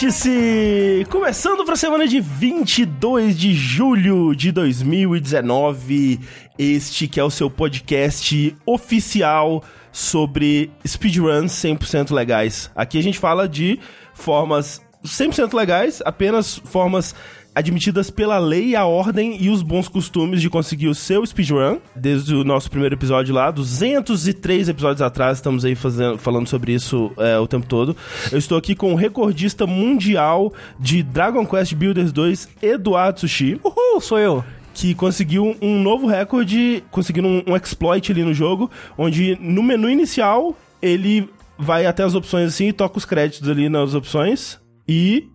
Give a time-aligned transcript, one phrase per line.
[0.00, 1.06] Vértice!
[1.10, 6.18] Começando para a semana de 22 de julho de 2019,
[6.58, 12.70] este que é o seu podcast oficial sobre speedruns 100% legais.
[12.74, 13.78] Aqui a gente fala de
[14.14, 17.14] formas 100% legais, apenas formas
[17.54, 21.78] admitidas pela lei, a ordem e os bons costumes de conseguir o seu speedrun.
[21.94, 27.12] Desde o nosso primeiro episódio lá, 203 episódios atrás, estamos aí fazendo, falando sobre isso
[27.18, 27.96] é, o tempo todo.
[28.30, 33.60] Eu estou aqui com o recordista mundial de Dragon Quest Builders 2, Eduardo Sushi.
[33.62, 38.70] Uhul, sou eu que conseguiu um novo recorde, conseguindo um, um, exploit ali no jogo,
[38.96, 43.68] onde no menu inicial ele vai até as opções assim e toca os créditos ali
[43.68, 45.28] nas opções e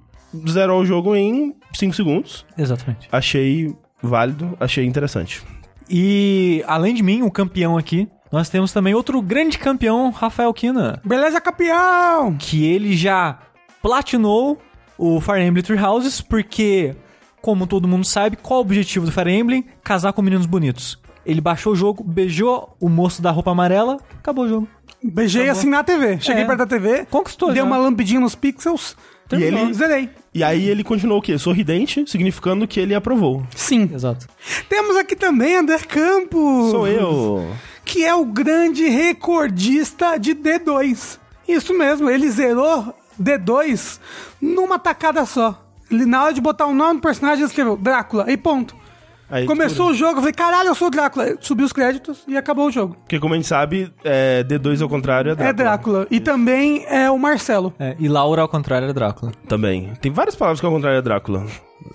[0.47, 2.45] zerou o jogo em 5 segundos.
[2.57, 3.07] Exatamente.
[3.11, 5.41] Achei válido, achei interessante.
[5.89, 10.99] E além de mim, o campeão aqui, nós temos também outro grande campeão, Rafael Kina.
[11.05, 12.35] Beleza, campeão!
[12.37, 13.39] Que ele já
[13.81, 14.59] platinou
[14.97, 16.95] o Fire Emblem Three Houses, porque,
[17.41, 19.65] como todo mundo sabe, qual o objetivo do Fire Emblem?
[19.83, 20.99] Casar com meninos bonitos.
[21.25, 24.67] Ele baixou o jogo, beijou o moço da roupa amarela, acabou o jogo.
[25.03, 25.59] Beijei acabou.
[25.59, 26.19] assim na TV.
[26.19, 26.45] Cheguei é.
[26.45, 27.05] perto da TV.
[27.05, 27.63] Conquistou, Deu já.
[27.63, 28.95] uma lampidinha nos pixels.
[29.31, 30.09] E ele zerei.
[30.33, 31.37] E aí ele continuou o quê?
[31.37, 33.45] Sorridente, significando que ele aprovou.
[33.55, 33.89] Sim.
[33.93, 34.27] Exato.
[34.69, 36.71] Temos aqui também André Campos.
[36.71, 37.49] Sou eu.
[37.83, 41.17] Que é o grande recordista de D2.
[41.47, 43.99] Isso mesmo, ele zerou D2
[44.41, 45.63] numa tacada só.
[45.89, 48.75] Ele, na hora de botar o nome do personagem, ele escreveu Drácula e ponto.
[49.29, 51.35] Aí, Começou o jogo, eu falei, caralho, eu sou o Drácula.
[51.39, 52.95] Subiu os créditos e acabou o jogo.
[53.01, 55.49] Porque, como a gente sabe, é, D2 ao contrário é Drácula.
[55.49, 56.07] É Drácula.
[56.11, 57.73] E também é o Marcelo.
[57.79, 59.31] É, e Laura ao contrário é Drácula.
[59.47, 59.93] Também.
[59.99, 61.45] Tem várias palavras que ao contrário é Drácula.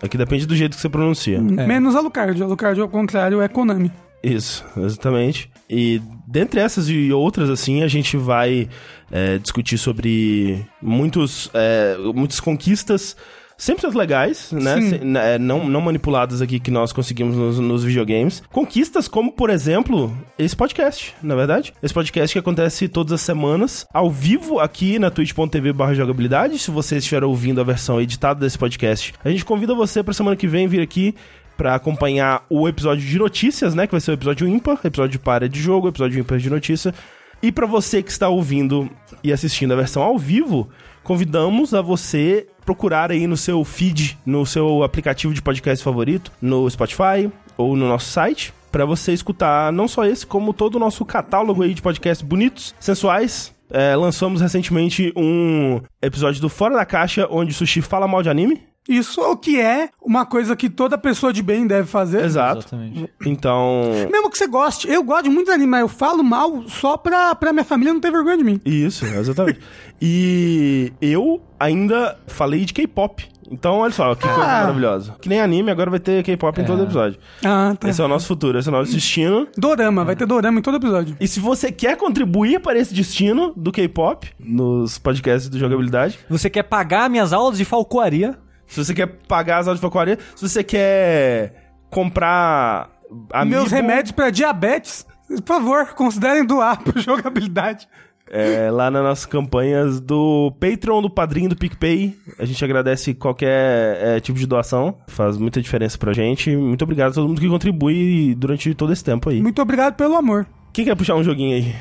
[0.03, 1.37] Aqui depende do jeito que você pronuncia.
[1.37, 1.41] É.
[1.41, 2.43] Menos Alucard.
[2.43, 3.93] Alucard ao contrário é Konami.
[4.23, 5.51] Isso, exatamente.
[5.69, 8.69] E dentre essas e outras, assim, a gente vai
[9.11, 13.17] é, discutir sobre muitos, é, muitas conquistas
[13.61, 14.77] 100% legais, né?
[15.03, 15.39] Né?
[15.39, 18.43] não, não manipuladas aqui que nós conseguimos nos, nos, videogames.
[18.51, 21.75] Conquistas como, por exemplo, esse podcast, na é verdade.
[21.83, 26.59] Esse podcast que acontece todas as semanas, ao vivo aqui na twitch.tv jogabilidade.
[26.59, 30.37] Se você estiver ouvindo a versão editada desse podcast, a gente convida você pra semana
[30.37, 31.15] que vem vir aqui
[31.55, 33.87] para acompanhar o episódio de notícias, né?
[33.87, 36.95] Que vai ser o episódio ímpar, episódio para de jogo, episódio ímpar de notícia.
[37.43, 38.91] E para você que está ouvindo
[39.23, 40.71] e assistindo a versão ao vivo,
[41.03, 46.69] convidamos a você procurar aí no seu feed, no seu aplicativo de podcast favorito, no
[46.71, 51.05] Spotify ou no nosso site, para você escutar não só esse, como todo o nosso
[51.05, 53.55] catálogo aí de podcasts bonitos, sensuais.
[53.73, 58.29] É, lançamos recentemente um episódio do Fora da Caixa, onde o Sushi fala mal de
[58.29, 58.70] anime.
[58.91, 62.25] Isso é o que é uma coisa que toda pessoa de bem deve fazer.
[62.25, 62.59] Exato.
[62.59, 63.09] Exatamente.
[63.25, 63.83] Então.
[64.11, 64.91] Mesmo que você goste.
[64.91, 65.83] Eu gosto de muitos animais.
[65.83, 68.61] Eu falo mal só pra, pra minha família não ter vergonha de mim.
[68.65, 69.61] Isso, exatamente.
[70.03, 73.25] e eu ainda falei de K-pop.
[73.49, 74.33] Então, olha só, que ah.
[74.33, 75.17] coisa maravilhosa.
[75.21, 76.63] Que nem anime, agora vai ter K-pop é.
[76.63, 77.19] em todo episódio.
[77.45, 77.89] Ah, tá.
[77.89, 79.47] Esse é o nosso futuro, esse é o nosso destino.
[79.57, 81.17] Dorama, vai ter dorama em todo episódio.
[81.21, 86.19] E se você quer contribuir para esse destino do K-pop, nos podcasts do Jogabilidade...
[86.29, 88.39] Você quer pagar minhas aulas de falcoaria
[88.71, 92.89] se você quer pagar as aulas de falcoaria, se você quer comprar
[93.33, 93.61] amiibo...
[93.61, 97.89] Meus remédios para diabetes, por favor, considerem doar para jogabilidade.
[98.33, 102.17] É, lá nas nossas campanhas do Patreon, do Padrinho, do PicPay.
[102.39, 104.95] A gente agradece qualquer é, tipo de doação.
[105.09, 106.55] Faz muita diferença pra gente.
[106.57, 109.43] Muito obrigado a todo mundo que contribui durante todo esse tempo aí.
[109.43, 110.47] Muito obrigado pelo amor.
[110.73, 111.75] Quem quer puxar um joguinho aí?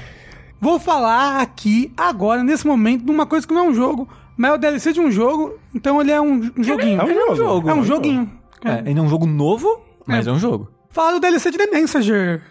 [0.59, 4.51] Vou falar aqui, agora, nesse momento, de uma coisa que não é um jogo, mas
[4.51, 7.01] é o DLC de um jogo, então ele é um, um joguinho.
[7.01, 7.69] É um, jogo.
[7.69, 8.31] É um joguinho.
[8.63, 10.71] É, ele é um jogo novo, mas é, é um jogo.
[10.89, 12.41] Fala do DLC de The Messenger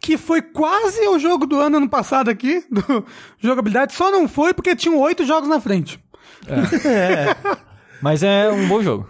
[0.00, 3.04] que foi quase o jogo do ano ano passado aqui, do
[3.38, 6.02] jogabilidade, só não foi porque tinham oito jogos na frente.
[6.46, 6.88] É.
[6.88, 7.36] é.
[8.00, 9.06] Mas é um bom jogo.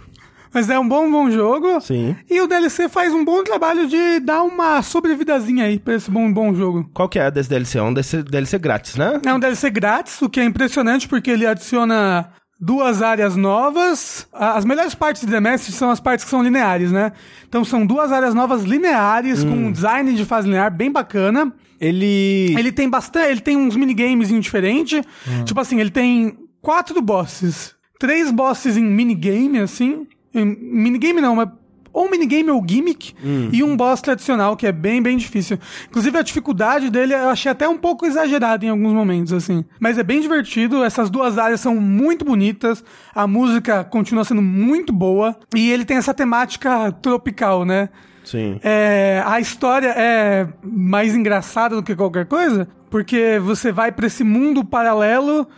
[0.57, 1.83] Mas é um bom, bom jogo.
[1.83, 2.17] Sim.
[2.31, 6.33] E o DLC faz um bom trabalho de dar uma sobrevidazinha aí pra esse bom,
[6.33, 6.89] bom jogo.
[6.95, 7.77] Qual que é desse DLC?
[7.77, 9.21] É um DLC, DLC grátis, né?
[9.23, 14.27] É um DLC grátis, o que é impressionante porque ele adiciona duas áreas novas.
[14.33, 17.13] As melhores partes de The Message são as partes que são lineares, né?
[17.47, 19.51] Então são duas áreas novas lineares, hum.
[19.51, 21.53] com um design de fase linear bem bacana.
[21.79, 22.55] Ele.
[22.59, 23.29] Ele tem bastante.
[23.29, 25.05] Ele tem uns minigames diferentes.
[25.29, 25.45] Hum.
[25.45, 27.75] Tipo assim, ele tem quatro bosses.
[27.99, 30.07] Três bosses em minigame, assim.
[30.45, 31.49] Minigame não, mas
[31.97, 33.49] ou um minigame ou gimmick hum.
[33.51, 35.59] e um boss tradicional, que é bem, bem difícil.
[35.89, 39.65] Inclusive, a dificuldade dele eu achei até um pouco exagerada em alguns momentos, assim.
[39.81, 42.85] Mas é bem divertido, essas duas áreas são muito bonitas,
[43.15, 47.89] a música continua sendo muito boa, e ele tem essa temática tropical, né?
[48.23, 48.61] Sim.
[48.63, 54.23] É, a história é mais engraçada do que qualquer coisa, porque você vai para esse
[54.23, 55.49] mundo paralelo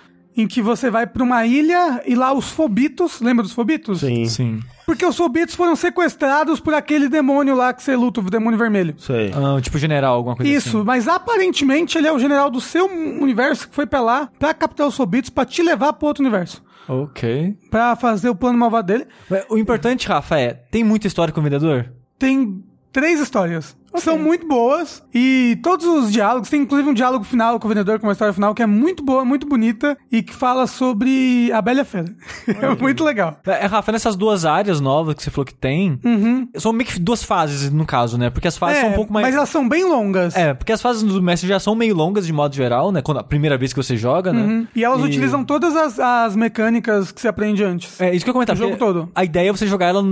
[0.43, 4.01] em que você vai pra uma ilha e lá os fobitos, lembra dos fobitos?
[4.01, 4.25] Sim.
[4.27, 4.61] Sim.
[4.87, 8.95] Porque os fobitos foram sequestrados por aquele demônio lá que você luta, o demônio vermelho.
[8.99, 9.33] Sei.
[9.35, 10.87] Ah, tipo general, alguma coisa Isso, assim.
[10.87, 14.87] mas aparentemente ele é o general do seu universo que foi pra lá pra captar
[14.87, 16.63] os fobitos pra te levar pro outro universo.
[16.89, 17.55] Ok.
[17.71, 19.07] Pra fazer o plano malvado dele.
[19.51, 21.93] O importante, Rafa, é, tem muita história com o vendedor?
[22.19, 23.77] Tem três histórias.
[23.97, 25.03] São muito boas.
[25.15, 28.33] E todos os diálogos, tem inclusive um diálogo final com o vendedor, com uma história
[28.33, 32.13] final que é muito boa, muito bonita e que fala sobre a Bela e Fera.
[32.47, 33.39] é muito legal.
[33.47, 36.49] É, Rafa, nessas duas áreas novas que você falou que tem, Uhum.
[36.57, 38.31] são meio que duas fases, no caso, né?
[38.31, 39.27] Porque as fases É, são um pouco mais...
[39.27, 40.37] Mas elas são bem longas.
[40.37, 43.03] É, porque as fases do mestre já são meio longas de modo geral, né?
[43.03, 44.41] Quando a primeira vez que você joga, né?
[44.41, 44.67] Uhum.
[44.75, 48.01] E elas utilizam todas as, as mecânicas que você aprende antes.
[48.01, 48.55] É, isso que eu ia comentar.
[48.55, 49.11] O jogo todo.
[49.15, 50.03] A ideia é você jogar ela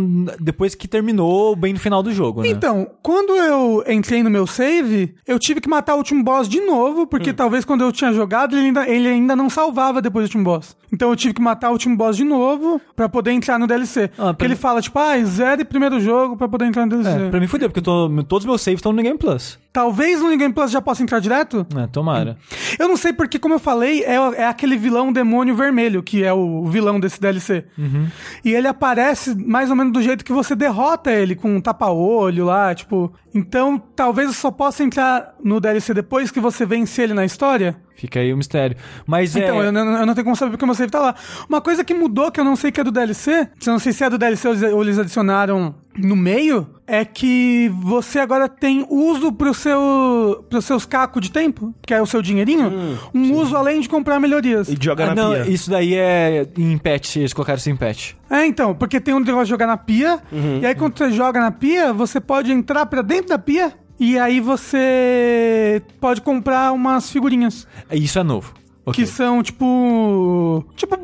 [0.40, 2.48] depois que terminou, bem no final do jogo, né?
[2.48, 6.60] Então, quando eu entrei no meu save, eu tive que matar o último boss de
[6.60, 7.06] novo, Hum.
[7.06, 10.44] porque talvez quando eu tinha jogado, ele ainda, ele ainda não salvava depois do último
[10.44, 10.76] boss.
[10.92, 14.10] Então eu tive que matar o último boss de novo pra poder entrar no DLC.
[14.18, 17.26] Ah, porque ele mim- fala, tipo, ah, zere primeiro jogo pra poder entrar no DLC.
[17.26, 19.58] É, pra mim fudeu, porque tô, todos os meus saves estão no Game Plus.
[19.72, 21.66] Talvez no Game Plus já possa entrar direto?
[21.76, 22.38] É, tomara.
[22.78, 26.32] Eu não sei porque, como eu falei, é, é aquele vilão demônio vermelho, que é
[26.32, 27.64] o vilão desse DLC.
[27.76, 28.06] Uhum.
[28.44, 32.44] E ele aparece mais ou menos do jeito que você derrota ele, com um tapa-olho
[32.46, 33.12] lá, tipo.
[33.34, 37.76] Então, talvez eu só possa entrar no DLC depois que você vence ele na história.
[37.96, 38.76] Fica aí o mistério.
[39.06, 39.68] Mas Então, é.
[39.68, 41.14] eu, não- eu não tenho como saber porque o meu save tá lá.
[41.48, 43.92] Uma coisa que mudou, que eu não sei que é do DLC, eu não sei
[43.92, 49.32] se é do DLC ou eles- adicionaram no meio, é que você agora tem uso
[49.32, 53.80] pro seu, pros seus cacos de tempo, que é o seu dinheirinho, um uso além
[53.80, 54.68] de comprar melhorias.
[54.68, 55.48] E joga Ah, na não, pia.
[55.50, 58.12] isso daí é em patch, eles colocaram isso em patch.
[58.28, 60.18] É, então, porque tem um negócio de jogar na pia,
[60.60, 64.18] e aí quando você joga na pia, você pode entrar pra dentro da pia, e
[64.18, 67.66] aí você pode comprar umas figurinhas.
[67.90, 68.52] Isso é novo.
[68.84, 69.04] Ok.
[69.04, 70.64] Que são, tipo.
[70.76, 70.96] Tipo,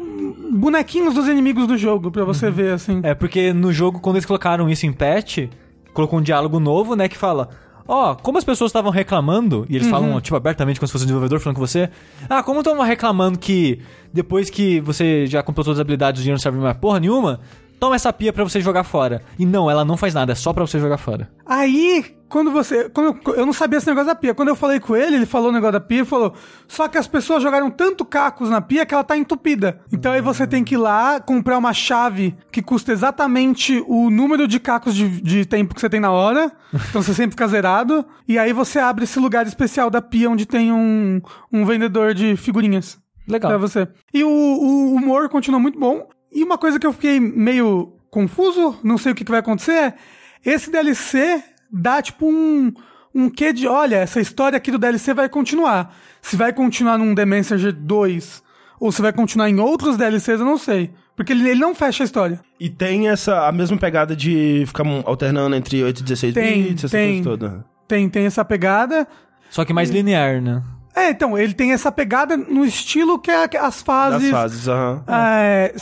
[0.52, 3.00] bonequinhos dos inimigos do jogo, pra você ver, assim.
[3.02, 5.48] É, porque no jogo, quando eles colocaram isso em patch,
[5.92, 7.48] colocou um diálogo novo, né, que fala...
[7.88, 11.06] Ó, como as pessoas estavam reclamando, e eles falam, tipo, abertamente, como se fosse um
[11.06, 11.90] desenvolvedor falando com você.
[12.30, 13.80] Ah, como estavam reclamando que
[14.12, 17.40] depois que você já comprou todas as habilidades, o dinheiro não serve mais porra nenhuma,
[17.82, 19.24] toma essa pia pra você jogar fora.
[19.36, 21.28] E não, ela não faz nada, é só pra você jogar fora.
[21.44, 22.88] Aí, quando você.
[22.88, 24.32] Quando eu, eu não sabia esse negócio da pia.
[24.32, 26.32] Quando eu falei com ele, ele falou o negócio da pia e falou.
[26.68, 29.80] Só que as pessoas jogaram tanto cacos na pia que ela tá entupida.
[29.92, 34.46] Então aí você tem que ir lá comprar uma chave que custa exatamente o número
[34.46, 36.52] de cacos de, de tempo que você tem na hora.
[36.88, 38.06] Então você sempre fica zerado.
[38.28, 41.20] E aí você abre esse lugar especial da pia onde tem um,
[41.52, 42.96] um vendedor de figurinhas.
[43.26, 43.50] Legal.
[43.50, 43.88] Pra você.
[44.14, 46.06] E o, o humor continua muito bom.
[46.32, 49.72] E uma coisa que eu fiquei meio confuso, não sei o que, que vai acontecer,
[49.72, 49.94] é
[50.44, 52.72] esse DLC dá tipo um,
[53.14, 53.66] um quê de.
[53.66, 55.94] Olha, essa história aqui do DLC vai continuar.
[56.20, 58.42] Se vai continuar num The Messenger 2
[58.80, 60.90] ou se vai continuar em outros DLCs, eu não sei.
[61.14, 62.40] Porque ele, ele não fecha a história.
[62.58, 66.84] E tem essa, a mesma pegada de ficar alternando entre 8 e 16 Tem, bits,
[66.84, 67.22] essa tem.
[67.22, 67.64] coisa toda.
[67.86, 69.06] Tem, tem essa pegada.
[69.50, 70.62] Só que mais linear, né?
[70.96, 74.22] É, então, ele tem essa pegada no estilo que é as fases.
[74.22, 75.04] Das fases, aham.
[75.06, 75.72] É,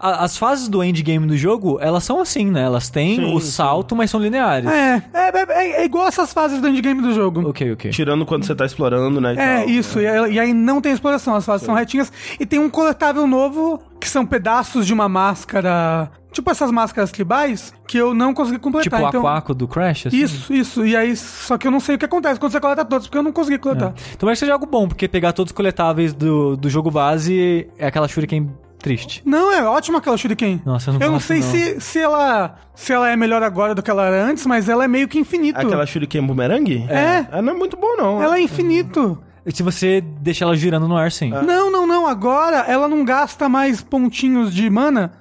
[0.00, 2.62] A- As fases do endgame do jogo, elas são assim, né?
[2.62, 3.50] Elas têm Sim, o sim.
[3.50, 4.68] salto, mas são lineares.
[4.70, 7.48] é, é, é, é igual essas fases do endgame do jogo.
[7.48, 7.90] Ok, ok.
[7.90, 9.34] Tirando quando você tá explorando, né?
[9.34, 9.98] e É, tal, isso.
[9.98, 10.04] né?
[10.04, 12.12] E, aí- e aí não tem exploração, as fases são retinhas.
[12.38, 16.10] E tem um coletável novo, que são pedaços de uma máscara.
[16.30, 18.84] Tipo essas máscaras tribais, que eu não consegui completar.
[19.00, 20.16] Tipo o então, aquaco do Crash, assim?
[20.18, 20.86] Isso, isso.
[20.86, 23.18] E aí, só que eu não sei o que acontece quando você coleta todos, porque
[23.18, 23.94] eu não consegui coletar.
[24.14, 27.66] Então vai que seja algo bom, porque pegar todos os coletáveis do, do jogo base
[27.78, 28.48] é aquela shuriken
[28.78, 29.22] triste.
[29.24, 30.62] Não, é ótimo aquela Shuriken.
[30.64, 31.46] Nossa, eu não Eu não sei não.
[31.50, 34.84] Se, se, ela, se ela é melhor agora do que ela era antes, mas ela
[34.84, 35.58] é meio que infinito.
[35.58, 36.86] Aquela Shuriken Boomerang?
[36.88, 37.26] É.
[37.30, 38.22] Ela não é muito bom, não.
[38.22, 39.18] Ela é infinito.
[39.52, 41.30] Se você deixar ela girando no ar, sim.
[41.30, 42.06] Não, não, não.
[42.06, 45.12] Agora ela não gasta mais pontinhos de mana.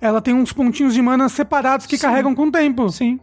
[0.00, 2.88] Ela tem uns pontinhos de mana separados que carregam com o tempo.
[2.90, 3.18] Sim.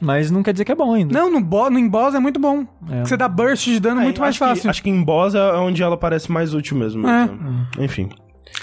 [0.00, 1.12] Mas não quer dizer que é bom ainda.
[1.18, 2.64] Não, no, bo no em boss é muito bom.
[2.88, 3.00] É.
[3.04, 4.70] Você dá burst de dano É, muito mais acho que- fácil.
[4.70, 7.04] acho que em boss é onde ela parece mais útil mesmo.
[7.08, 7.24] É.
[7.24, 8.08] Então, Enfim.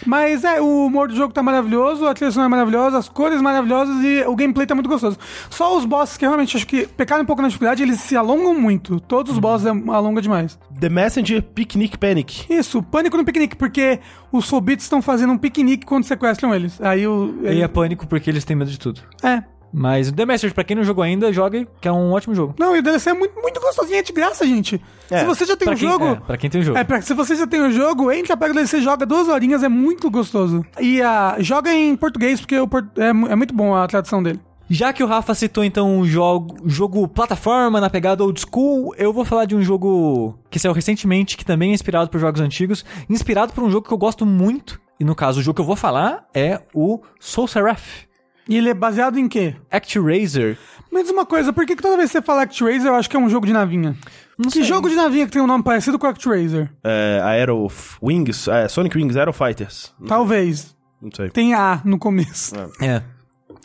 [0.06, 3.42] Mas é, o humor do jogo tá maravilhoso, a trilha sonora é maravilhosa, as cores
[3.42, 5.18] maravilhosas e o gameplay tá muito gostoso.
[5.50, 8.54] Só os bosses que realmente acho que pecaram um pouco na dificuldade, eles se alongam
[8.60, 9.00] muito.
[9.00, 10.60] Todos os bosses é- alongam demais.
[10.80, 12.46] The Messenger Picnic Panic.
[12.51, 14.00] Isso, pânico no piquenique, porque
[14.32, 16.80] os fobitos estão fazendo um piquenique quando sequestram eles.
[16.82, 17.36] Aí o.
[17.44, 19.01] E é pânico porque eles têm medo de tudo.
[19.24, 19.44] É.
[19.77, 22.55] Mas The Message, pra quem não jogou ainda, jogue, que é um ótimo jogo.
[22.58, 24.82] Não, e o DLC é muito, muito gostosinho, é de graça, gente.
[25.12, 26.05] É, Se você já tem o quem, jogo.
[26.05, 26.77] é, pra quem tem o jogo.
[26.77, 29.63] É, pra, se você já tem o jogo, entra, pega o DLC, joga duas horinhas,
[29.63, 30.65] é muito gostoso.
[30.79, 34.39] E ah, joga em português, porque o é, é muito bom a tradução dele.
[34.70, 39.12] Já que o Rafa citou então o jogo, jogo plataforma na pegada old school, eu
[39.12, 42.86] vou falar de um jogo que saiu recentemente, que também é inspirado por jogos antigos,
[43.10, 45.65] inspirado por um jogo que eu gosto muito, e no caso o jogo que eu
[45.65, 48.05] vou falar é o Soul Seraph.
[48.48, 49.56] E ele é baseado em quê?
[49.72, 50.58] ActRaiser.
[50.94, 53.18] Diz uma coisa, por que, que toda vez que você fala ActRaiser, eu acho que
[53.18, 53.96] é um jogo de navinha?
[54.38, 54.64] Não que sei.
[54.64, 56.72] jogo de navinha que tem um nome parecido com ActRaiser?
[56.84, 57.68] É, Aero
[58.02, 59.94] Wings, é, Sonic Wings Aero Fighters.
[60.08, 60.75] Talvez.
[61.02, 61.30] Não sei.
[61.30, 62.56] Tem A no começo.
[62.82, 63.02] É.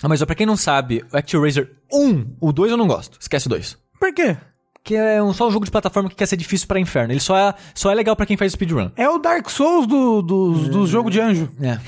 [0.02, 3.16] Ah, Mas ó, pra quem não sabe, o ActRaiser 1, o 2 eu não gosto.
[3.20, 3.78] Esquece o 2.
[3.98, 4.36] Por quê?
[4.82, 7.12] Que é um, só um jogo de plataforma que quer ser difícil pra inferno.
[7.12, 8.90] Ele só é, só é legal pra quem faz speedrun.
[8.96, 11.50] É o Dark Souls do, dos do jogo de anjo.
[11.60, 11.78] É.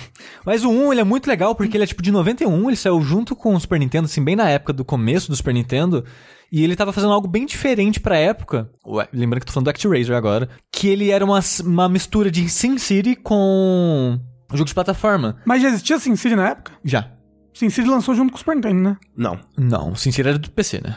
[0.45, 3.01] Mas o 1, ele é muito legal porque ele é tipo de 91, ele saiu
[3.01, 6.05] junto com o Super Nintendo, assim, bem na época do começo do Super Nintendo.
[6.53, 8.69] E ele tava fazendo algo bem diferente pra época.
[8.87, 10.51] Ué, lembrando que eu tô falando do ActRaiser agora.
[10.71, 14.21] Que ele era uma, uma mistura de SimCity com
[14.53, 15.39] um jogo de plataforma.
[15.47, 16.73] Mas já existia SimCity na época?
[16.85, 17.11] Já.
[17.55, 18.97] SimCity lançou junto com o Super Nintendo, né?
[19.17, 19.39] Não.
[19.57, 20.95] Não, SimCity era do PC, né?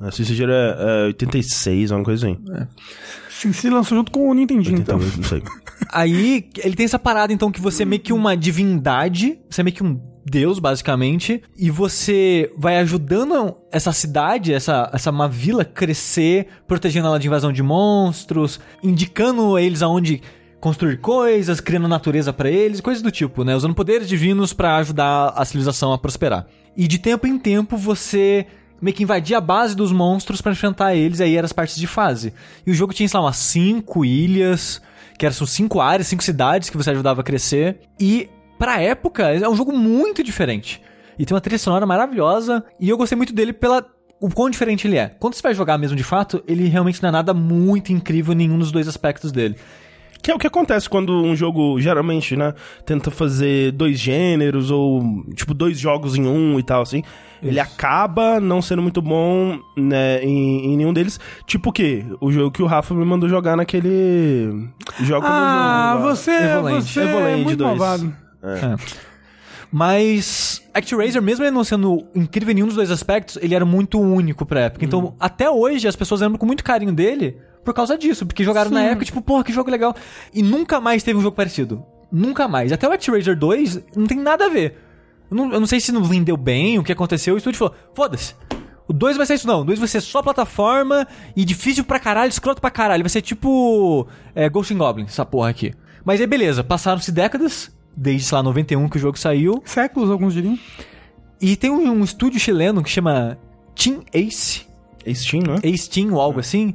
[0.00, 2.38] A SimCity era é, 86, uma coisa assim.
[3.30, 4.96] SimCity lançou junto com o Nintendinho, então.
[4.98, 5.42] 88, não sei.
[5.92, 9.64] Aí ele tem essa parada, então, que você é meio que uma divindade, você é
[9.64, 15.64] meio que um deus, basicamente, e você vai ajudando essa cidade, essa, essa uma vila
[15.64, 20.22] crescer, protegendo ela de invasão de monstros, indicando a eles aonde
[20.60, 23.56] construir coisas, criando natureza pra eles, coisas do tipo, né?
[23.56, 26.46] Usando poderes divinos pra ajudar a civilização a prosperar.
[26.76, 28.46] E de tempo em tempo você
[28.82, 31.86] meio que invadia a base dos monstros pra enfrentar eles, aí eram as partes de
[31.86, 32.34] fase.
[32.66, 34.82] E o jogo tinha, sei lá, umas cinco ilhas,
[35.16, 37.78] que eram cinco áreas, cinco cidades que você ajudava a crescer.
[37.98, 40.82] E pra época, é um jogo muito diferente.
[41.16, 43.86] E tem uma trilha sonora maravilhosa, e eu gostei muito dele pela
[44.20, 45.08] o quão diferente ele é.
[45.08, 48.36] Quando você vai jogar mesmo de fato, ele realmente não é nada muito incrível em
[48.36, 49.56] nenhum dos dois aspectos dele.
[50.22, 52.54] Que é o que acontece quando um jogo, geralmente, né,
[52.86, 55.02] tenta fazer dois gêneros ou,
[55.34, 57.02] tipo, dois jogos em um e tal, assim.
[57.42, 61.18] Ele acaba não sendo muito bom, né, em, em nenhum deles.
[61.44, 62.04] Tipo o quê?
[62.20, 64.70] O jogo que o Rafa me mandou jogar naquele...
[65.00, 66.14] Jogo Ah, no jogo lá.
[66.14, 66.82] você, Evolente.
[66.84, 67.58] você é muito 2.
[67.58, 68.14] malvado.
[69.70, 73.98] Mas ActRaiser, mesmo ele não sendo incrível em nenhum dos dois aspectos, ele era muito
[73.98, 74.84] único pra época.
[74.84, 78.26] Então, até hoje, as pessoas lembram com muito carinho dele por causa disso.
[78.26, 78.86] Porque jogaram na Sim.
[78.86, 79.94] época, tipo, porra, que jogo legal.
[80.32, 81.84] E nunca mais teve um jogo parecido.
[82.10, 82.72] Nunca mais.
[82.72, 84.76] Até o ActRaiser 2 não tem nada a ver.
[85.30, 87.34] Eu não, eu não sei se não vendeu bem, o que aconteceu.
[87.34, 88.34] O estúdio falou, foda-se.
[88.86, 89.62] O 2 vai ser isso não.
[89.62, 93.02] O 2 vai ser só plataforma e difícil pra caralho, escroto pra caralho.
[93.02, 95.72] Vai ser tipo é, Ghost Goblin, essa porra aqui.
[96.04, 99.62] Mas aí beleza, passaram-se décadas, desde, sei lá, 91 que o jogo saiu.
[99.64, 100.58] Séculos, alguns diriam.
[101.40, 103.38] E tem um, um estúdio chileno que chama
[103.74, 104.66] Team Ace,
[105.06, 105.60] É Steam, não é?
[105.62, 106.74] Ace Team ou algo assim.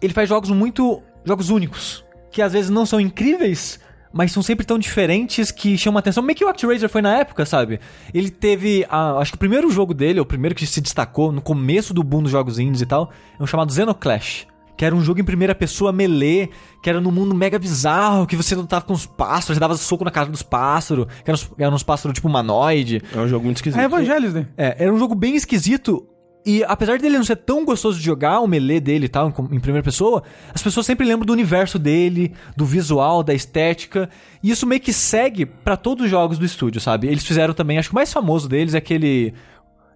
[0.00, 1.02] Ele faz jogos muito.
[1.24, 2.04] jogos únicos.
[2.30, 3.78] Que às vezes não são incríveis,
[4.12, 6.22] mas são sempre tão diferentes que chamam a atenção.
[6.22, 7.78] Meio que o ActRaiser foi na época, sabe?
[8.12, 8.84] Ele teve.
[8.90, 12.02] a- acho que o primeiro jogo dele, o primeiro que se destacou no começo do
[12.02, 14.46] boom dos jogos indies e tal, é um chamado Xenoclash.
[14.76, 16.50] Que era um jogo em primeira pessoa melee,
[16.82, 20.04] que era num mundo mega bizarro, que você lutava com os pássaros, você dava soco
[20.04, 23.00] na cara dos pássaros, que eram uns, eram uns pássaros tipo humanoide.
[23.14, 23.80] É um jogo muito esquisito.
[23.80, 24.48] É Evangelis, né?
[24.56, 26.04] É, era um jogo bem esquisito.
[26.46, 29.60] E apesar dele não ser tão gostoso de jogar, o melee dele e tal, em,
[29.60, 30.22] primeira pessoa,
[30.52, 34.10] as pessoas sempre lembram do universo dele, do visual, da estética.
[34.42, 37.06] E isso meio que segue pra todos os jogos do estúdio, sabe?
[37.06, 39.32] Eles fizeram também, acho que o mais famoso deles é aquele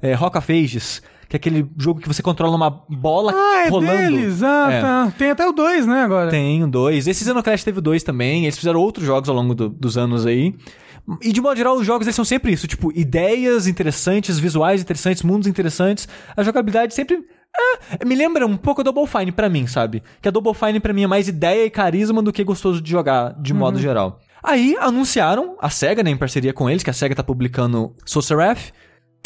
[0.00, 3.68] é, Rock of Ages, que é aquele jogo que você controla uma bola Ah, é
[3.68, 4.16] rolando.
[4.16, 4.42] deles.
[4.42, 4.80] Ah, É.
[4.80, 5.12] tá.
[5.18, 6.30] Tem até o 2, né, agora.
[6.30, 7.06] Tem um dois.
[7.06, 8.44] Esse Xenoclash teve dois também.
[8.44, 10.54] Eles fizeram outros jogos ao longo do- dos anos aí.
[11.22, 15.22] E de modo geral, os jogos eles são sempre isso, tipo, ideias interessantes, visuais interessantes,
[15.22, 16.06] mundos interessantes.
[16.36, 17.18] A jogabilidade sempre.
[17.98, 20.02] é, me lembra um pouco a Double Fine pra mim, sabe?
[20.20, 22.90] Que a Double Fine pra mim é mais ideia e carisma do que gostoso de
[22.90, 24.20] jogar, de modo geral.
[24.44, 28.22] Aí anunciaram, a SEGA, né, em parceria com eles, que a SEGA tá publicando Soul
[28.22, 28.70] Seraph.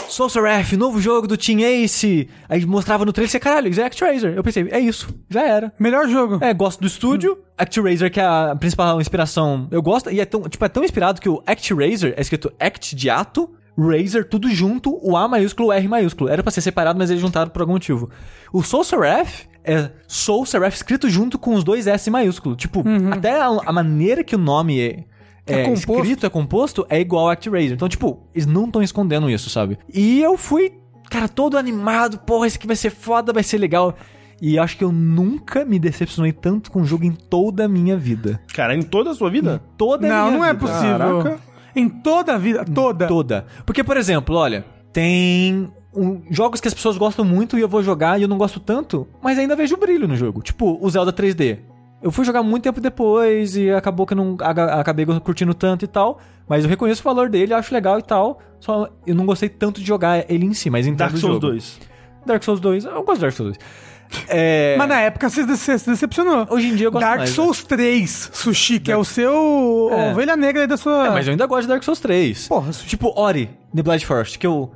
[0.09, 2.29] Soul Seraph, novo jogo do Team Ace.
[2.49, 4.35] Aí mostrava no trailer, você, caralho, isso é Actraiser.
[4.35, 5.73] Eu pensei, é isso, já era.
[5.79, 6.39] Melhor jogo.
[6.41, 7.39] É, gosto do estúdio.
[7.57, 10.11] ActRaiser, que é a principal inspiração, eu gosto.
[10.11, 13.51] E é tão, tipo, é tão inspirado que o ActRaiser é escrito Act de ato,
[13.79, 16.29] Razer, tudo junto, o A maiúsculo, o R maiúsculo.
[16.29, 18.11] Era pra ser separado, mas eles juntaram por algum motivo.
[18.53, 22.55] O Soul Seraph é Soul Seraph escrito junto com os dois S maiúsculo.
[22.55, 25.07] Tipo, até a, a maneira que o nome
[25.47, 25.93] é, É é, composto.
[25.95, 27.75] escrito, é composto, é igual ao ActRaiser.
[27.75, 29.79] Então, tipo, eles não estão escondendo isso, sabe?
[29.93, 30.73] E eu fui,
[31.11, 32.19] cara, todo animado.
[32.19, 33.95] Porra, esse aqui vai ser foda, vai ser legal.
[34.41, 37.97] E acho que eu nunca me decepcionei tanto com um jogo em toda a minha
[37.97, 38.41] vida.
[38.53, 39.63] Cara, em toda a sua vida?
[39.77, 40.67] Toda a Não, minha não é vida.
[40.67, 40.99] possível.
[41.23, 41.41] Caraca.
[41.77, 43.07] Em toda a vida, toda.
[43.07, 43.47] Toda.
[43.65, 47.83] Porque, por exemplo, olha, tem um- jogos que as pessoas gostam muito e eu vou
[47.83, 50.43] jogar e eu não gosto tanto, mas ainda vejo brilho no jogo.
[50.43, 51.59] Tipo, o Zelda 3D.
[52.03, 55.89] Eu fui jogar muito tempo depois e acabou que eu não acabei curtindo tanto e
[55.89, 56.19] tal.
[56.49, 58.41] Mas eu reconheço o valor dele, acho legal e tal.
[58.59, 61.47] Só eu não gostei tanto de jogar ele em si, mas entendo Dark Souls jogo.
[61.49, 61.81] 2.
[62.27, 64.29] Dark Souls 2, eu gosto de Dark Souls 2.
[64.29, 66.47] É, Mas na época você se decepcionou.
[66.51, 67.37] Hoje em dia eu gosto Dark mais, né?
[67.37, 70.11] Souls 3, Sushi, que é o seu É.
[70.13, 71.07] ovelha negra aí da sua...
[71.07, 72.49] É, mas eu ainda gosto de Dark Souls 3.
[72.49, 72.89] Porra, Sushi.
[72.89, 74.71] Tipo, Ori, The Blind Forest, que eu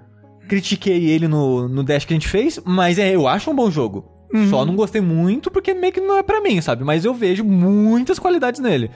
[0.48, 3.70] critiquei ele no, no dash que a gente fez, mas é, eu acho um bom
[3.70, 4.04] jogo.
[4.50, 6.84] Só não gostei muito porque meio que não é pra mim, sabe?
[6.84, 8.90] Mas eu vejo muitas qualidades nele.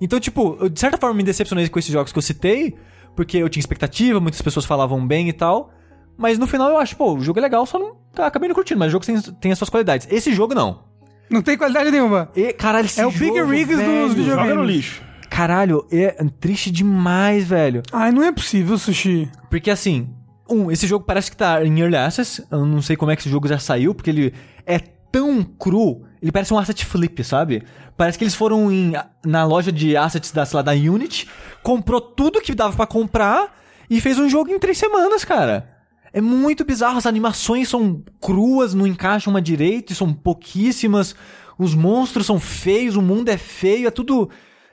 [0.00, 2.74] Então, tipo, eu de certa forma me decepcionei com esses jogos que eu citei,
[3.14, 5.72] porque eu tinha expectativa, muitas pessoas falavam bem e tal.
[6.16, 7.96] Mas no final eu acho, pô, o jogo é legal, só não.
[8.14, 10.06] Tá, acabei não curtindo, mas o jogo tem, tem as suas qualidades.
[10.10, 10.84] Esse jogo não.
[11.30, 12.30] Não tem qualidade nenhuma.
[12.36, 14.26] E, caralho, esse É o jogo, Big Rigs dos videogames.
[14.26, 15.02] Joga no lixo.
[15.30, 17.82] Caralho, é triste demais, velho.
[17.90, 19.30] Ai, não é possível, Sushi.
[19.48, 20.10] Porque assim,
[20.52, 22.44] um, esse jogo parece que tá em Early Access.
[22.50, 24.34] Eu não sei como é que esse jogo já saiu, porque ele
[24.66, 26.04] é tão cru.
[26.20, 27.62] Ele parece um asset flip, sabe?
[27.96, 28.92] Parece que eles foram em-
[29.24, 31.28] na loja de assets da, sei lá, da Unity,
[31.62, 33.54] comprou tudo que dava pra comprar
[33.90, 35.68] e fez um jogo em três semanas, cara.
[36.12, 41.14] É muito bizarro, as animações são cruas, não encaixam uma direito, são pouquíssimas.
[41.58, 44.28] Os monstros são feios, o mundo é feio, é tudo.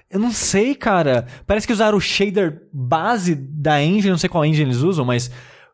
[0.09, 1.27] Eu não sei, cara.
[1.45, 5.29] Parece que usaram o shader base da engine, não sei qual engine eles usam, mas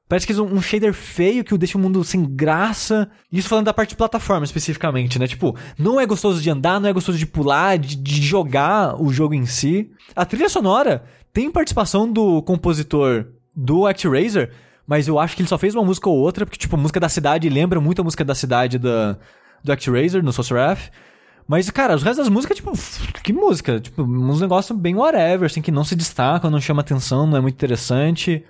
[0.07, 3.09] parece que usam um shader feio que deixa o mundo sem graça.
[3.31, 5.27] Isso falando da parte de plataforma especificamente, né?
[5.27, 9.11] Tipo, não é gostoso de andar, não é gostoso de pular, de, de jogar o
[9.11, 9.89] jogo em si.
[10.15, 14.51] A trilha sonora tem participação do compositor do ActRaiser,
[14.87, 16.99] mas eu acho que ele só fez uma música ou outra, porque, tipo, a música
[16.99, 19.17] da cidade lembra muito a música da cidade da,
[19.63, 20.91] do ActRaiser, no Sorcereth.
[21.47, 22.71] Mas, cara, os restos das músicas, tipo,
[23.23, 23.79] que música?
[23.79, 27.41] Tipo, uns negócios bem whatever, assim, que não se destacam, não chama atenção, não é
[27.41, 28.43] muito interessante.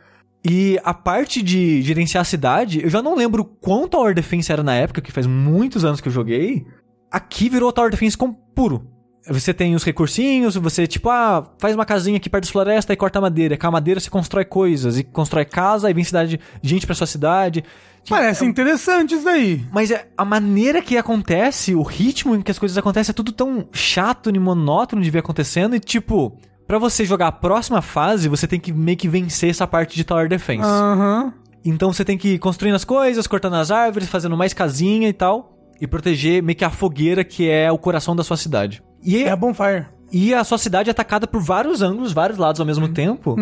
[0.48, 4.62] E a parte de gerenciar a cidade, eu já não lembro quão Tower Defense era
[4.62, 6.66] na época, que faz muitos anos que eu joguei.
[7.12, 8.88] Aqui virou Tower Defense com puro.
[9.28, 12.96] Você tem os recursinhos, você, tipo, ah, faz uma casinha aqui perto da floresta e
[12.96, 13.58] corta madeira.
[13.58, 17.08] Com a madeira você constrói coisas, e constrói casa, e vem cidade, gente pra sua
[17.08, 17.64] cidade.
[18.04, 19.66] Tipo, Parece interessante isso daí.
[19.72, 23.32] mas é, a maneira que acontece, o ritmo em que as coisas acontecem é tudo
[23.32, 25.76] tão chato e monótono de ver acontecendo.
[25.76, 29.68] E tipo, pra você jogar a próxima fase, você tem que meio que vencer essa
[29.68, 30.64] parte de Tower Defense.
[30.68, 31.34] Aham.
[31.64, 35.14] Então você tem que ir construindo as coisas, cortando as árvores, fazendo mais casinha e
[35.14, 35.52] tal.
[35.82, 38.82] E proteger meio que a fogueira que é o coração da sua cidade.
[39.04, 39.88] E, É a Bonfire.
[40.12, 43.36] e a sua cidade é atacada por vários ângulos, vários lados ao mesmo tempo.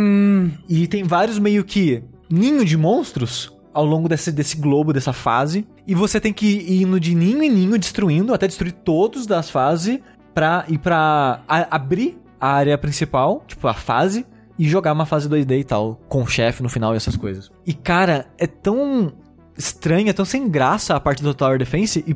[0.67, 5.67] E tem vários meio que ninho de monstros ao longo desse, desse globo, dessa fase.
[5.86, 9.49] E você tem que ir indo de ninho em ninho, destruindo, até destruir todos das
[9.49, 9.99] fases,
[10.33, 14.25] pra ir pra a- abrir a área principal, tipo a fase,
[14.60, 17.49] e jogar uma fase 2D e tal, com o chefe no final e essas coisas.
[17.65, 19.13] E cara, é tão
[19.58, 22.13] estranho, é tão sem graça a parte do Tower Defense, e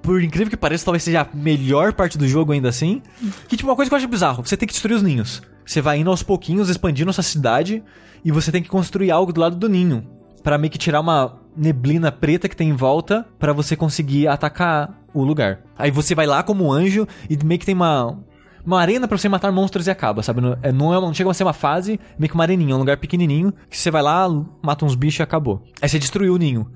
[0.00, 3.02] por incrível que pareça, talvez seja a melhor parte do jogo ainda assim.
[3.48, 5.42] Que tipo, uma coisa que eu acho bizarro, você tem que destruir os ninhos.
[5.66, 7.84] Você vai indo aos pouquinhos, expandindo essa cidade,
[8.24, 10.06] e você tem que construir algo do lado do ninho.
[10.42, 15.02] Pra meio que tirar uma neblina preta que tem em volta, pra você conseguir atacar
[15.12, 15.60] o lugar.
[15.76, 18.18] Aí você vai lá como anjo, e meio que tem uma...
[18.66, 20.40] Uma arena pra você matar monstros e acaba, sabe?
[20.40, 22.78] Não, é, não, é, não chega a ser uma fase, meio que uma areninha, um
[22.78, 24.28] lugar pequenininho, que você vai lá,
[24.60, 25.62] mata uns bichos e acabou.
[25.80, 26.68] Aí você destruiu o ninho.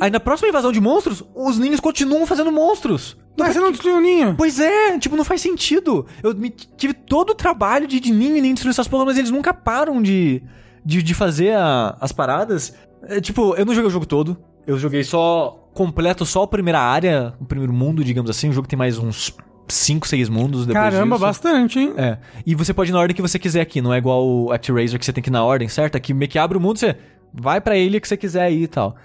[0.00, 3.16] Aí na próxima invasão de monstros, os ninhos continuam fazendo monstros.
[3.38, 4.34] Mas você não destruiu o ninho.
[4.34, 6.06] Pois é, tipo, não faz sentido.
[6.22, 6.32] Eu
[6.76, 9.52] tive todo o trabalho de, de ninho e ninho destruir essas porras, mas eles nunca
[9.52, 10.42] param de,
[10.82, 12.72] de, de fazer a- as paradas.
[13.02, 14.38] É, tipo, eu não joguei o jogo todo.
[14.66, 15.68] Eu joguei só.
[15.74, 18.48] completo só a primeira área, o primeiro mundo, digamos assim.
[18.48, 19.36] O jogo tem mais uns
[19.68, 21.26] 5, 6 mundos depois Caramba, disso.
[21.26, 21.94] bastante, hein?
[21.96, 22.18] É.
[22.44, 24.98] E você pode ir na ordem que você quiser aqui, não é igual o ActRaiser
[24.98, 25.96] que você tem que ir na ordem, certo?
[25.96, 26.96] Aqui meio que abre o mundo, você
[27.32, 28.96] vai pra ilha que você quiser ir e tal.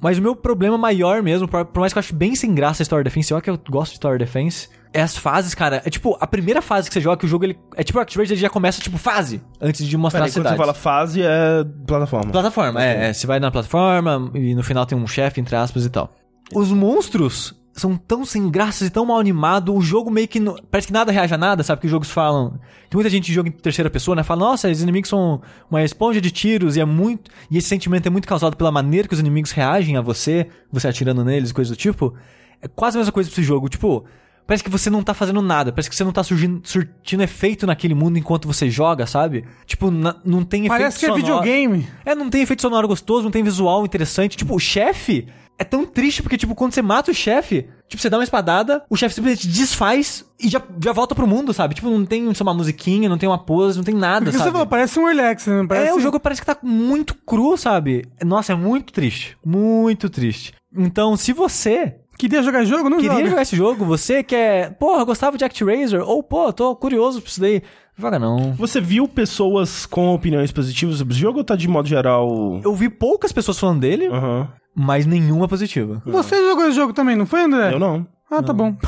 [0.00, 2.86] Mas o meu problema maior mesmo, por, mais que eu acho bem sem graça a
[2.86, 5.82] Tower Defense, olha que eu gosto de Tower Defense, é as fases, cara.
[5.84, 7.58] É tipo, a primeira fase que você joga, que o jogo ele.
[7.76, 10.42] É tipo o ActRaiser ele já começa, tipo, fase, antes de mostrar Peraí, a quando
[10.42, 10.56] cidade.
[10.56, 12.32] você fala fase, é plataforma.
[12.32, 13.12] Plataforma, é, é.
[13.12, 16.12] Você vai na plataforma e no final tem um chefe, entre aspas, e tal.
[16.54, 20.40] Os monstros são tão sem graças e tão mal animados, o jogo meio que.
[20.40, 21.80] não- parece que nada reage a nada, sabe?
[21.80, 22.50] Que os jogos falam.
[22.88, 24.22] Tem muita gente que joga em terceira pessoa, né?
[24.22, 27.30] Fala, nossa, os inimigos são uma esponja de tiros e é muito.
[27.50, 30.88] E esse sentimento é muito causado pela maneira que os inimigos reagem a você, você
[30.88, 32.14] atirando neles, coisas do tipo.
[32.60, 33.68] É quase a mesma coisa pra esse jogo.
[33.68, 34.04] Tipo,
[34.46, 37.68] Parece que você não tá fazendo nada, parece que você não tá surgindo, surtindo efeito
[37.68, 39.44] naquele mundo enquanto você joga, sabe?
[39.64, 41.24] Tipo, na- não tem efeito Parece que é sonoro.
[41.24, 41.86] videogame.
[42.04, 44.36] É, não tem efeito sonoro gostoso, não tem visual interessante.
[44.36, 45.28] Tipo, o chefe
[45.60, 48.82] é tão triste porque, tipo, quando você mata o chefe, tipo, você dá uma espadada,
[48.88, 51.74] o chefe simplesmente desfaz e já, já volta pro mundo, sabe?
[51.74, 54.48] Tipo, não tem só uma musiquinha, não tem uma pose, não tem nada, Porque sabe?
[54.48, 55.66] você falou, parece um access, né?
[55.68, 55.90] Parece...
[55.90, 58.06] É, o jogo parece que tá muito cru, sabe?
[58.24, 59.36] Nossa, é muito triste.
[59.44, 60.54] Muito triste.
[60.74, 62.90] Então, se você Queria jogar jogo?
[62.90, 63.30] Não Queria joga.
[63.30, 64.76] jogar esse jogo, você quer.
[64.78, 67.62] Porra, gostava de ActRaiser, ou pô, tô curioso pra isso daí.
[67.96, 68.52] Joga não.
[68.54, 72.60] Você viu pessoas com opiniões positivas sobre o jogo ou tá de modo geral.
[72.62, 74.48] Eu vi poucas pessoas falando dele, Aham.
[74.74, 76.02] Mas nenhuma positiva.
[76.06, 77.72] Você jogou esse jogo também, não foi, André?
[77.74, 78.06] Eu não.
[78.30, 78.74] Ah, tá bom.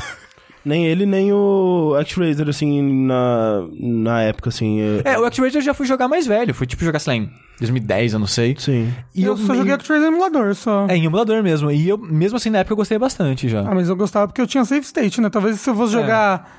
[0.65, 4.79] Nem ele, nem o ActRaiser, assim, na, na época, assim.
[5.03, 6.53] É, o ActRaiser eu já fui jogar mais velho.
[6.53, 8.55] Fui tipo jogar, sei lá, em 2010, eu não sei.
[8.57, 8.93] Sim.
[9.13, 10.85] E eu, só meio- joguei Actraiser no emulador, só.
[10.87, 11.69] É, em emulador mesmo.
[11.69, 13.59] E eu, mesmo assim, na época eu gostei bastante já.
[13.59, 15.29] Ah, mas eu gostava porque eu tinha save state, né?
[15.29, 16.49] Talvez se eu fosse jogar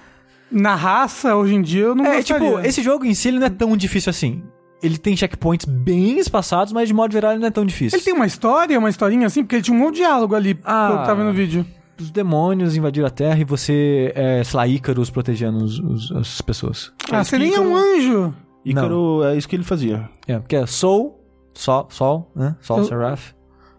[0.52, 2.46] na raça, hoje em dia, eu não É, gostaria.
[2.50, 4.42] tipo, esse jogo em si ele não é tão difícil assim.
[4.84, 7.96] Ele tem checkpoints bem espaçados, mas de modo geral ele não é tão difícil.
[7.96, 10.58] Ele tem uma história, uma historinha assim, porque ele tinha um monte de diálogo ali,
[10.64, 10.86] Ah.
[10.88, 11.64] pelo que tava no vídeo.
[11.98, 16.40] Os demônios invadiram a Terra e você é, sei lá, Ícaros protegendo os- os- as
[16.42, 16.92] pessoas.
[17.10, 18.34] Ah, você que nem é um Ícaro- anjo.
[18.64, 20.08] Ícaro, é isso que ele fazia.
[20.26, 21.20] É, porque é Sol,
[21.54, 22.56] Sol, Sol, né?
[22.60, 23.32] Sol, Eu- Seraph.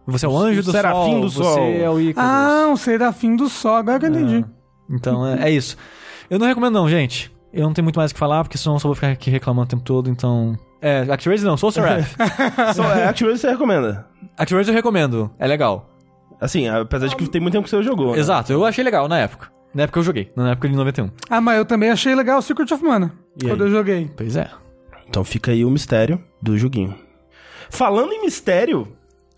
[0.08, 1.22] Você é o anjo O do serafim Sol.
[1.22, 1.60] do Você Sol.
[1.60, 2.30] é o Ícaros.
[2.32, 4.46] Ah, o serafim do sol, agora que eu entendi.
[4.90, 5.76] Então é, é isso.
[6.30, 7.32] Eu não recomendo não, gente.
[7.52, 9.30] Eu não tenho muito mais o que falar, porque senão eu só vou ficar aqui
[9.30, 10.56] reclamando o tempo todo, então...
[10.86, 12.16] É, ActRaiser não, Soul Seraph.
[12.76, 14.06] Só, é, ActRaiser você recomenda.
[14.38, 15.90] ActRaiser eu recomendo, é legal.
[16.40, 18.12] Assim, apesar de que tem muito tempo que você jogou.
[18.12, 18.20] né?
[18.20, 19.52] Exato, eu achei legal na época.
[19.74, 21.10] Na época eu joguei, na época de 91.
[21.28, 23.14] Ah, mas eu também achei legal o Secret of Mana.
[23.42, 23.68] E quando aí?
[23.68, 24.12] eu joguei.
[24.16, 24.48] Pois é.
[25.10, 26.94] Então fica aí o mistério do joguinho.
[27.70, 28.88] Falando em mistério,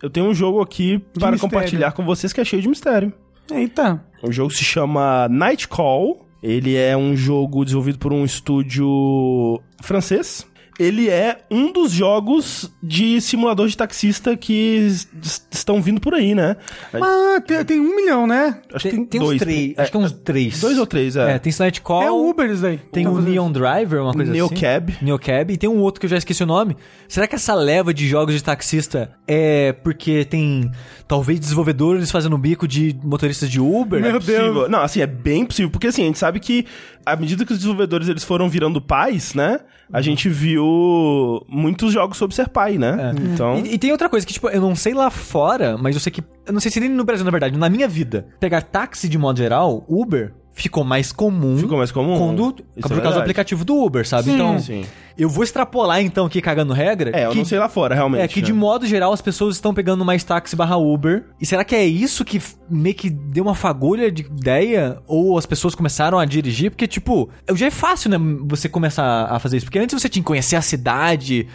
[0.04, 1.40] eu tenho um jogo aqui para mistério.
[1.40, 3.14] compartilhar com vocês que é cheio de mistério.
[3.52, 4.04] Eita.
[4.22, 6.26] O jogo se chama Night Call.
[6.44, 10.47] Ele é um jogo desenvolvido por um estúdio francês.
[10.80, 14.88] Ele é um dos jogos de simulador de taxista que
[15.52, 16.56] estão vindo por aí, né?
[16.94, 18.60] Ah, tem, tem um milhão, né?
[18.74, 19.36] Acho que Tem, tem, tem dois.
[19.36, 20.60] uns três, É, acho que uns três.
[20.62, 21.32] Dois ou três, é.
[21.36, 22.78] É, tem Night Call, É o Uber isso daí.
[22.92, 23.28] tem o Talvez.
[23.34, 24.40] Neon Driver, uma coisa assim.
[24.40, 24.98] Neocab.
[25.02, 25.54] Neocab.
[25.54, 26.78] E tem um outro que eu já esqueci o nome.
[27.08, 30.70] Será que essa leva de jogos de taxista é porque tem,
[31.08, 34.00] talvez, desenvolvedores fazendo bico de motoristas de Uber?
[34.00, 34.54] Meu É possível.
[34.54, 34.70] Deus.
[34.70, 35.72] Não, assim, é bem possível.
[35.72, 36.66] Porque, assim, a gente sabe que,
[37.08, 39.60] à medida que os desenvolvedores eles foram virando pais, né?
[39.92, 43.14] A gente viu muitos jogos sobre ser pai, né?
[43.34, 43.60] Então...
[43.60, 46.12] E, e tem outra coisa que, tipo, eu não sei lá fora, mas eu sei
[46.12, 46.22] que.
[46.46, 48.28] Eu não sei se nem no Brasil, na verdade, na minha vida.
[48.40, 51.58] Pegar táxi de modo geral, Uber, ficou mais comum.
[51.58, 52.18] Ficou mais comum?
[52.18, 53.20] Quando, Isso é por causa do verdade.
[53.20, 54.24] aplicativo do Uber, sabe?
[54.26, 54.34] Sim.
[54.34, 54.86] então, Sim.
[55.18, 57.12] Eu vou extrapolar então aqui cagando regra.
[57.14, 58.22] É, eu que, não sei lá fora, realmente.
[58.22, 58.60] É que de né?
[58.60, 61.26] modo geral as pessoas estão pegando mais táxi barra Uber.
[61.42, 65.00] E será que é isso que meio que deu uma fagulha de ideia?
[65.08, 66.70] Ou as pessoas começaram a dirigir?
[66.70, 68.18] Porque, tipo, já é fácil, né?
[68.48, 69.66] Você começar a fazer isso.
[69.66, 71.48] Porque antes você tinha que conhecer a cidade.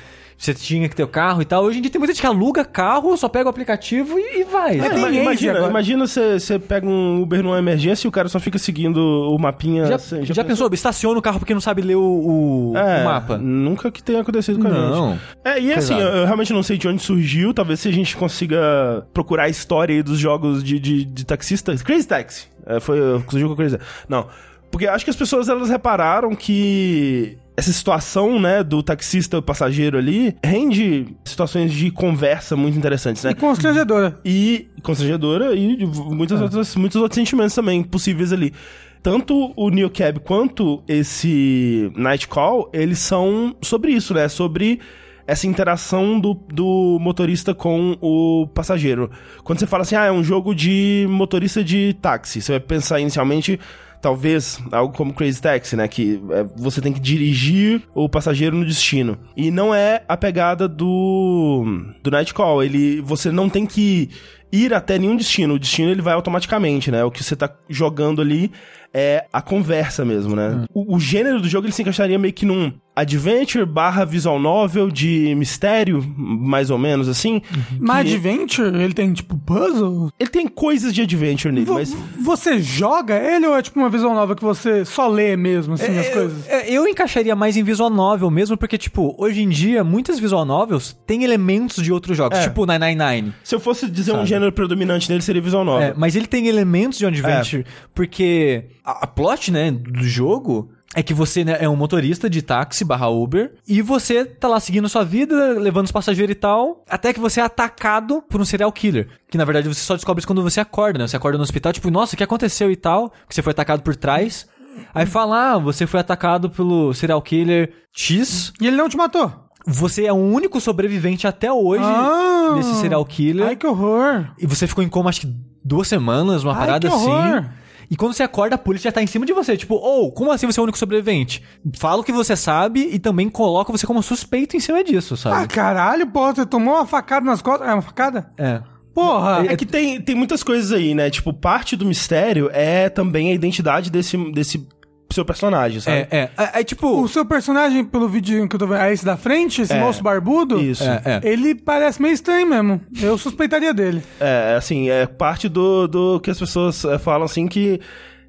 [0.43, 1.63] Você tinha que ter o carro e tal.
[1.63, 4.45] Hoje em dia tem muita gente que aluga carro, só pega o aplicativo e, e
[4.45, 4.81] vai.
[4.81, 5.71] É, tem imagina, agora.
[5.71, 9.39] imagina você você pega um Uber numa emergência e o cara só fica seguindo o
[9.39, 9.85] mapinha.
[9.87, 10.69] Já, assim, já, pensou?
[10.73, 13.39] Estaciona o carro porque não sabe ler o, o- É, o mapa.
[13.39, 15.11] Nunca que tenha acontecido com a Não.
[15.13, 15.21] gente.
[15.45, 17.55] É, e assim, eu, eu realmente não sei de onde surgiu.
[17.55, 21.83] Talvez se a gente consiga procurar a história aí dos jogos de, de, de taxistas.
[21.83, 22.47] Crazy Taxi.
[22.67, 23.79] É, foi surgiu com Crazy
[24.09, 24.27] Não.
[24.73, 29.99] Porque acho que as pessoas elas repararam que essa situação, né, do taxista e passageiro
[29.99, 33.33] ali rende situações de conversa muito interessantes, né?
[33.33, 34.19] E constrangedora.
[34.25, 38.55] e constrangedora e muitas outras, muitos outros sentimentos também possíveis ali.
[39.03, 44.27] Tanto o Neo Cab quanto esse Night Call, eles são sobre isso, né?
[44.29, 44.81] Sobre
[45.27, 49.11] essa interação do, do motorista com o passageiro.
[49.45, 53.01] Quando você fala assim, ah, é um jogo de motorista de táxi, você vai pensar
[53.01, 53.61] inicialmente
[54.03, 55.87] talvez algo como Crazy Taxi, né?
[55.87, 59.17] Que é, você tem que dirigir o passageiro no destino.
[59.37, 61.65] E não é a pegada do,
[62.03, 62.62] do Night Call.
[62.62, 64.11] Ele, você não tem que
[64.51, 65.55] ir até nenhum destino.
[65.55, 67.05] O destino ele vai automaticamente, né?
[67.05, 68.51] O que você tá jogando ali
[68.95, 70.65] é a conversa mesmo, né?
[70.73, 74.91] O, o gênero do jogo ele se encaixaria meio que num adventure barra visual novel
[74.91, 77.41] de mistério, mais ou menos assim.
[77.81, 80.11] Mas Que- Adventure, ele tem tipo puzzle?
[80.21, 83.89] Ele tem coisas de adventure nele, Vo- mas Você joga ele ou é tipo uma
[83.89, 86.47] visual nova que você só lê mesmo, assim, as É, coisas?
[86.49, 90.45] é, Eu encaixaria mais em visual novel mesmo, porque, tipo, hoje em dia, muitas visual
[90.45, 92.43] novels têm elementos de outros jogos, É.
[92.43, 93.33] tipo 999.
[93.43, 94.29] se eu fosse dizer um Sabe.
[94.29, 95.89] gênero predominante nele seria visual novel.
[95.89, 97.11] É, mas ele tem elementos de um É.
[97.11, 102.29] adventure, porque a, a plot, né, do jogo é que você né, é um motorista
[102.29, 106.38] de táxi barra Uber e você tá lá seguindo sua vida, levando os passageiros e
[106.38, 109.09] tal, até que você é atacado por um serial killer.
[109.31, 111.07] Que na verdade você só descobre isso quando você acorda, né?
[111.09, 113.11] Você acorda no hospital, tipo, nossa, o que aconteceu e tal?
[113.27, 114.47] Que você foi atacado por trás.
[114.95, 118.53] Aí fala, ah, você foi atacado pelo serial killer X.
[118.61, 119.33] E ele não te matou?
[119.66, 122.53] Você é o único sobrevivente até hoje Ah.
[122.57, 123.47] desse serial killer.
[123.47, 124.27] Ai, que horror.
[124.38, 127.35] E você ficou em coma acho que duas semanas, uma Ai, parada que horror.
[127.37, 127.49] assim.
[127.93, 129.55] E quando você acorda, a polícia já tá em cima de você.
[129.55, 131.43] Tipo, ou, como assim você é o único sobrevivente?
[131.77, 135.17] Fala o que você sabe e também coloca você como suspeito em cima disso, Ah,
[135.19, 135.49] sabe?
[135.49, 137.69] caralho, pô, você tomou uma facada nas costas.
[137.69, 138.31] É uma facada?
[138.39, 138.63] É.
[138.95, 139.45] Porra!
[139.47, 141.11] É que tem, tem muitas coisas aí, né?
[141.11, 144.67] Tipo, parte do mistério é também a identidade desse, desse
[145.12, 145.98] seu personagem, sabe?
[145.98, 146.31] É, é.
[146.38, 147.01] É, é tipo.
[147.01, 149.81] O seu personagem, pelo vídeo que eu tô vendo, é esse da frente, esse É.
[149.81, 150.61] moço barbudo?
[150.61, 150.85] Isso.
[150.85, 151.20] É, é.
[151.22, 152.81] Ele parece meio estranho mesmo.
[153.01, 154.03] Eu suspeitaria dele.
[154.20, 157.81] É, assim, é parte do, do que as pessoas é, falam assim que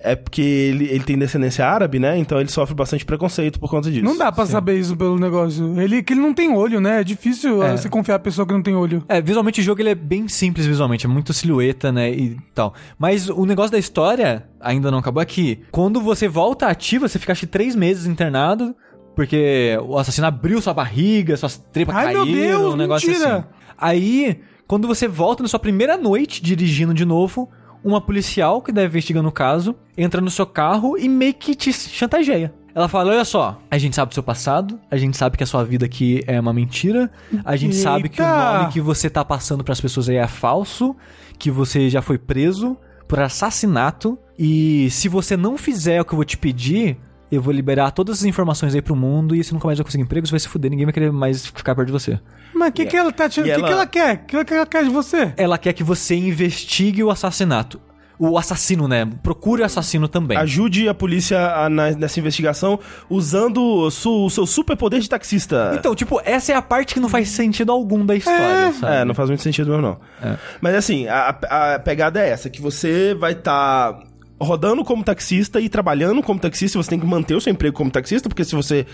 [0.04, 2.18] é porque ele, ele tem descendência árabe, né?
[2.18, 4.04] Então ele sofre bastante preconceito por conta disso.
[4.04, 5.80] Não dá pra saber isso pelo negócio.
[5.80, 7.02] Ele que ele não tem olho, né?
[7.02, 7.78] É difícil É.
[7.78, 9.04] você confiar a pessoa que não tem olho.
[9.08, 12.74] É, visualmente o jogo ele é bem simples visualmente, é muito silhueta, né, e tal.
[13.00, 15.62] Mas o negócio da história ainda não acabou aqui.
[15.72, 18.76] Quando você volta ativa, você fica acho que três meses internado,
[19.16, 23.36] porque o assassino abriu sua barriga, suas tripas Ai, meu caíram, Deus, um negócio mentira.
[23.38, 23.46] assim.
[23.78, 27.50] Aí, quando você volta na sua primeira noite dirigindo de novo,
[27.84, 31.72] uma policial que deve investigando o caso entra no seu carro e meio que te
[31.74, 32.54] chantageia.
[32.76, 35.48] Ela fala: Olha só, a gente sabe do seu passado, a gente sabe que a
[35.48, 37.12] sua vida aqui é uma mentira,
[37.46, 38.54] a gente sabe que o Eita!
[38.60, 40.96] nome que você tá passando pras pessoas aí é falso,
[41.38, 42.76] que você já foi preso
[43.08, 46.98] por assassinato, e se você não fizer o que eu vou te pedir,
[47.32, 50.04] eu vou liberar todas as informações aí pro mundo e você nunca mais vai conseguir
[50.04, 52.20] emprego, você vai se fuder, ninguém vai querer mais ficar perto de você.
[52.54, 54.24] Mas o que, que ela tá O que, ela- que ela quer?
[54.34, 55.34] O que, ela quer de você?
[55.38, 57.82] Ela quer que você investigue o assassinato.
[58.20, 59.10] O assassino, né?
[59.24, 60.38] Procure o assassino também.
[60.38, 65.74] Ajude a polícia a- na- nessa investigação usando o, su- o seu superpoder de taxista.
[65.78, 68.96] Então, tipo, essa é a parte que não faz sentido algum da história, sabe?
[68.98, 70.38] É, não faz muito sentido mesmo, não.
[70.62, 71.30] Mas assim, a,
[71.76, 74.00] a pegada é essa, que você vai estar
[74.40, 77.90] rodando como taxista e trabalhando como taxista, você tem que manter o seu emprego como
[77.90, 78.86] taxista, porque se você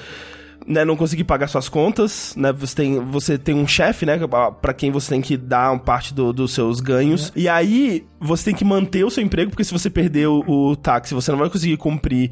[0.67, 4.19] né, não conseguir pagar suas contas, né, você tem, você tem um chefe, né,
[4.61, 8.45] pra quem você tem que dar uma parte do- dos seus ganhos, e aí você
[8.45, 11.39] tem que manter o seu emprego, porque se você perder o, o táxi, você não
[11.39, 12.31] vai conseguir cumprir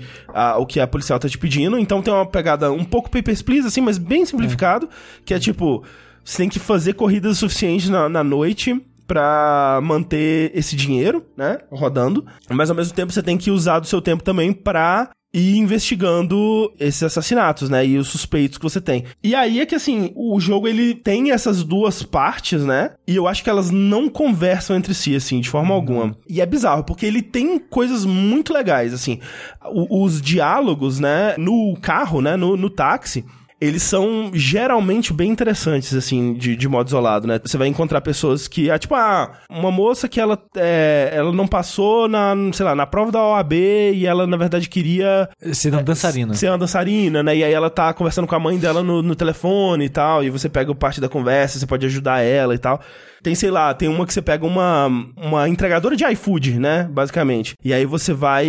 [0.60, 3.68] o que a policial tá te pedindo, então tem uma pegada um pouco Papers, Please,
[3.68, 4.88] assim, mas bem simplificado,
[5.26, 5.84] que é tipo,
[6.24, 12.26] você tem que fazer corridas suficientes na, na noite pra manter esse dinheiro, né, rodando.
[12.50, 16.72] Mas ao mesmo tempo você tem que usar do seu tempo também pra ir investigando
[16.80, 19.04] esses assassinatos, né, e os suspeitos que você tem.
[19.24, 22.92] E aí é que assim, o jogo ele tem essas duas partes, né?
[23.08, 26.18] E eu acho que elas não conversam entre si assim, de forma alguma.
[26.30, 29.20] E é bizarro, porque ele tem coisas muito legais, assim.
[29.66, 33.26] O- os diálogos, né, no carro, né, no, no táxi,
[33.60, 37.40] eles são geralmente bem interessantes, assim, de, de modo isolado, né?
[37.44, 41.48] Você vai encontrar pessoas que, ah, tipo, ah, uma moça que ela, é, ela não
[41.48, 45.84] passou na, sei lá, na prova da OAB e ela, na verdade, queria Ser um
[45.84, 46.36] dançarino.
[46.36, 47.36] ser uma dançarina, né?
[47.36, 50.30] E aí ela tá conversando com a mãe dela no, no telefone e tal, e
[50.30, 52.80] você pega parte da conversa, você pode ajudar ela e tal.
[53.28, 54.88] Tem, sei lá, tem uma que você pega uma,
[55.18, 56.88] uma entregadora de iFood, né?
[56.90, 57.56] Basicamente.
[57.62, 58.48] E aí você vai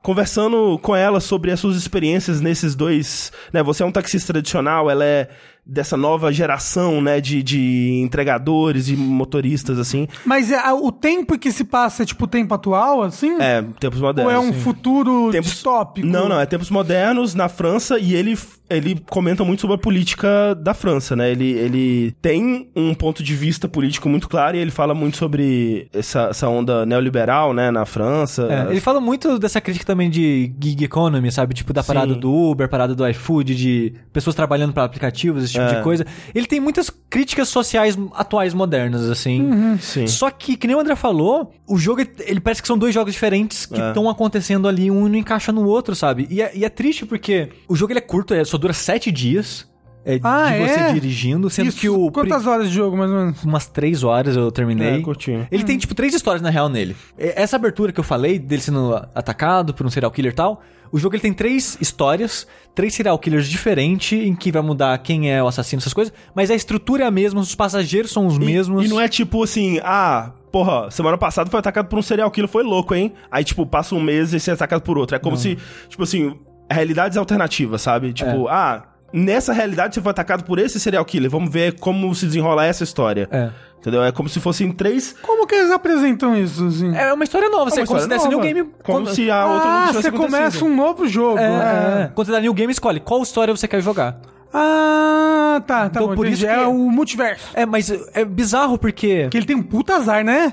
[0.00, 3.30] conversando com ela sobre as suas experiências nesses dois.
[3.52, 3.62] Né?
[3.62, 5.28] Você é um taxista tradicional, ela é
[5.68, 7.20] dessa nova geração, né?
[7.20, 10.08] De, de entregadores e motoristas, assim.
[10.24, 13.36] Mas é, o tempo que se passa é tipo o tempo atual, assim?
[13.40, 14.32] É, tempos Ou modernos.
[14.32, 14.60] é um sim.
[14.60, 16.06] futuro Tempos- distópico?
[16.06, 18.38] Não, não, é tempos modernos na França e ele,
[18.70, 21.30] ele comenta muito sobre a política da França, né?
[21.30, 25.88] Ele, ele tem um ponto de vista político muito claro e ele fala muito sobre
[25.92, 28.48] essa, essa onda neoliberal, né, na França.
[28.50, 31.54] É, ele fala muito dessa crítica também de gig economy, sabe?
[31.54, 32.20] Tipo, da parada Sim.
[32.20, 35.76] do Uber, parada do iFood, de pessoas trabalhando para aplicativos, esse tipo É.
[35.78, 36.06] de coisa.
[36.34, 39.76] Ele tem muitas críticas sociais atuais modernas, assim.
[39.80, 40.06] Sim.
[40.06, 43.12] Só que, que nem o André falou, o jogo, ele parece que são dois jogos
[43.12, 43.88] diferentes que É.
[43.88, 46.26] estão acontecendo ali, um não encaixa no outro, sabe?
[46.30, 49.10] E é, e é triste porque o jogo ele é curto, é, só dura sete
[49.12, 49.66] dias
[50.04, 50.92] é, Ah, de você é?
[50.92, 52.10] dirigindo, sendo Isso, que o...
[52.10, 53.44] Quantas horas de jogo, mais ou menos?
[53.44, 54.94] umas três horas eu terminei.
[54.94, 55.46] É, curtinho.
[55.50, 56.96] Ele tem, tipo, três histórias na real nele.
[57.18, 60.98] Essa abertura que eu falei, dele sendo atacado por um serial killer e tal, o
[60.98, 65.42] jogo ele tem três histórias, três serial killers diferentes, em que vai mudar quem é
[65.42, 68.40] o assassino, essas coisas, mas a estrutura é a mesma, os passageiros são os E-
[68.40, 68.84] mesmos.
[68.84, 72.48] E não é tipo assim, ah, porra, semana passada foi atacado por um serial killer,
[72.50, 73.12] foi louco, hein?
[73.30, 75.16] Aí, tipo, passa um mês e você é atacado por outro.
[75.16, 75.56] É como se,
[75.88, 76.38] tipo assim,
[76.70, 78.12] realidades alternativas, sabe?
[78.12, 82.26] Tipo, ah, nessa realidade você foi atacado por esse serial killer, vamos ver como se
[82.26, 83.28] desenrola essa história.
[83.30, 83.50] É.
[83.78, 84.02] Entendeu?
[84.02, 85.14] É como se fossem três.
[85.22, 86.94] Como que eles apresentam isso, assim?
[86.96, 88.64] É uma história nova, você uma como se desse new game.
[88.82, 91.38] Como quando- se a outra não ah, tivesse você começa um novo jogo.
[91.38, 92.02] É, É.
[92.02, 92.10] é.
[92.12, 94.20] Quando você dá new game, escolhe qual história você quer jogar.
[94.52, 96.14] Ah, tá, tá Então, bom.
[96.16, 97.50] por isso que- É o multiverso.
[97.54, 99.28] É, mas é bizarro porque.
[99.30, 100.52] Que ele tem um puta azar, né?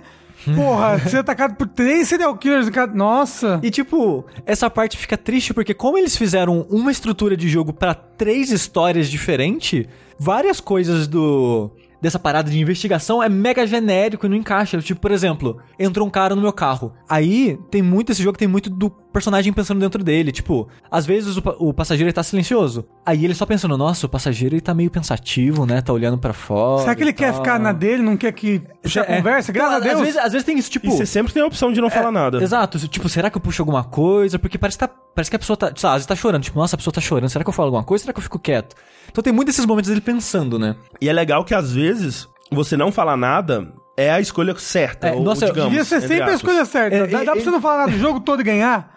[0.53, 2.69] Porra, ser atacado por três serial killers.
[2.69, 3.59] cara- Nossa.
[3.63, 7.93] E tipo, essa parte fica triste porque como eles fizeram uma estrutura de jogo pra
[7.93, 9.85] três histórias diferentes,
[10.19, 11.71] várias coisas do
[12.05, 14.77] dessa parada de investigação é mega genérico e não encaixa.
[14.79, 16.93] Tipo, por exemplo, entrou um cara no meu carro.
[17.09, 20.31] Aí tem muito, esse jogo tem muito do personagem pensando dentro dele.
[20.31, 22.85] Tipo, às vezes o, o passageiro ele tá silencioso.
[23.03, 25.81] Aí ele só pensando, nossa, o passageiro ele tá meio pensativo, né?
[25.81, 26.81] Tá olhando pra fora.
[26.83, 27.41] Será que ele quer tal.
[27.41, 29.17] ficar na dele, não quer que puxe a É.
[29.17, 29.51] conversa?
[29.51, 29.95] Graças Não, a Deus.
[29.95, 30.85] Às vezes, às vezes tem isso, tipo.
[30.87, 32.41] E você sempre tem a opção de não falar nada.
[32.43, 34.37] Exato, tipo, será que eu puxo alguma coisa?
[34.37, 36.43] Porque parece que, tá, parece que a pessoa tá, sei lá, às vezes tá chorando,
[36.43, 38.03] tipo, nossa, a pessoa tá chorando, será que eu falo alguma coisa?
[38.03, 38.75] Será que eu fico quieto?
[39.09, 40.75] Então tem muito desses momentos dele pensando, né?
[40.99, 41.94] E é legal que às vezes
[42.51, 45.07] você não falar nada é a escolha certa.
[45.07, 46.95] É, ou, nossa, digamos, Devia ser sempre a escolha certa.
[46.95, 48.94] É, dá, é, dá pra é- você não falar nada do jogo todo e ganhar?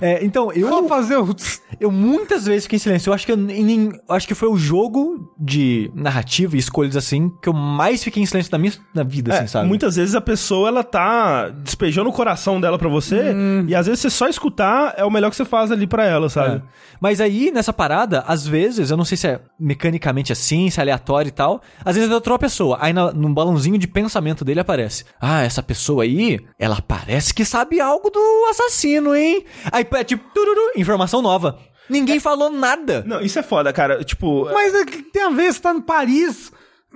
[0.00, 1.34] É, então, eu, Só fazer o...
[1.80, 3.10] eu muitas vezes fiquei em silêncio.
[3.10, 7.30] Eu acho que eu, eu acho que foi o jogo de narrativa e escolhas assim
[7.42, 9.68] que eu mais fiquei em silêncio na minha na vida, É, assim, sabe?
[9.68, 13.34] muitas vezes a pessoa ela tá despejando o coração dela pra você
[13.66, 16.28] e às vezes você só escutar é o melhor que você faz ali pra ela,
[16.28, 16.56] sabe?
[16.56, 16.62] É.
[17.00, 20.82] Mas aí, nessa parada, às vezes, eu não sei se é mecanicamente assim, se é
[20.82, 24.60] aleatório e tal, às vezes entrou a pessoa, aí na, num balãozinho de pensamento dele
[24.60, 29.44] aparece, ah, essa pessoa aí, ela parece que sabe algo do assassino, hein?
[29.72, 31.58] Aí é tipo, tururu, informação nova.
[31.88, 33.04] Ninguém falou nada.
[33.06, 34.02] Não, isso é foda, cara.
[34.02, 35.52] Tipo, Mas o que tem a ver?
[35.52, 36.50] Você tá no Paris,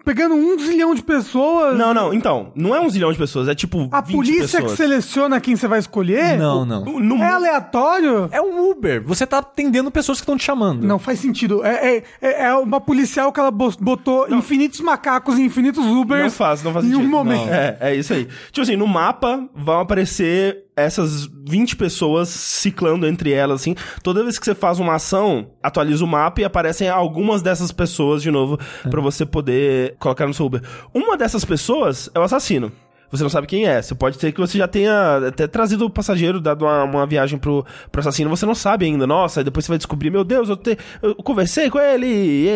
[0.04, 1.78] pegando um zilhão de pessoas...
[1.78, 4.62] não, não, então, não é um zilhão de pessoas, é tipo A 20 polícia que
[4.62, 4.72] pessoas.
[4.76, 6.36] seleciona quem você vai escolher?
[6.38, 6.84] Não, não.
[6.84, 8.28] No- no- É aleatório?
[8.32, 9.00] É um Uber.
[9.04, 10.84] Você tá atendendo pessoas que estão te chamando.
[10.84, 11.64] Não faz sentido.
[11.64, 16.22] É, é, é- é uma policial que ela bo- botou infinitos macacos e infinitos Ubers.
[16.24, 17.06] Não faz, não faz Em sentido.
[17.06, 17.48] um momento.
[17.48, 18.24] É, é isso aí.
[18.50, 23.74] Tipo assim, no mapa vão aparecer essas 20 pessoas ciclando entre elas, assim.
[24.02, 28.22] Toda vez que você faz uma ação, atualiza o mapa e aparecem algumas dessas pessoas
[28.22, 28.58] de novo
[28.90, 30.62] pra você poder colocar no seu Uber.
[30.94, 32.72] Uma dessas pessoas é o assassino.
[33.10, 33.82] Você não sabe quem é.
[33.82, 37.38] Você pode ter que você já tenha até trazido o passageiro, dado uma, uma viagem
[37.40, 38.30] pro, pro assassino.
[38.30, 39.04] Você não sabe ainda.
[39.04, 42.46] Nossa, depois você vai descobrir, meu Deus, eu, te- eu conversei com ele e,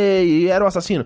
[0.44, 1.04] e era o assassino.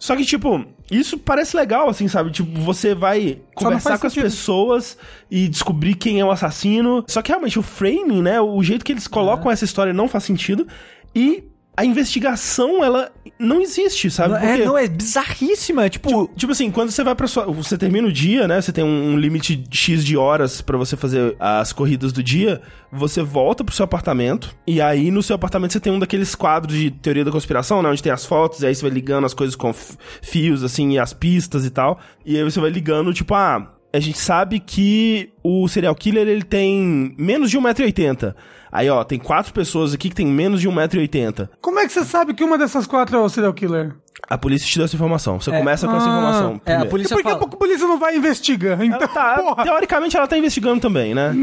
[0.00, 2.30] Só que, tipo, isso parece legal, assim, sabe?
[2.30, 4.96] Tipo, você vai conversar com as pessoas
[5.30, 7.04] e descobrir quem é o assassino.
[7.06, 8.40] Só que realmente o framing, né?
[8.40, 10.66] O jeito que eles colocam essa história não faz sentido.
[11.14, 11.44] E
[11.76, 14.30] a investigação, ela não existe, sabe?
[14.34, 15.86] Não, é, Porque- não, é bizarríssima.
[15.86, 17.46] É tipo, Tipo assim, quando você vai pra sua.
[17.46, 18.60] Você termina o dia, né?
[18.60, 22.60] Você tem um, um limite X de horas pra você fazer as corridas do dia.
[22.92, 24.54] Você volta pro seu apartamento.
[24.66, 27.88] E aí, no seu apartamento, você tem um daqueles quadros de teoria da conspiração, né?
[27.88, 29.72] Onde tem as fotos, e aí você vai ligando as coisas com
[30.20, 31.98] fios, assim, e as pistas e tal.
[32.26, 33.74] E aí você vai ligando, tipo, ah.
[33.92, 38.34] A gente sabe que o serial killer ele tem menos de 1,80m.
[38.72, 41.48] Aí, ó, tem quatro pessoas aqui que tem menos de 1,80m.
[41.60, 43.96] Como é que você sabe que uma dessas quatro é o serial killer?
[44.28, 45.40] A polícia te deu essa informação.
[45.40, 46.50] Você começa com essa Ah, informação.
[46.52, 46.86] é, a primeiro.
[46.86, 47.42] E polícia por que fala...
[47.44, 48.80] a polícia não vai investigar?
[48.84, 49.64] Então, Ela tá, porra.
[49.64, 51.34] teoricamente ela tá investigando também, né?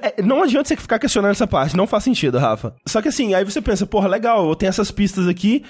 [0.00, 2.74] É, Não adianta você ficar questionando essa parte, não faz sentido, Rafa.
[2.86, 5.64] Só que assim, aí você pensa, porra, legal, eu tenho essas pistas aqui,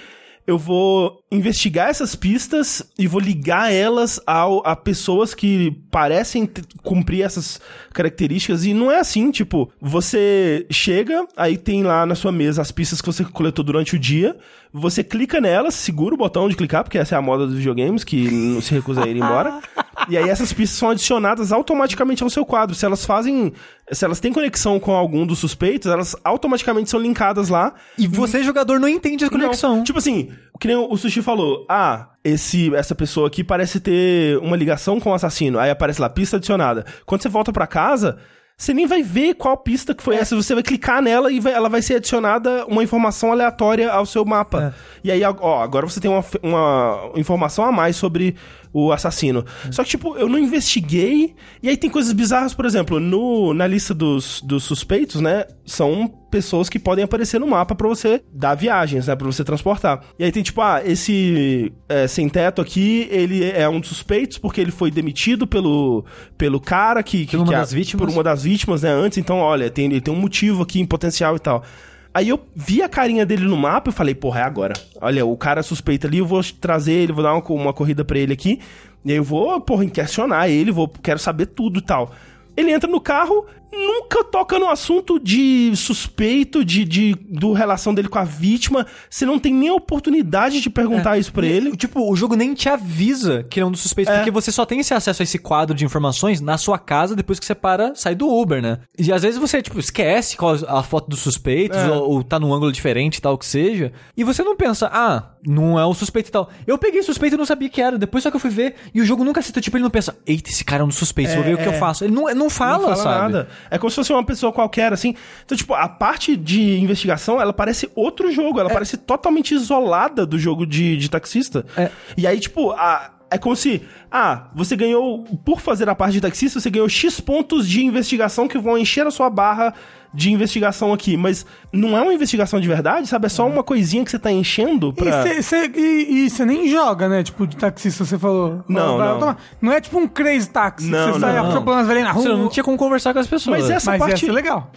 [0.46, 6.48] eu vou investigar essas pistas e vou ligar elas ao, a pessoas que parecem
[6.82, 7.60] cumprir essas
[7.92, 8.64] características.
[8.64, 13.00] E não é assim, tipo, você chega, aí tem lá na sua mesa as pistas
[13.00, 14.36] que você coletou durante o dia,
[14.72, 18.04] você clica nelas, segura o botão de clicar, porque essa é a moda dos videogames,
[18.04, 19.60] que não se recusa a ir embora.
[20.08, 22.74] e aí essas pistas são adicionadas automaticamente ao seu quadro.
[22.74, 23.52] Se elas fazem.
[23.92, 27.74] Se elas têm conexão com algum dos suspeitos, elas automaticamente são linkadas lá.
[27.98, 29.76] E você, jogador, não entende a conexão.
[29.76, 31.66] Não, tipo assim, que nem o Sushi falou.
[31.68, 35.58] Ah, esse, essa pessoa aqui parece ter uma ligação com o assassino.
[35.58, 36.84] Aí aparece lá, pista adicionada.
[37.04, 38.18] Quando você volta pra casa,
[38.56, 40.36] você nem vai ver qual pista que foi essa.
[40.36, 44.24] Você vai clicar nela e vai- ela vai ser adicionada uma informação aleatória ao seu
[44.24, 44.74] mapa.
[45.02, 48.36] E aí, ó, agora você tem uma, uma informação a mais sobre
[48.72, 49.44] o assassino.
[49.70, 51.34] Só que, tipo, eu não investiguei.
[51.62, 55.44] E aí tem coisas bizarras, por exemplo, no, na lista dos, dos suspeitos, né?
[55.66, 59.16] São pessoas que podem aparecer no mapa pra você dar viagens, né?
[59.16, 60.04] Pra você transportar.
[60.18, 64.38] E aí tem, tipo, ah, esse é, sem teto aqui, ele é um dos suspeitos
[64.38, 66.04] porque ele foi demitido pelo,
[66.38, 67.26] pelo cara que...
[67.26, 68.06] que Por uma que a- das vítimas.
[68.06, 68.90] Por uma das vítimas, né?
[68.90, 71.64] Antes, então, olha, tem, ele tem um motivo aqui em potencial e tal.
[72.12, 74.74] Aí eu vi a carinha dele no mapa e falei, porra, é agora.
[75.00, 78.18] Olha, o cara suspeita ali, eu vou trazer ele, vou dar uma, uma corrida pra
[78.18, 78.60] ele aqui.
[79.04, 82.12] E aí eu vou, porra, questionar ele, vou, quero saber tudo e tal.
[82.56, 88.08] Ele entra no carro, nunca toca no assunto de suspeito, de, de do relação dele
[88.08, 88.86] com a vítima.
[89.08, 91.76] Você não tem nem a oportunidade de perguntar isso pra ele.
[91.76, 94.16] Tipo, o jogo nem te avisa que ele é um dos suspeitos, É.
[94.18, 97.38] porque você só tem esse acesso a esse quadro de informações na sua casa depois
[97.38, 98.78] que você para, sai do Uber, né?
[98.98, 101.90] E às vezes você, tipo, esquece qual a foto dos suspeitos, É.
[101.90, 105.30] ou, ou tá num ângulo diferente tal, o que seja, e você não pensa, ah,
[105.46, 106.50] não é o suspeito e tal.
[106.66, 109.00] Eu peguei suspeito e não sabia que era, depois só que eu fui ver, e
[109.00, 111.34] o jogo nunca cita, tipo, ele não pensa, eita, esse cara é um dos suspeitos,
[111.34, 111.78] vou ver o que eu é.
[111.78, 112.04] faço.
[112.04, 113.32] Ele não, não fala, não fala sabe?
[113.32, 113.48] nada.
[113.70, 115.14] É como se fosse uma pessoa qualquer, assim.
[115.44, 118.60] Então, tipo, a parte de investigação, ela parece outro jogo.
[118.60, 121.66] Ela parece totalmente isolada do jogo de, de taxista.
[121.76, 121.90] É.
[122.16, 126.20] E aí, tipo, a, É como se, ah, você ganhou, por fazer a parte de
[126.20, 129.72] taxista, você ganhou X pontos de investigação que vão encher a sua barra
[130.12, 133.26] de investigação aqui, mas não é uma investigação de verdade, sabe?
[133.26, 135.24] É só uma coisinha que você tá enchendo pra...
[135.38, 137.22] E você nem joga, né?
[137.22, 138.64] Tipo, de taxista, você falou.
[138.68, 139.36] Não, não.
[139.62, 140.86] Não é tipo um crazy taxi.
[140.86, 141.50] que Não, você sai não, não.
[141.50, 142.22] atropelando as velhinhas na rua.
[142.24, 143.60] Você não tinha como conversar com as pessoas.
[143.60, 144.26] Mas essa Mas parte...
[144.26, 144.72] ser legal.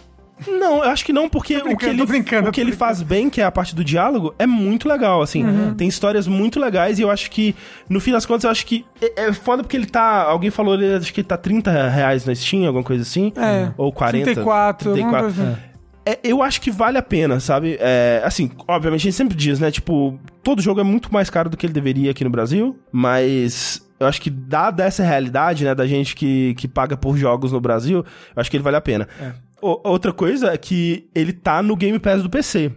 [0.47, 3.39] Não, eu acho que não, porque o que ele, o que ele faz bem, que
[3.39, 5.43] é a parte do diálogo, é muito legal, assim.
[5.43, 5.73] Uhum.
[5.75, 7.55] Tem histórias muito legais e eu acho que,
[7.88, 10.23] no fim das contas, eu acho que é, é foda porque ele tá...
[10.23, 13.31] Alguém falou, ele acho que ele tá 30 reais na Steam, alguma coisa assim.
[13.36, 13.71] É.
[13.77, 14.25] Ou 40.
[14.25, 15.21] 34, alguma 34.
[15.36, 15.73] coisa assim.
[16.05, 17.77] É, eu acho que vale a pena, sabe?
[17.79, 19.71] É, assim, obviamente a gente sempre diz, né?
[19.71, 23.81] Tipo, todo jogo é muito mais caro do que ele deveria aqui no Brasil, mas
[23.97, 27.61] eu acho que dada essa realidade, né, da gente que, que paga por jogos no
[27.61, 29.07] Brasil, eu acho que ele vale a pena.
[29.21, 32.72] O- outra coisa é que ele tá no Game Pass do PC.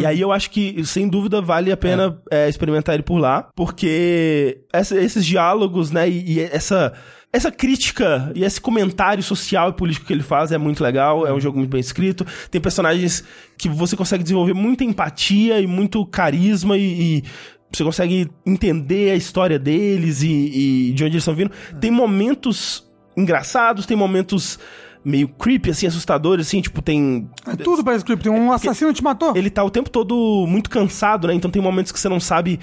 [0.00, 3.48] E aí eu acho que, sem dúvida, vale a pena é, experimentar ele por lá,
[3.54, 6.92] porque essa- esses diálogos, né, e, e essa,
[7.32, 11.32] essa crítica e esse comentário social e político que ele faz é muito legal, é
[11.32, 13.22] um jogo muito bem escrito, tem personagens
[13.58, 17.18] que você consegue desenvolver muita empatia e muito carisma e...
[17.18, 17.24] e
[17.72, 21.52] você consegue entender a história deles e, e de onde eles estão vindo.
[21.80, 22.84] Tem momentos
[23.16, 24.58] engraçados, tem momentos
[25.04, 28.28] meio creepy, assim, assustadores, assim, tipo, tem É tudo para script.
[28.28, 29.32] Um assassino te matou.
[29.36, 31.34] ele tá o tempo todo muito cansado, né?
[31.34, 32.60] Então tem momentos que você não sabe.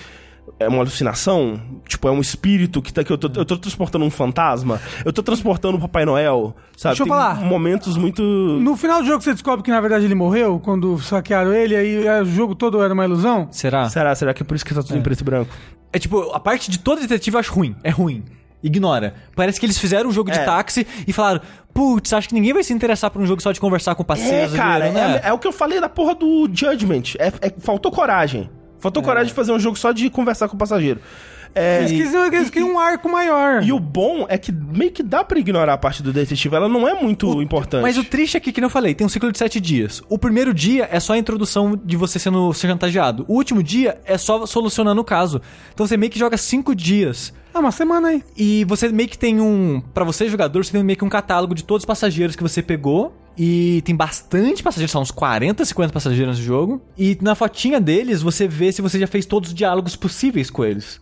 [0.60, 1.60] É uma alucinação?
[1.90, 3.12] Tipo, é um espírito que tá aqui.
[3.12, 4.80] Eu tô, eu tô transportando um fantasma?
[5.04, 6.56] Eu tô transportando o Papai Noel?
[6.78, 6.92] Sabe?
[6.96, 7.42] Deixa eu tem falar.
[7.42, 8.22] momentos muito.
[8.24, 12.08] No final do jogo você descobre que na verdade ele morreu quando saquearam ele, aí
[12.08, 13.50] é, o jogo todo era uma ilusão.
[13.52, 13.90] Será?
[13.90, 14.16] Será?
[14.16, 15.54] Será que é por isso que tá tudo em preto e branco?
[15.92, 17.76] É tipo, a parte de todo detetive eu acho ruim.
[17.84, 18.24] É ruim.
[18.64, 19.14] Ignora.
[19.36, 20.44] Parece que eles fizeram um jogo de É.
[20.46, 21.42] táxi e falaram:
[21.78, 24.06] Putz, acho que ninguém vai se interessar por um jogo só de conversar com É,
[24.06, 24.56] parceiros.
[24.56, 25.22] cara, né?
[25.24, 27.14] é, é o que eu falei da porra do Judgment.
[27.20, 28.50] É, é- faltou coragem.
[28.80, 31.00] Faltou coragem de fazer um jogo só de conversar com o passageiro.
[31.58, 33.64] É, Eles queriam, eles queriam um arco maior.
[33.64, 36.56] e o bom é que meio que dá pra ignorar a parte do detetive.
[36.56, 37.82] Ela não é muito importante.
[37.82, 40.02] Mas o triste aqui, que nem eu falei, tem um ciclo de sete dias.
[40.10, 43.26] O primeiro dia é só a introdução de você sendo chantageado.
[43.28, 45.42] O último dia é só solucionando o caso.
[45.74, 47.34] Então você meio que joga cinco dias.
[47.54, 48.24] Ah, uma semana aí.
[48.38, 49.82] E você meio que tem um.
[49.94, 52.62] Pra você, jogador, você tem meio que um catálogo de todos os passageiros que você
[52.62, 53.16] pegou.
[53.40, 56.82] E tem bastante passageiros, são uns 40, 50 passageiros no jogo.
[56.98, 60.66] E na fotinha deles, você vê se você já fez todos os diálogos possíveis com
[60.66, 61.00] eles.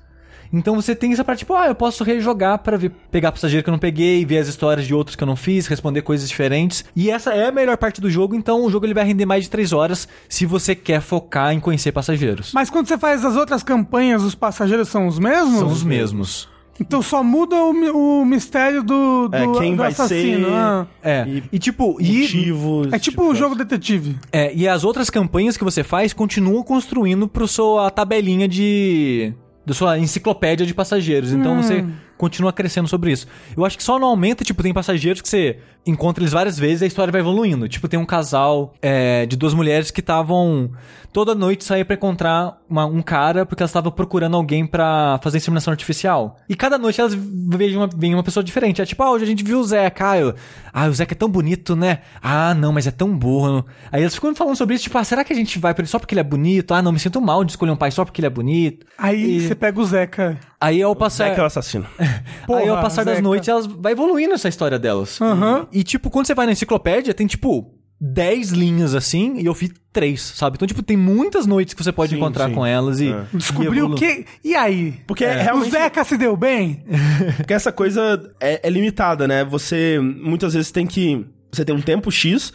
[0.54, 3.70] Então você tem essa parte, tipo, ah, eu posso rejogar pra ver, pegar passageiro que
[3.70, 6.86] eu não peguei, ver as histórias de outros que eu não fiz, responder coisas diferentes.
[6.96, 9.44] E essa é a melhor parte do jogo, então o jogo ele vai render mais
[9.46, 12.52] de 3 horas se você quer focar em conhecer passageiros.
[12.54, 15.60] Mas quando você faz as outras campanhas, os passageiros são os mesmos?
[15.60, 16.50] São os mesmos.
[16.78, 20.48] Então só muda o, o mistério do, do, É, quem do vai assassino.
[20.50, 20.86] ser- ah.
[21.02, 21.26] É.
[21.26, 23.40] E- E, tipo, e, Motivos, É tipo o coisa.
[23.40, 24.18] jogo detetive.
[24.30, 29.34] É, e as outras campanhas que você faz continuam construindo pro sua tabelinha de.
[29.66, 31.32] Da sua enciclopédia de passageiros.
[31.32, 31.86] Então você
[32.18, 33.28] continua crescendo sobre isso.
[33.56, 36.82] Eu acho que só não aumenta, tipo, tem passageiros que você encontra eles várias vezes
[36.82, 37.68] e a história vai evoluindo.
[37.70, 40.72] Tipo, tem um casal é, de duas mulheres que estavam
[41.14, 45.38] toda noite sair pra encontrar uma- um cara porque elas estavam procurando alguém pra fazer
[45.38, 46.38] inseminação artificial.
[46.50, 48.82] E cada noite elas veem uma, veem uma pessoa diferente.
[48.82, 50.10] É tipo, ah, hoje a gente viu o Zeca.
[50.12, 50.36] Ah, eu-
[50.74, 52.00] ah, o Zeca é tão bonito, né?
[52.22, 53.66] Ah, não, mas é tão burro.
[53.92, 55.88] Aí elas ficam falando sobre isso, tipo, ah, será que a gente vai pra ele
[55.90, 56.74] só porque ele é bonito?
[56.74, 58.86] Ah, não, me sinto mal de escolher um pai só porque ele é bonito.
[58.98, 60.38] Aí E- você pega o Zeca.
[60.60, 61.26] Aí ao passar.
[61.30, 61.86] Zeca é o assassino.
[62.00, 62.08] aí
[62.48, 63.28] ao Porra, passar das Zeca.
[63.28, 65.22] noites, elas vai evoluindo essa história delas.
[65.22, 65.68] Aham.
[65.76, 69.72] E, tipo, quando você vai na enciclopédia, tem, tipo, 10 linhas assim, e eu fiz
[69.92, 70.56] 3, sabe?
[70.56, 72.56] Então, tipo, tem muitas noites que você pode Sim, encontrar sim.
[72.56, 73.10] com elas e.
[73.12, 73.26] É.
[73.34, 74.26] Descobriu o que.
[74.44, 74.94] E aí?
[75.08, 75.72] Porque O realmente.
[75.72, 76.84] Zeca se deu bem?
[77.38, 79.44] Porque essa coisa é, é limitada, né?
[79.46, 81.26] Você muitas vezes tem que.
[81.52, 82.52] Você tem um tempo X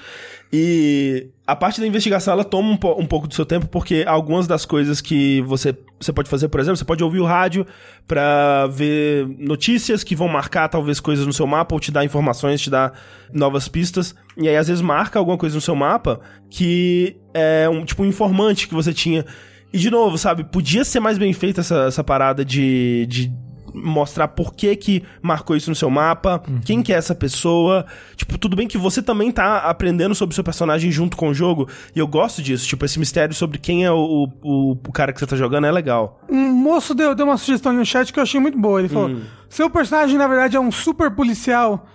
[0.52, 4.04] e a parte da investigação ela toma um, po- um pouco do seu tempo, porque
[4.06, 7.64] algumas das coisas que você, você pode fazer, por exemplo, você pode ouvir o rádio
[8.06, 12.60] pra ver notícias que vão marcar talvez coisas no seu mapa ou te dar informações,
[12.60, 12.92] te dar
[13.32, 14.14] novas pistas.
[14.36, 18.06] E aí às vezes marca alguma coisa no seu mapa que é um tipo um
[18.06, 19.24] informante que você tinha.
[19.72, 23.32] E de novo, sabe, podia ser mais bem feita essa, essa parada de, de
[23.74, 27.86] mostrar por que que marcou isso no seu mapa, quem que é essa pessoa.
[28.16, 31.34] Tipo, tudo bem que você também tá aprendendo sobre o seu personagem junto com o
[31.34, 32.66] jogo, e eu gosto disso.
[32.66, 35.72] Tipo, esse mistério sobre quem é o, o, o cara que você tá jogando é
[35.72, 36.20] legal.
[36.28, 38.80] Um moço deu, deu uma sugestão ali no chat que eu achei muito boa.
[38.80, 39.22] Ele falou: Hum.
[39.48, 41.86] seu personagem, na verdade, é um super policial.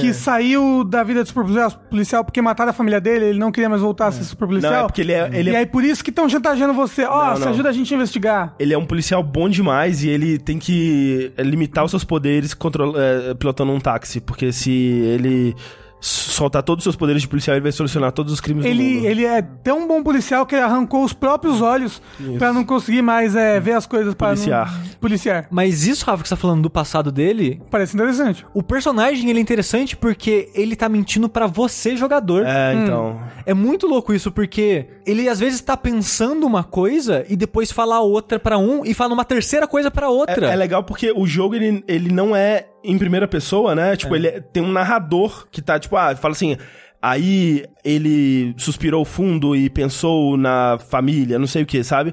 [0.00, 1.44] Que saiu da vida de super
[1.90, 4.72] policial, porque mataram a família dele, ele não queria mais voltar a ser super policial.
[4.72, 7.04] Não, é porque ele é- ele e é- aí por isso que estão chantageando você.
[7.04, 8.54] Ó, Não, você ajuda a gente a investigar.
[8.58, 12.54] Ele é um policial bom demais e ele tem que é, limitar os seus poderes
[12.54, 15.54] control, é, pilotando um táxi, porque se ele
[16.00, 18.94] soltar todos os seus poderes de policial, ele vai solucionar todos os crimes do Ele,
[18.96, 19.06] mundo.
[19.06, 22.00] ele é tão bom policial que ele arrancou os próprios olhos
[22.38, 24.80] pra não conseguir mais é, ver as coisas para Policiar.
[25.00, 25.46] policiar.
[25.50, 28.46] Mas isso, Rafa, que você tá falando do passado dele, Parece interessante.
[28.52, 32.44] o personagem ele é interessante porque ele tá mentindo pra você, jogador.
[32.46, 33.18] É, então.
[33.46, 38.00] É muito louco isso, porque ele às vezes tá pensando uma coisa e depois fala
[38.00, 40.48] outra pra um e fala uma terceira coisa pra outra.
[40.48, 43.96] É, é legal porque o jogo, ele, ele não é em primeira pessoa, né?
[43.96, 46.56] Tipo, ele é- tem um narrador que tá, tipo, ah, fala assim...
[47.02, 52.12] Aí ele suspirou fundo e pensou na família, não sei o que, sabe?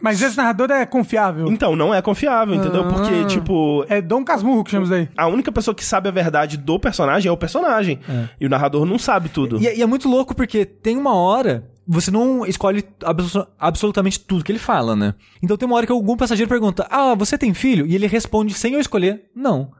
[0.00, 1.46] Mas esse narrador é confiável.
[1.52, 2.88] Então, não é confiável, entendeu?
[2.88, 3.26] Porque, Ah.
[3.26, 5.08] tipo, É Dom Casmurro que chama isso aí.
[5.16, 8.00] a única pessoa que sabe a verdade do personagem é o personagem.
[8.40, 9.60] E o narrador não sabe tudo.
[9.60, 11.70] E, é- e é muito louco porque tem uma hora.
[11.86, 15.14] Você não escolhe abso- absolutamente tudo que ele fala, né?
[15.42, 17.86] Então tem uma hora que algum passageiro pergunta: Ah, você tem filho?
[17.86, 19.70] E ele responde sem eu escolher: Não.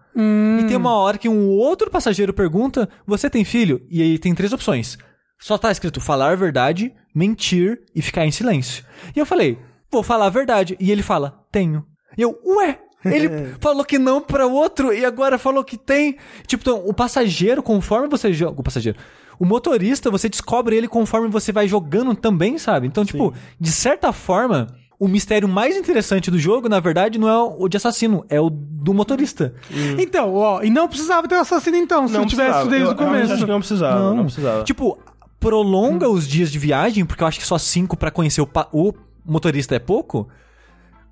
[0.61, 3.80] E tem uma hora que um outro passageiro pergunta: Você tem filho?
[3.90, 4.96] E aí tem três opções.
[5.40, 8.84] Só tá escrito falar a verdade, mentir e ficar em silêncio.
[9.14, 9.59] E eu falei:
[9.90, 10.76] Vou falar a verdade.
[10.78, 11.84] E ele fala: Tenho.
[12.18, 12.80] E eu, ué?
[13.05, 13.28] Ele
[13.61, 16.16] falou que não pra outro e agora falou que tem.
[16.46, 18.61] Tipo, então, o passageiro, conforme você joga.
[18.61, 18.98] O passageiro.
[19.39, 22.87] O motorista, você descobre ele conforme você vai jogando também, sabe?
[22.87, 24.68] Então, tipo, de certa forma,
[24.99, 28.49] o mistério mais interessante do jogo, na verdade, não é o de assassino, é o
[28.51, 29.55] do motorista.
[29.99, 32.70] Então, ó, e não precisava ter um assassino então, se não eu tivesse precisava.
[32.70, 33.32] desde Eu o começo.
[33.32, 34.64] acho que não precisava, não, precisava.
[34.64, 34.99] Tipo,
[35.41, 38.93] prolonga os dias de viagem, porque eu acho que só cinco pra conhecer o, o
[39.24, 40.28] motorista é pouco.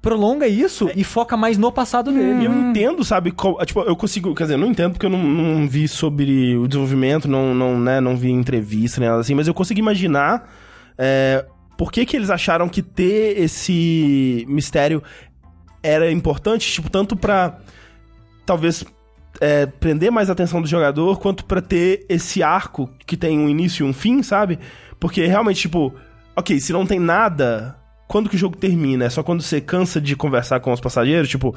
[0.03, 2.45] Prolonga isso e foca mais no passado E dele.
[2.47, 3.31] eu entendo, sabe?
[3.31, 4.35] qual- tipo, eu consigo.
[4.35, 7.79] Quer dizer, eu não entendo porque eu não, não vi sobre o desenvolvimento, não, não,
[7.79, 10.51] né, não vi entrevista nem nada assim, mas eu consigo imaginar
[10.99, 11.47] é,
[11.79, 15.03] por que, que eles acharam que ter esse mistério
[15.83, 17.59] era importante, tipo, tanto pra
[18.45, 18.85] talvez
[19.41, 23.49] é, prender mais a atenção do jogador, quanto pra ter esse arco que tem um
[23.49, 24.59] início e um fim, sabe?
[25.01, 25.95] Porque realmente, tipo,
[26.37, 27.77] ok, se não tem nada,
[28.13, 29.07] quando que o jogo termina?
[29.07, 31.29] É só quando você cansa de conversar com os passageiros?
[31.31, 31.57] Tipo,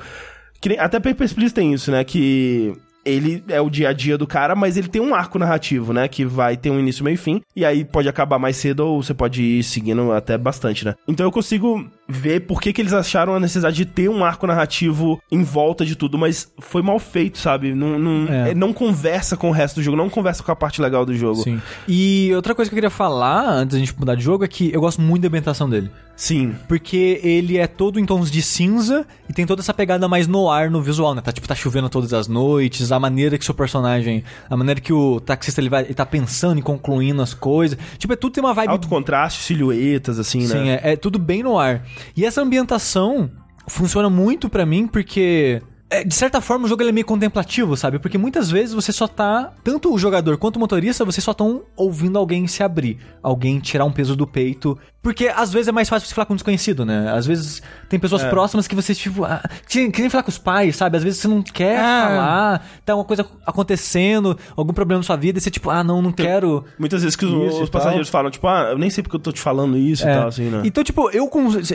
[0.65, 2.03] nem- até Papers, Please tem isso, né?
[2.03, 2.73] Que
[3.05, 6.07] ele é o dia a dia do cara, mas ele tem um arco narrativo, né?
[6.07, 7.41] Que vai ter um início, meio e fim.
[7.55, 10.95] E aí pode acabar mais cedo ou você pode ir seguindo até bastante, né?
[11.07, 14.45] Então eu consigo ver por que, que eles acharam a necessidade de ter um arco
[14.45, 17.73] narrativo em volta de tudo, mas foi mal feito, sabe?
[17.73, 18.51] Não, não, É.
[18.51, 21.15] é, não conversa com o resto do jogo, não conversa com a parte legal do
[21.15, 21.41] jogo.
[21.41, 21.59] Sim.
[21.87, 24.71] E outra coisa que eu queria falar, antes da gente mudar de jogo, é que
[24.73, 25.89] eu gosto muito da ambientação dele.
[26.15, 26.55] Sim.
[26.69, 30.49] Porque ele é todo em tons de cinza e tem toda essa pegada mais no
[30.49, 31.21] ar no visual, né?
[31.21, 34.23] Tá tipo, tá chovendo todas as noites, a maneira que seu personagem.
[34.49, 37.77] A maneira que o taxista ele, vai, ele tá pensando e concluindo as coisas.
[37.97, 38.69] Tipo, é tudo tem uma vibe.
[38.69, 40.79] Alto contraste, silhuetas, assim, Sim, né?
[40.81, 41.83] é, é tudo bem no ar.
[42.15, 43.31] E essa ambientação
[43.67, 45.61] funciona muito pra mim porque.
[45.99, 47.99] É, de certa forma, o jogo é meio contemplativo, sabe?
[47.99, 49.51] Porque muitas vezes você só tá.
[49.63, 52.97] Tanto o jogador quanto o motorista, vocês só estão ouvindo alguém se abrir.
[53.21, 54.77] Alguém tirar um peso do peito.
[55.01, 57.11] Porque às vezes é mais fácil você falar com um desconhecido, né?
[57.13, 58.29] Às vezes tem pessoas É.
[58.29, 59.23] próximas que você, tipo.
[59.23, 60.97] Ah, que, que nem falar com os pais, sabe?
[60.97, 62.07] Às vezes você não quer Ah.
[62.07, 66.01] falar, tá uma coisa acontecendo, algum problema na sua vida, e você, tipo, ah, não,
[66.01, 66.65] não quero.
[66.79, 69.19] Muitas vezes que os, e os passageiros falam, tipo, ah, eu nem sei porque eu
[69.19, 70.13] tô te falando isso e É.
[70.15, 70.61] tal, assim, né?
[70.65, 71.29] Então, tipo, eu,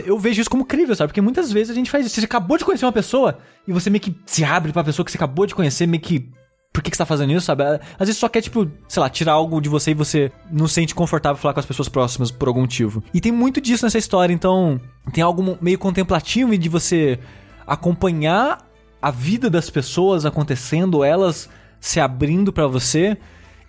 [0.05, 1.07] eu vejo isso como crível, sabe?
[1.09, 2.19] Porque muitas vezes a gente faz isso.
[2.19, 5.11] Você acabou de conhecer uma pessoa e você meio que se abre pra pessoa que
[5.11, 6.29] você acabou de conhecer, meio que.
[6.73, 7.63] Por que, que você tá fazendo isso, sabe?
[7.63, 10.75] Às vezes só quer, tipo, sei lá, tirar algo de você e você não se
[10.75, 13.03] sente confortável falar com as pessoas próximas por algum motivo.
[13.13, 14.79] E tem muito disso nessa história, então
[15.11, 17.19] tem algo meio contemplativo de você
[17.67, 18.65] acompanhar
[19.01, 21.49] a vida das pessoas acontecendo, elas
[21.79, 23.17] se abrindo pra você.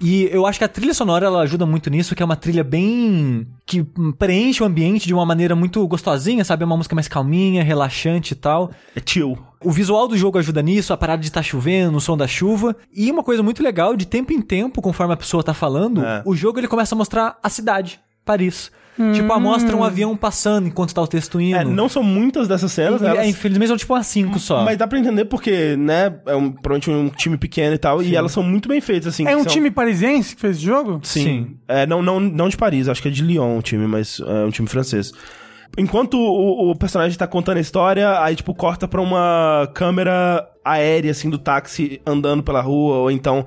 [0.01, 2.65] E eu acho que a trilha sonora ela ajuda muito nisso, que é uma trilha
[2.65, 3.47] bem.
[3.65, 3.85] que
[4.19, 6.65] preenche o ambiente de uma maneira muito gostosinha, sabe?
[6.65, 8.73] É uma música mais calminha, relaxante e tal.
[8.97, 9.39] É chill.
[9.65, 12.77] O visual do jogo ajuda nisso, a parada de estar chovendo, o som da chuva.
[12.95, 16.23] E uma coisa muito legal, de tempo em tempo, conforme a pessoa tá falando, É.
[16.25, 18.71] o jogo ele começa a mostrar a cidade, Paris.
[19.15, 21.57] Tipo, a mostra um avião passando enquanto tá o texto indo.
[21.57, 23.21] É, não são muitas dessas cenas, E, elas...
[23.21, 24.65] é, infelizmente são tipo umas cinco só.
[24.65, 28.15] Mas dá pra entender porque, né, é um, provavelmente um time pequeno e tal, e
[28.15, 29.27] elas são muito bem feitas, assim.
[29.27, 31.01] É um são- time parisiense que fez esse jogo?
[31.05, 31.23] Sim.
[31.25, 31.57] Sim.
[31.67, 34.45] É, não, não, não de Paris, acho que é de Lyon o time, mas é
[34.45, 35.11] um time francês.
[35.79, 41.11] Enquanto o, o personagem tá contando a história, aí, tipo, corta pra uma câmera aérea,
[41.11, 43.47] assim, do táxi andando pela rua, ou então,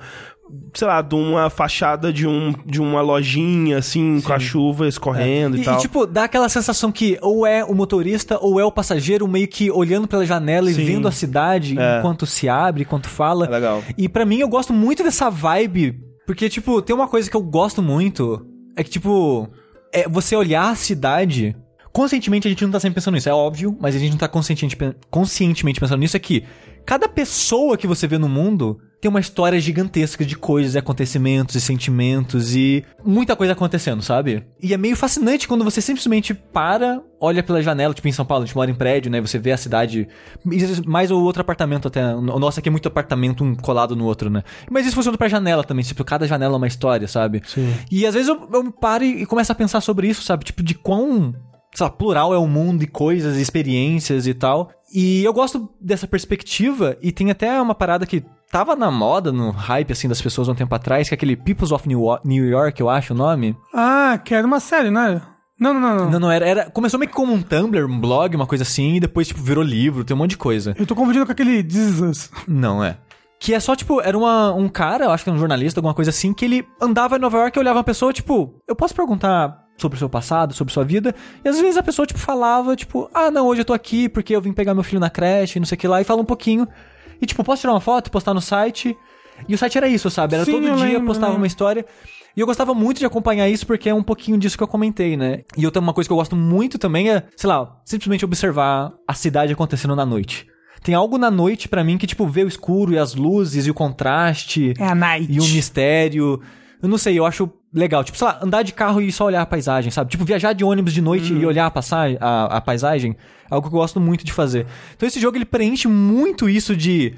[0.73, 5.55] sei lá, de uma fachada de, um, de uma lojinha, assim, com a chuva escorrendo
[5.55, 5.75] e, E, tal.
[5.77, 9.47] e, tipo, dá aquela sensação que ou é o motorista ou é o passageiro meio
[9.47, 10.81] que olhando pela janela Sim.
[10.81, 11.99] e vendo a cidade É.
[11.99, 13.45] enquanto se abre, enquanto fala.
[13.45, 13.83] É legal.
[13.97, 17.43] E pra mim eu gosto muito dessa vibe, porque tipo, tem uma coisa que eu
[17.43, 18.43] gosto muito,
[18.75, 19.47] é que tipo,
[19.93, 21.55] é você olhar a cidade
[21.95, 24.27] conscientemente a gente não tá sempre pensando nisso, é óbvio, mas a gente não tá
[24.27, 24.77] conscientemente,
[25.09, 26.43] conscientemente pensando nisso, é que
[26.85, 31.55] cada pessoa que você vê no mundo tem uma história gigantesca de coisas, e acontecimentos
[31.55, 34.43] e sentimentos e muita coisa acontecendo, sabe?
[34.61, 38.43] E é meio fascinante quando você simplesmente para, olha pela janela, tipo em São Paulo,
[38.43, 39.21] a gente mora em prédio, né?
[39.21, 40.05] Você vê a cidade,
[40.85, 42.13] mais o outro apartamento até.
[42.13, 44.43] O nosso aqui é muito apartamento um colado no outro, né?
[44.69, 47.41] Mas isso funciona pra janela também, tipo, cada janela é uma história, sabe?
[47.45, 47.73] Sim.
[47.89, 50.43] E às vezes eu, eu paro e, e começo a pensar sobre isso, sabe?
[50.43, 51.33] Tipo, de quão
[51.75, 54.71] sei lá, plural é o mundo e coisas, experiências e tal.
[54.93, 59.51] E eu gosto dessa perspectiva e tem até uma parada que tava na moda, no
[59.51, 62.89] hype, assim, das pessoas um tempo atrás, que é aquele Peoples of New York, eu
[62.89, 63.57] acho o nome.
[63.73, 65.21] Ah, que era uma série, né?
[65.59, 66.11] Não, não, não, não.
[66.11, 66.69] Não, não, era, era.
[66.69, 69.63] Começou meio que como um Tumblr, um blog, uma coisa assim, e depois, tipo, virou
[69.63, 70.73] livro, tem um monte de coisa.
[70.77, 72.31] Eu tô confundindo com aquele This Is Us.
[72.47, 72.97] Não, é.
[73.39, 75.93] Que é só, tipo, era uma, um cara, eu acho que era um jornalista, alguma
[75.93, 78.95] coisa assim, que ele andava em Nova York e olhava uma pessoa, tipo, eu posso
[78.95, 81.13] perguntar sobre o seu passado, sobre sua vida.
[81.43, 84.35] E às vezes a pessoa, tipo, falava, tipo, ah, não, hoje eu tô aqui porque
[84.35, 86.25] eu vim pegar meu filho na creche, não sei o que lá, e fala um
[86.25, 86.67] pouquinho.
[87.21, 88.97] E, tipo, posso tirar uma foto, postar no site?
[89.47, 90.35] E o site era isso, sabe?
[90.35, 91.85] Era Sim, todo dia lembro, postava uma história.
[92.35, 95.15] E eu gostava muito de acompanhar isso porque é um pouquinho disso que eu comentei,
[95.15, 95.43] né?
[95.57, 98.93] E eu tenho uma coisa que eu gosto muito também é, sei lá, simplesmente observar
[99.07, 100.47] a cidade acontecendo na noite.
[100.83, 103.71] Tem algo na noite pra mim que, tipo, vê o escuro e as luzes e
[103.71, 104.73] o contraste.
[104.77, 105.31] É a Night.
[105.31, 106.41] E o mistério.
[106.81, 108.03] Eu não sei, eu acho legal.
[108.03, 110.09] Tipo, sei lá, andar de carro e só olhar a paisagem, sabe?
[110.09, 113.15] Tipo, viajar de ônibus de noite e olhar a, passagem, a, a paisagem.
[113.51, 114.65] É algo que eu gosto muito de fazer.
[114.95, 117.13] Então esse jogo, ele preenche muito isso de...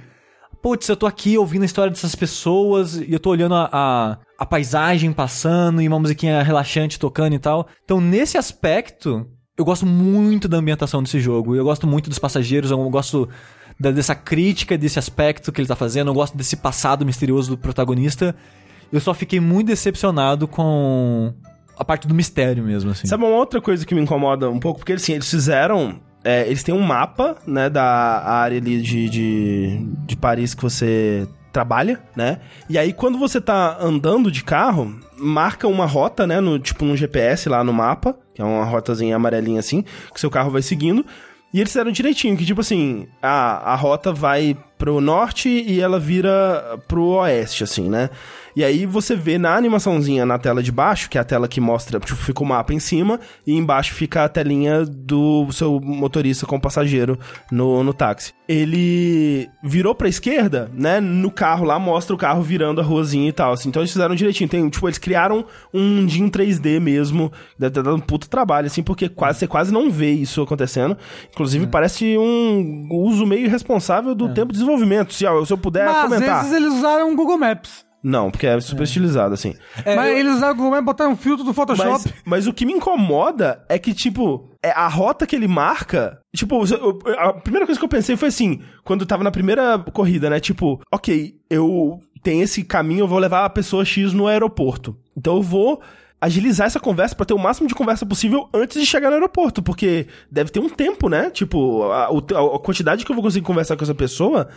[0.62, 4.18] Putz, eu tô aqui ouvindo a história dessas pessoas e eu tô olhando a, a,
[4.40, 7.68] a paisagem passando e uma musiquinha relaxante tocando e tal.
[7.86, 11.56] Então, nesse aspecto, eu gosto muito da ambientação desse jogo.
[11.56, 13.30] Eu gosto muito dos passageiros, eu gosto
[13.80, 17.58] da- dessa crítica, desse aspecto que ele tá fazendo, eu gosto desse passado misterioso do
[17.58, 18.36] protagonista.
[18.92, 21.34] Eu só fiquei muito decepcionado com
[21.78, 23.08] a parte do mistério mesmo, assim.
[23.08, 24.80] Sabe uma outra coisa que me incomoda um pouco?
[24.80, 26.00] Porque assim, eles fizeram.
[26.24, 31.28] é, eles têm um mapa, né, da área ali de, de, de Paris que você
[31.52, 32.40] trabalha, né?
[32.70, 36.40] E aí, quando você tá andando de carro, marca uma rota, né?
[36.40, 39.84] No, tipo, no GPS lá no mapa, que é uma rotazinha amarelinha assim,
[40.14, 41.06] que seu carro vai seguindo.
[41.54, 46.00] E eles fizeram direitinho, que tipo assim, a, a rota vai pro norte e ela
[46.00, 48.10] vira pro oeste, assim, né?
[48.58, 51.62] E aí você vê na animaçãozinha na tela de baixo, que é a tela que
[51.62, 56.48] mostra, tipo, fica o mapa em cima, e embaixo fica a telinha do seu motorista
[56.48, 57.20] com o passageiro
[57.52, 58.34] no, no táxi.
[58.50, 61.00] Ele virou pra esquerda, né?
[61.00, 63.70] No carro lá mostra o carro virando a ruazinha e tal, assim.
[63.70, 64.50] Então eles fizeram direitinho.
[64.50, 67.32] Tem, tipo, eles criaram um mundinho 3D mesmo.
[67.60, 70.98] Deve ter dado um puto trabalho, assim, porque quase, você quase não vê isso acontecendo.
[71.32, 75.14] Inclusive, parece um uso meio irresponsável do tempo de desenvolvimento.
[75.14, 76.42] Se, ó, se eu puder Mas às comentar.
[76.42, 77.86] vezes eles usaram o Google Maps.
[78.04, 79.54] Não, porque é super estilizado, assim.
[79.86, 81.90] Mas eles usaram o Google Maps, botaram um filtro do Photoshop.
[81.90, 86.20] Mas, mas o que me incomoda é que, tipo, é a rota que ele marca.
[86.36, 89.32] Tipo, eu- eu- a primeira coisa que eu pensei foi assim, quando eu tava na
[89.32, 90.40] primeira corrida, né?
[90.40, 94.96] Tipo, ok, eu tenho esse caminho, eu vou levar a pessoa X no aeroporto.
[95.16, 95.82] Então eu vou
[96.20, 99.62] agilizar essa conversa pra ter o máximo de conversa possível antes de chegar no aeroporto,
[99.62, 101.30] porque deve ter um tempo, né?
[101.30, 104.48] Tipo, a, o- a quantidade que eu vou conseguir conversar com essa pessoa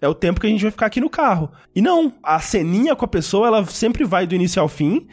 [0.00, 1.50] é o tempo que a gente vai ficar aqui no carro.
[1.74, 5.06] E não, a ceninha com a pessoa, ela sempre vai do início ao fim.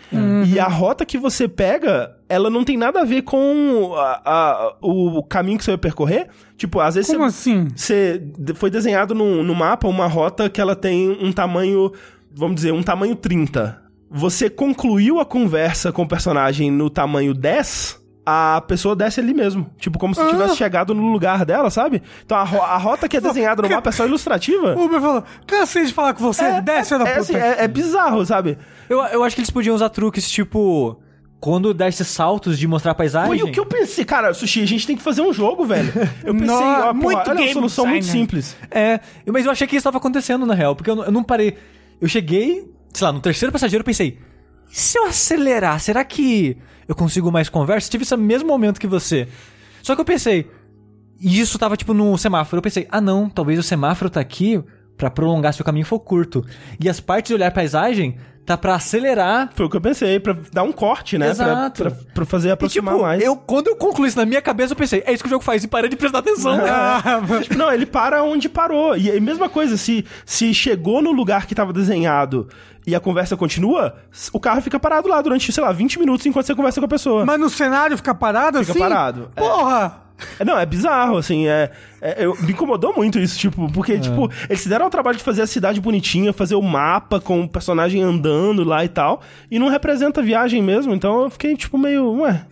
[0.46, 4.76] E a rota que você pega, ela não tem nada a ver com a- a-
[4.82, 6.28] o caminho que você vai percorrer.
[6.56, 7.68] Tipo, às vezes Como você, assim?
[7.76, 8.22] você
[8.56, 11.92] foi desenhado no, no mapa uma rota que ela tem um tamanho,
[12.34, 13.82] vamos dizer, um tamanho 30.
[14.10, 18.00] Você concluiu a conversa com o personagem no tamanho 10,
[18.30, 19.70] a pessoa desce ali mesmo.
[19.80, 20.28] Tipo, como se Ah.
[20.28, 22.04] tivesse chegado no lugar dela, sabe?
[22.26, 24.76] Então a, ro- a rota que é desenhada no mapa é só ilustrativa.
[24.76, 27.22] O Uber falou, cansei de falar com você, desce, filho da é, puta.
[27.22, 28.58] assim, é, é bizarro, sabe?
[28.90, 31.00] Eu, eu acho que eles podiam usar truques tipo.
[31.40, 33.40] Quando dá esses saltos de mostrar a paisagem.
[33.40, 35.94] Foi o que eu pensei, cara, Sushi, a gente tem que fazer um jogo, velho.
[36.26, 38.22] Eu pensei, ó, porra, muito olha uma game solução muito designer.
[38.22, 38.58] simples.
[38.72, 41.24] É, mas eu achei que isso estava acontecendo na real, porque eu não, eu não
[41.24, 41.56] parei.
[42.02, 44.18] Eu cheguei, sei lá, no terceiro passageiro eu pensei,
[44.72, 46.58] e se eu acelerar, será que
[46.88, 47.90] eu consigo mais conversa?
[47.90, 49.28] Tive esse mesmo momento que você.
[49.82, 50.50] Só que eu pensei,
[51.20, 54.62] e isso tava tipo no semáforo, eu pensei, ah não, talvez o semáforo tá aqui
[54.98, 56.46] pra prolongar se o caminho for curto.
[56.80, 58.18] E as partes de olhar paisagem
[58.48, 59.50] tá pra acelerar.
[59.54, 61.26] Foi o que eu pensei, pra dar um corte, né?
[61.36, 61.84] Pra, Exato.
[61.84, 63.22] pra, pra fazer E, aproximar tipo, mais.
[63.22, 65.44] eu, quando eu concluí isso na minha cabeça, eu pensei, é isso que o jogo
[65.44, 66.58] faz, e parei de prestar atenção.
[66.66, 68.96] Ah, Tipo, não, ele para onde parou.
[68.98, 72.48] E a mesma coisa, se, se chegou no lugar que tava desenhado
[72.86, 73.98] e a conversa continua,
[74.32, 76.90] o carro fica parado lá durante, sei lá, 20 minutos enquanto você conversa com a
[76.90, 77.26] pessoa.
[77.26, 78.80] mas no cenário fica parado Fica assim?
[78.80, 79.42] parado, é.
[79.42, 80.02] Porra!
[80.04, 80.07] É,
[80.46, 84.62] Não, é bizarro, assim, é, é- eu- me incomodou muito isso, tipo, porque, tipo, eles
[84.62, 88.02] se deram o trabalho de fazer a cidade bonitinha, fazer o mapa com o personagem
[88.02, 92.12] andando lá e tal, e não representa a viagem mesmo, então eu fiquei, tipo, meio,
[92.22, 92.46] ué...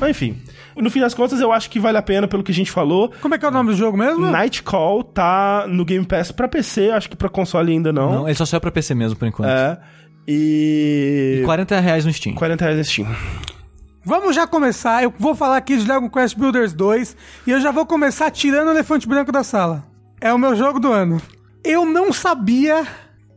[0.00, 0.38] Mas enfim.
[0.76, 3.12] No fim das contas, eu acho que vale a pena pelo que a gente falou.
[3.20, 4.30] Como é que é o nome do jogo mesmo?
[4.30, 8.12] Night Call tá no Game Pass pra PC, acho que pra console ainda não.
[8.12, 9.48] Não, ele só saiu pra PC mesmo, por enquanto.
[9.50, 9.78] É.
[10.28, 11.42] E.
[11.44, 12.34] 40 reais no Steam.
[12.34, 13.08] 40 reais no Steam.
[14.02, 15.02] Vamos já começar.
[15.02, 18.68] Eu vou falar aqui de Dragon Quest Builders 2 e eu já vou começar tirando
[18.68, 19.84] o elefante branco da sala.
[20.20, 21.20] É o meu jogo do ano.
[21.62, 22.86] Eu não sabia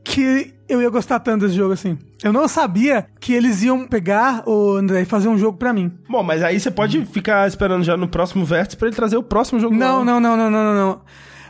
[0.03, 1.97] que eu ia gostar tanto desse jogo assim.
[2.24, 5.91] Eu não sabia que eles iam pegar o André e fazer um jogo pra mim.
[6.07, 9.24] Bom, mas aí você pode ficar esperando já no próximo vértice pra ele trazer o
[9.24, 9.74] próximo jogo.
[9.74, 11.01] do Não, não, não, não, não, não, não.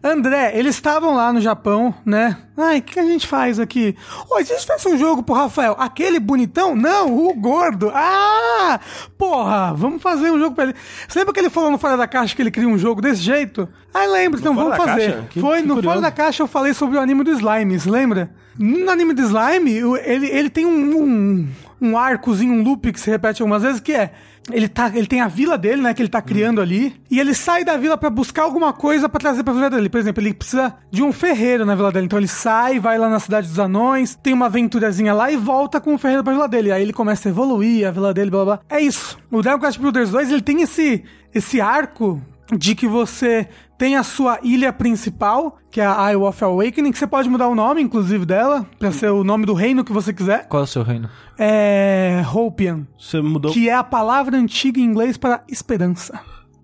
[0.03, 2.37] André, eles estavam lá no Japão, né?
[2.57, 3.95] Ai, o que a gente faz aqui?
[4.29, 5.75] Ô, a gente fez um jogo pro Rafael.
[5.79, 6.75] Aquele bonitão?
[6.75, 7.89] Não, o gordo.
[7.95, 8.81] Ah!
[9.17, 10.75] Porra, vamos fazer um jogo pra ele.
[11.07, 13.21] Você lembra que ele falou no Fora da Caixa que ele queria um jogo desse
[13.21, 13.67] jeito?
[13.93, 15.23] Ai, lembro, então vamos fazer.
[15.29, 15.95] Que- Foi que no curioso.
[15.95, 18.29] Fora da Caixa eu falei sobre o anime do Slime, você lembra?
[18.59, 19.71] No anime do Slime,
[20.03, 21.47] ele, ele tem um, um,
[21.81, 24.11] um arcozinho, um loop que se repete algumas vezes, que é...
[24.51, 27.33] Ele, tá, ele tem a vila dele, né, que ele tá criando ali, e ele
[27.33, 29.89] sai da vila pra buscar alguma coisa pra trazer pra vila dele.
[29.89, 32.07] Por exemplo, ele precisa de um ferreiro na vila dele.
[32.07, 35.79] Então ele sai, vai lá na cidade dos anões, tem uma aventurazinha lá e volta
[35.79, 36.71] com o ferreiro pra vila dele.
[36.71, 38.57] Aí ele começa a evoluir, a vila dele, blá blá.
[38.57, 38.65] blá.
[38.77, 39.17] É isso.
[39.31, 42.21] O Dragon Quest Builders 2, ele tem esse, esse arco
[42.57, 43.47] de que você
[43.83, 47.49] tem a sua ilha principal, que é a Isle of Awakening, que você pode mudar
[47.49, 50.47] o nome, inclusive, dela, pra ser o nome do reino que você quiser.
[50.47, 51.09] Qual é o seu reino?
[51.37, 52.23] É...
[52.33, 52.87] Hopian.
[52.97, 53.51] Você mudou.
[53.51, 56.17] Que é a palavra antiga em inglês para esperança.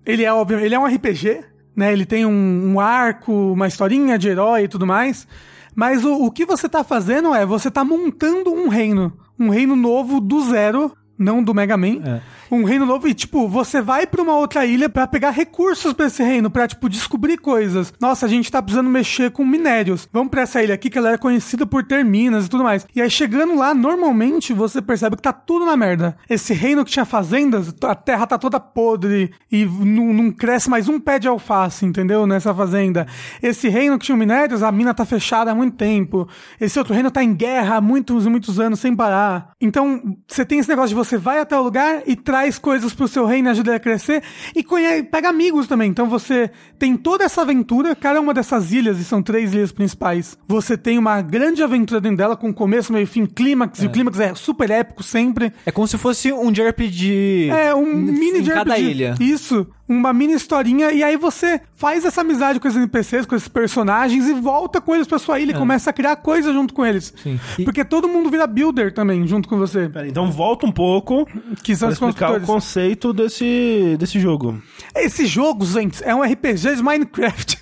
[0.06, 1.44] Ele é, óbvio, ele é um RPG,
[1.76, 1.92] né?
[1.92, 5.28] Ele tem um, um arco, uma historinha de herói e tudo mais.
[5.74, 9.12] Mas o, o que você tá fazendo é, você tá montando um reino.
[9.38, 12.00] Um reino novo do zero, não do Mega Man.
[12.04, 12.20] É.
[12.50, 16.06] Um reino novo e, tipo, você vai pra uma outra ilha pra pegar recursos pra
[16.06, 17.92] esse reino, pra, tipo, descobrir coisas.
[18.00, 20.08] Nossa, a gente tá precisando mexer com minérios.
[20.12, 22.86] Vamos pra essa ilha aqui que ela é conhecida por ter minas e tudo mais.
[22.96, 26.16] E aí, chegando lá, normalmente, você percebe que tá tudo na merda.
[26.28, 30.88] Esse reino que tinha fazendas, a terra tá toda podre e não, não cresce mais
[30.88, 32.26] um pé de alface, entendeu?
[32.26, 33.06] Nessa fazenda.
[33.42, 36.26] Esse reino que tinha minérios, a mina tá fechada há muito tempo.
[36.60, 39.50] Esse outro reino tá em guerra há muitos e muitos anos sem parar.
[39.60, 43.08] Então, você tem esse negócio de você vai até o lugar e traz coisas pro
[43.08, 44.22] seu reino e ajuda ele a crescer
[44.54, 45.90] e conhe- pega amigos também.
[45.90, 50.36] Então você tem toda essa aventura, cada uma dessas ilhas, e são três ilhas principais.
[50.48, 53.90] Você tem uma grande aventura dentro dela, com começo, meio e fim, clímax, e o
[53.90, 55.52] clímax é super épico sempre.
[55.66, 57.50] É como se fosse um JRPG.
[57.50, 59.14] É, um mini em de cada ilha.
[59.20, 59.66] Isso.
[59.92, 64.28] Uma mini historinha, e aí você faz essa amizade com esses NPCs, com esses personagens,
[64.28, 67.12] e volta com eles pra sua ilha e começa a criar coisa junto com eles.
[67.18, 67.22] É.
[67.22, 67.40] Sim.
[67.58, 69.88] E- Porque todo mundo vira builder também, junto com você.
[69.88, 71.26] Pera, então volta um pouco
[71.64, 74.62] Que são pra explicar o conceito desse, desse jogo.
[74.94, 77.58] Esse jogo, gente, é um RPG de Minecraft.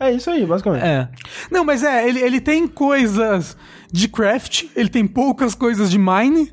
[0.00, 0.84] É isso aí, basicamente.
[0.86, 1.08] É.
[1.50, 3.56] Não, mas é, ele, ele tem coisas
[3.90, 6.52] de craft, ele tem poucas coisas de mine,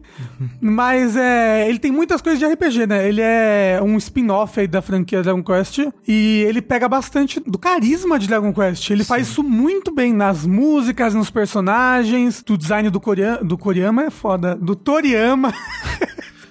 [0.62, 3.08] mas é, ele tem muitas coisas de RPG, né?
[3.08, 8.18] Ele é um spin-off aí da franquia Dragon Quest e ele pega bastante do carisma
[8.18, 8.90] de Dragon Quest.
[8.90, 14.04] Ele faz isso muito bem nas músicas, nos personagens, do design do, Korea, do Koriyama
[14.04, 15.54] é foda, do Toriyama.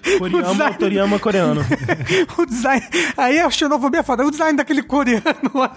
[0.07, 1.63] O Toriyama, design- Toriyama coreano.
[2.37, 2.83] o design.
[3.17, 4.23] Aí a xenofobia é foda.
[4.23, 5.23] O design daquele coreano
[5.55, 5.75] lá.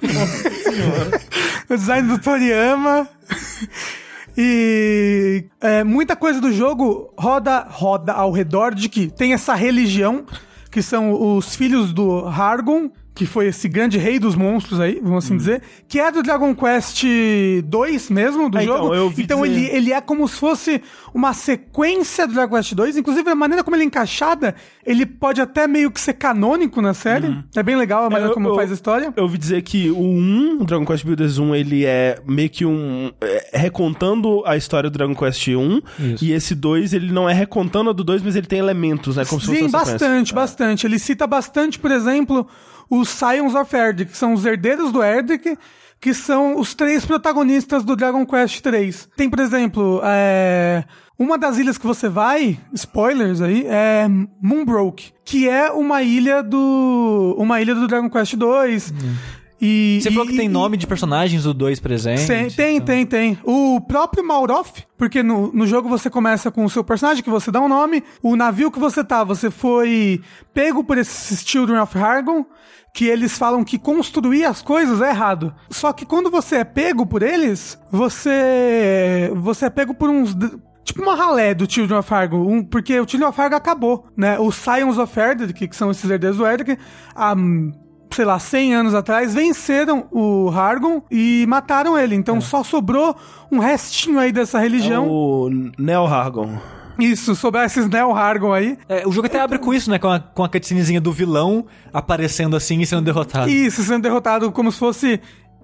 [1.68, 3.08] o design do Toriyama.
[4.36, 10.24] E é, muita coisa do jogo roda, roda ao redor de que tem essa religião,
[10.70, 15.24] que são os filhos do Hargon, que foi esse grande rei dos monstros aí, vamos
[15.24, 17.04] assim dizer, que é do Dragon Quest
[17.64, 18.94] 2 mesmo, do Ah, então, jogo.
[18.94, 19.54] eu ouvi então dizer.
[19.54, 20.82] ele, ele é como se fosse
[21.14, 22.96] uma sequência do Dragon Quest 2.
[22.96, 24.54] Inclusive, a maneira como ele é encaixada,
[24.84, 27.38] ele pode até meio que ser canônico na série.
[27.54, 28.30] É bem legal a maneira Uhum.
[28.30, 29.12] eu- como eu- faz a história.
[29.16, 32.64] Eu ouvi dizer que o 1, o Dragon Quest Builders 1, ele é meio que
[32.66, 33.12] um.
[33.20, 35.80] é, recontando a história do Dragon Quest 1.
[35.98, 36.24] Isso.
[36.24, 39.24] E esse 2, ele não é recontando a do 2, mas ele tem elementos, né?
[39.24, 39.92] Como se fosse Sim, uma sequência.
[40.08, 40.86] bastante, bastante.
[40.86, 42.46] Ele cita bastante, por exemplo,
[42.90, 45.56] os Scions of Erdrick, que são os herdeiros do Erdrick,
[46.00, 49.08] que são os três protagonistas do Dragon Quest 3.
[49.16, 50.84] Tem, por exemplo, é,
[51.18, 54.06] uma das ilhas que você vai, spoilers aí, é
[54.42, 58.92] Moonbroke, que é uma ilha do uma ilha do Dragon Quest 2.
[59.66, 62.26] E, Você falou que e- tem e- nome de personagens do 2 presente.
[62.26, 63.38] Tem, tem, tem, tem.
[63.42, 67.50] O próprio Mauroff, porque no, no jogo você começa com o seu personagem, que você
[67.50, 68.04] dá um nome.
[68.22, 70.20] O navio que você tá, você foi
[70.52, 72.44] pego por esses Children of Hargon,
[72.92, 75.54] que eles falam que construir as coisas é errado.
[75.70, 79.30] Só que quando você é pego por eles, você.
[79.36, 80.36] Você é pego por uns.
[80.84, 84.38] Tipo uma ralé do Children of Hargon, um, porque o Children of Hargon acabou, né?
[84.38, 86.78] Os Scions of Erdrick, que são esses herdeiros do Erdrick,
[87.14, 87.34] há
[88.14, 92.14] sei lá, 100 anos atrás, venceram o Hargon e mataram ele.
[92.14, 93.14] Então só sobrou
[93.50, 95.08] um restinho aí dessa É religião.
[95.08, 96.58] o Neo Hargon.
[96.98, 98.78] Isso, sobre esses Neo Hargon aí.
[98.88, 99.98] É, o jogo até abre com isso, né?
[99.98, 103.50] Com a, com a cutscenezinha do vilão aparecendo assim e sendo derrotado.
[103.50, 105.20] Isso, sendo derrotado como se fosse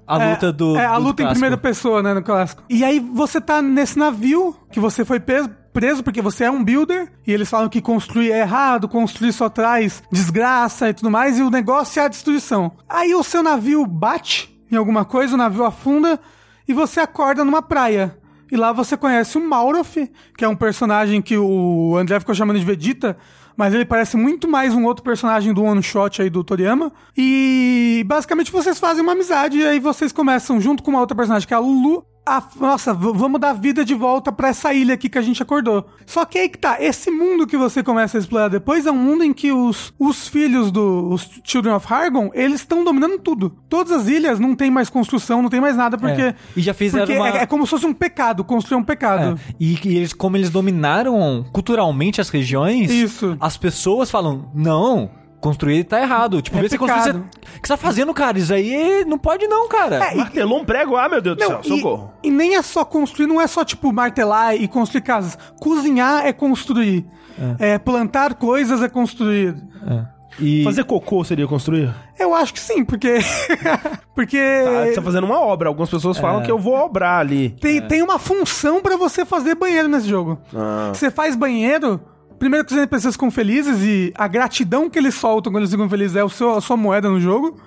[0.07, 0.77] A luta é, do.
[0.77, 1.33] É, a do luta em clássico.
[1.35, 2.65] primeira pessoa, né, no clássico.
[2.69, 6.63] E aí você tá nesse navio que você foi preso, preso porque você é um
[6.63, 11.39] builder e eles falam que construir é errado, construir só traz desgraça e tudo mais,
[11.39, 12.73] e o negócio é a destruição.
[12.89, 16.21] Aí o seu navio bate em alguma coisa, o navio afunda
[16.67, 18.17] e você acorda numa praia.
[18.51, 19.97] E lá você conhece o Maurof,
[20.37, 23.17] que é um personagem que o André ficou chamando de Vegeta,
[23.57, 26.93] mas ele parece muito mais um outro personagem do one shot aí do Toriyama.
[27.17, 31.47] E basicamente vocês fazem uma amizade e aí vocês começam junto com uma outra personagem
[31.47, 32.05] que é a Lulu.
[32.37, 35.85] A, nossa, vamos dar vida de volta pra essa ilha aqui que a gente acordou.
[36.07, 38.97] Só que aí que tá, esse mundo que você começa a explorar depois é um
[38.97, 43.51] mundo em que os, os filhos dos Children of Hargon, eles estão dominando tudo.
[43.69, 46.23] Todas as ilhas não tem mais construção, não tem mais nada, porque...
[46.23, 46.35] É.
[46.57, 49.37] E já fizeram porque uma- é, é como se fosse um pecado, construir um pecado.
[49.49, 53.37] É, E, e eles, como eles dominaram culturalmente as regiões, Isso.
[53.41, 55.11] as pessoas falam, não,
[55.41, 56.41] construir tá errado.
[56.43, 56.97] Tipo, É vê se pecado.
[57.03, 57.21] construir.
[57.21, 58.39] O que você tá fazendo, cara?
[58.39, 59.97] Isso aí não pode, não, cara.
[59.97, 60.97] É, Martelou um prego?
[60.97, 62.13] Ah, meu Deus do Não, céu, e, socorro.
[62.23, 65.37] e nem é só construir, não é só tipo martelar e construir casas.
[65.61, 67.07] Cozinhar é construir.
[67.59, 69.57] É, plantar coisas é construir.
[70.39, 71.93] E Fazer cocô seria construir?
[72.19, 73.19] Eu acho que sim, porque.
[74.15, 74.39] porque.
[74.39, 75.69] Ah, você tá fazendo uma obra.
[75.69, 77.51] Algumas pessoas falam que eu vou obrar ali.
[77.61, 80.39] Tem, tem uma função pra você fazer banheiro nesse jogo.
[80.55, 80.91] Ah.
[80.95, 82.01] Você faz banheiro.
[82.41, 85.87] Primeiro que os NPCs ficam felizes e a gratidão que eles soltam quando eles ficam
[85.91, 87.61] felizes é o seu, a sua moeda no jogo.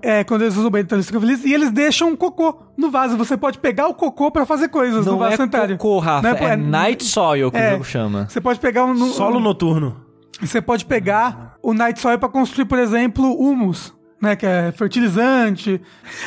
[0.00, 1.44] É, quando eles usam então eles ficam felizes.
[1.44, 3.16] E eles deixam um cocô no vaso.
[3.16, 5.76] Você pode pegar o cocô pra fazer coisas no não vaso é sanitário.
[5.76, 7.68] cocô, Rafa, Não é, Night Soil que é.
[7.68, 8.28] o jogo chama.
[8.28, 8.96] Você pode pegar um.
[9.08, 10.00] Solo noturno.
[10.40, 14.36] Você pode pegar o Night Soil pra construir, por exemplo, humus, né?
[14.36, 15.80] Que é fertilizante.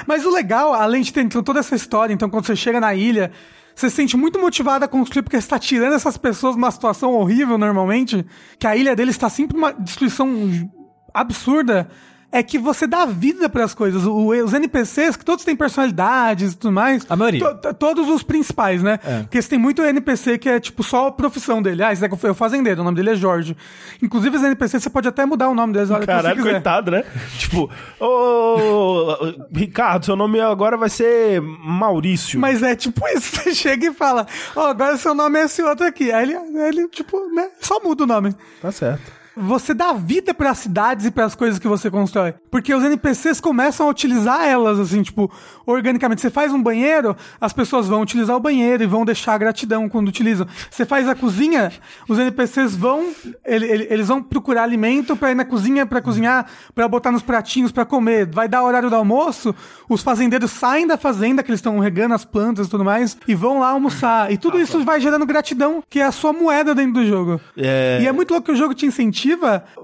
[0.05, 2.93] Mas o legal, além de ter então, toda essa história, então quando você chega na
[2.93, 3.31] ilha,
[3.75, 6.71] você se sente muito motivado a construir porque você tá tirando essas pessoas de uma
[6.71, 8.25] situação horrível normalmente,
[8.57, 10.71] que a ilha deles está sempre uma destruição
[11.13, 11.89] absurda.
[12.37, 14.05] É que você dá vida pras coisas.
[14.05, 17.05] O- os NPCs, que todos têm personalidades e tudo mais.
[17.09, 17.39] A maioria.
[17.39, 18.97] to- to- todos os principais, né?
[19.21, 21.81] Porque você tem muito NPC que é, tipo, só a profissão dele.
[21.83, 23.55] Ah, esse é o fazendeiro, o nome dele é Jorge.
[24.01, 25.89] Inclusive, os NPCs, você pode até mudar o nome deles.
[26.05, 27.03] Caralho, coitado, né?
[27.39, 27.69] tipo,
[27.99, 29.17] ô,
[29.53, 32.39] Ricardo, seu nome agora vai ser Maurício.
[32.39, 34.25] Mas é tipo isso, você chega e fala,
[34.55, 36.11] ó, agora seu nome é esse outro aqui.
[36.11, 38.35] Aí ele, ele, tipo, né, só muda o nome.
[38.61, 39.24] Tá certo.
[39.37, 42.33] Você dá vida pras cidades e pras coisas que você constrói.
[42.49, 45.29] Porque os NPCs começam a utilizar elas, assim, tipo,
[45.65, 46.21] organicamente.
[46.21, 49.89] Você faz um banheiro, as pessoas vão utilizar o banheiro e vão deixar a gratidão
[49.89, 50.47] quando utilizam.
[50.69, 51.71] Você faz a cozinha,
[52.07, 53.09] os NPCs vão,
[53.45, 57.21] ele- ele- eles vão procurar alimento pra ir na cozinha, pra cozinhar, pra botar nos
[57.21, 58.25] pratinhos pra comer.
[58.27, 59.53] Vai dar horário do almoço,
[59.89, 63.35] os fazendeiros saem da fazenda, que eles estão regando as plantas e tudo mais, e
[63.35, 64.31] vão lá almoçar.
[64.31, 67.41] E tudo isso vai gerando gratidão, que é a sua moeda dentro do jogo.
[67.57, 67.99] É...
[68.01, 69.24] E é muito louco que o jogo te incentiva.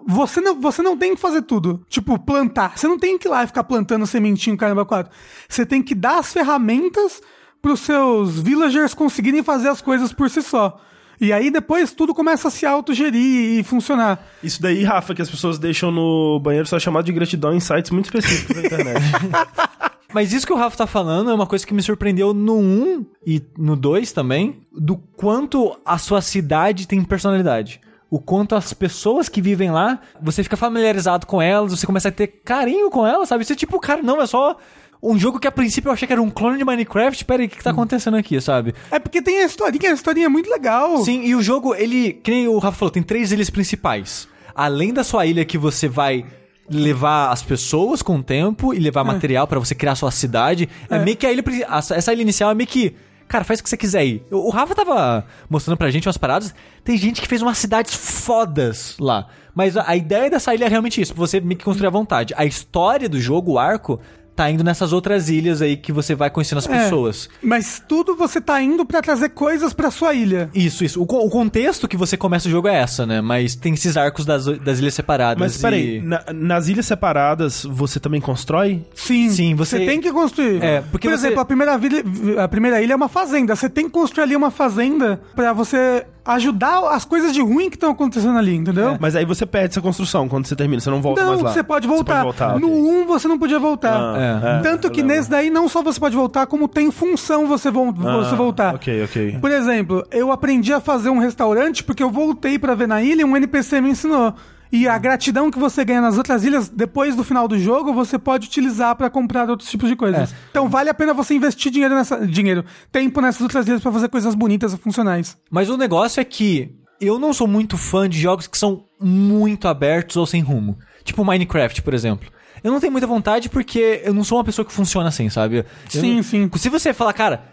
[0.07, 1.85] Você não, você não tem que fazer tudo.
[1.89, 2.77] Tipo, plantar.
[2.77, 5.11] Você não tem que ir lá e ficar plantando sementinho, caramba, quatro.
[5.47, 7.21] Você tem que dar as ferramentas
[7.61, 10.79] pros seus villagers conseguirem fazer as coisas por si só.
[11.19, 14.27] E aí depois tudo começa a se autogerir e funcionar.
[14.41, 17.59] Isso daí, Rafa, que as pessoas deixam no banheiro só é chamado de gratidão em
[17.59, 19.01] sites muito específicos da internet.
[20.11, 23.05] Mas isso que o Rafa tá falando é uma coisa que me surpreendeu no 1
[23.25, 27.79] e no 2 também, do quanto a sua cidade tem personalidade.
[28.11, 32.11] O quanto as pessoas que vivem lá, você fica familiarizado com elas, você começa a
[32.11, 33.43] ter carinho com elas, sabe?
[33.43, 34.57] Você tipo, cara, não, é só
[35.01, 37.25] um jogo que a princípio eu achei que era um clone de Minecraft.
[37.25, 38.75] Pera aí, o que, que tá acontecendo aqui, sabe?
[38.91, 41.03] É porque tem a historinha, a historinha é muito legal.
[41.03, 44.27] Sim, e o jogo, ele, que nem o Rafa falou, tem três ilhas principais.
[44.53, 46.25] Além da sua ilha que você vai
[46.69, 50.99] levar as pessoas com o tempo e levar material pra você criar sua cidade, é,
[50.99, 52.93] meio que a ilha, essa ilha inicial é meio que
[53.31, 54.21] Cara, faz o que você quiser aí.
[54.29, 56.53] O Rafa tava mostrando pra gente umas paradas.
[56.83, 59.27] Tem gente que fez umas cidades fodas lá.
[59.55, 62.33] Mas a, a ideia dessa ilha é realmente isso, você meio que construir à vontade.
[62.35, 64.01] A história do jogo, o arco,
[64.41, 67.29] tá indo nessas outras ilhas aí que você vai conhecendo as É, pessoas.
[67.43, 70.49] Mas tudo você tá indo pra trazer coisas pra sua ilha.
[70.53, 70.99] Isso, isso.
[70.99, 73.21] O, o contexto que você começa o jogo é essa, né?
[73.21, 75.39] Mas tem esses arcos das, das ilhas separadas.
[75.39, 78.83] Mas peraí, e- na- nas ilhas separadas você também constrói?
[78.95, 80.63] Sim, Sim, você- tem que construir.
[80.63, 82.03] É, porque Por você- exemplo, a primeira, vilha,
[82.43, 83.55] a primeira ilha é uma fazenda.
[83.55, 87.75] Você tem que construir ali uma fazenda pra você ajudar as coisas de ruim que
[87.75, 88.97] estão acontecendo ali, entendeu?
[88.99, 91.51] Mas aí você perde essa construção quando você termina, você não volta Não, mais lá.
[91.51, 92.23] você pode voltar.
[92.23, 93.03] voltar, no ok.
[93.03, 93.97] 1 você não podia voltar.
[93.99, 94.61] Ah, é.
[94.61, 95.15] Tanto eu que lembro.
[95.17, 98.75] nesse daí não só você pode voltar, como tem função você, vo Ah, você voltar.
[98.75, 99.37] Ok, ok.
[99.41, 103.21] Por exemplo, eu aprendi a fazer um restaurante porque eu voltei pra ver na ilha
[103.21, 104.33] e um NPC me ensinou.
[104.71, 108.17] E a gratidão que você ganha nas outras ilhas, depois do final do jogo, você
[108.17, 110.31] pode utilizar pra comprar outros tipos de coisas.
[110.31, 110.35] É.
[110.49, 112.25] Então vale a pena você investir dinheiro nessa.
[112.25, 115.37] Dinheiro, tempo nessas outras ilhas pra fazer coisas bonitas e funcionais.
[115.49, 119.67] Mas o negócio é que eu não sou muito fã de jogos que são muito
[119.67, 120.77] abertos ou sem rumo.
[121.03, 122.29] Tipo Minecraft, por exemplo.
[122.63, 125.57] Eu não tenho muita vontade porque eu não sou uma pessoa que funciona assim, sabe?
[125.57, 126.49] Eu Sim, não- sim.
[126.55, 127.43] Se você falar, cara,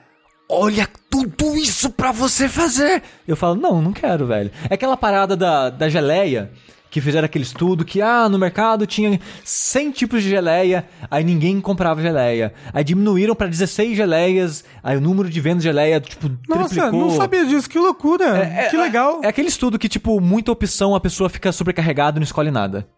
[0.51, 4.51] olha tudo isso pra você fazer, eu falo, não, não quero, velho.
[4.69, 6.53] É aquela parada da, da geleia.
[6.91, 11.61] Que fizeram aquele estudo que, ah, no mercado tinha 100 tipos de geleia, aí ninguém
[11.61, 12.55] comprava geleia.
[12.73, 16.99] Aí diminuíram pra 16 geleias, aí o número de vendas de geleia, tipo, Nossa, triplicou.
[17.01, 18.69] não sabia disso, que loucura.
[18.71, 19.21] que legal.
[19.23, 22.89] É aquele estudo que, tipo, muita opção, a pessoa fica sobrecarregada e não escolhe nada.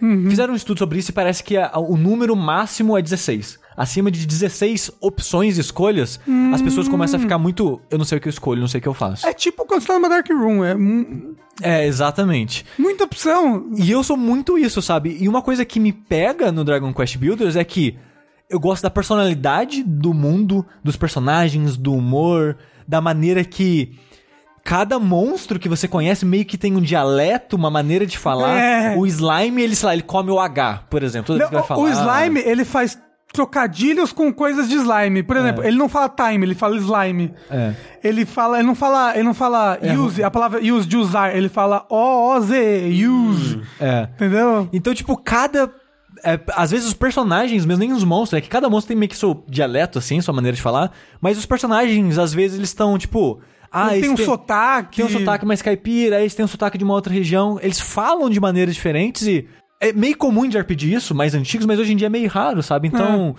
[0.00, 0.28] Uhum.
[0.28, 3.58] Fizeram um estudo sobre isso e parece que a- o número máximo é 16.
[3.76, 6.20] Acima de 16 opções e escolhas,
[6.52, 7.80] as pessoas começam a ficar muito.
[7.90, 9.26] Eu não sei o que eu escolho, não sei o que eu faço.
[9.26, 10.76] É tipo quando você tá numa Dark Room, é
[11.62, 12.64] É, exatamente.
[12.78, 13.70] muita opção.
[13.76, 15.16] E eu sou muito isso, sabe?
[15.20, 17.96] E uma coisa que me pega no Dragon Quest Builders é que
[18.48, 22.56] eu gosto da personalidade do mundo, dos personagens, do humor,
[22.86, 23.98] da maneira que
[24.62, 28.58] cada monstro que você conhece meio que tem um dialeto, uma maneira de falar.
[28.58, 28.96] É.
[28.96, 31.36] O slime, ele, sei lá, ele come o H, por exemplo.
[31.38, 31.82] Que vai falar.
[31.82, 32.98] o slime, ele faz
[33.34, 35.22] trocadilhos com coisas de slime.
[35.24, 37.34] Por exemplo, ele não fala time, ele fala slime.
[37.50, 37.74] É.
[38.02, 41.48] Ele fala, ele não fala, ele não fala use, a palavra use de usar, ele
[41.48, 43.60] fala O O Z, use.
[43.80, 44.08] É.
[44.14, 44.68] Entendeu?
[44.72, 45.68] Então, tipo, cada.
[46.24, 49.10] é, às vezes os personagens, mesmo nem os monstros, é que cada monstro tem meio
[49.10, 50.92] que seu dialeto, assim, sua maneira de falar.
[51.20, 53.40] Mas os personagens, às vezes, eles estão, tipo.
[53.72, 54.98] Ah, tem um sotaque.
[54.98, 57.58] Tem um sotaque mais caipira, esse tem um sotaque de uma outra região.
[57.60, 59.48] Eles falam de maneiras diferentes e.
[59.88, 62.62] É meio comum de RPG isso, mais antigos, mas hoje em dia é meio raro,
[62.62, 62.88] sabe?
[62.88, 63.34] Então.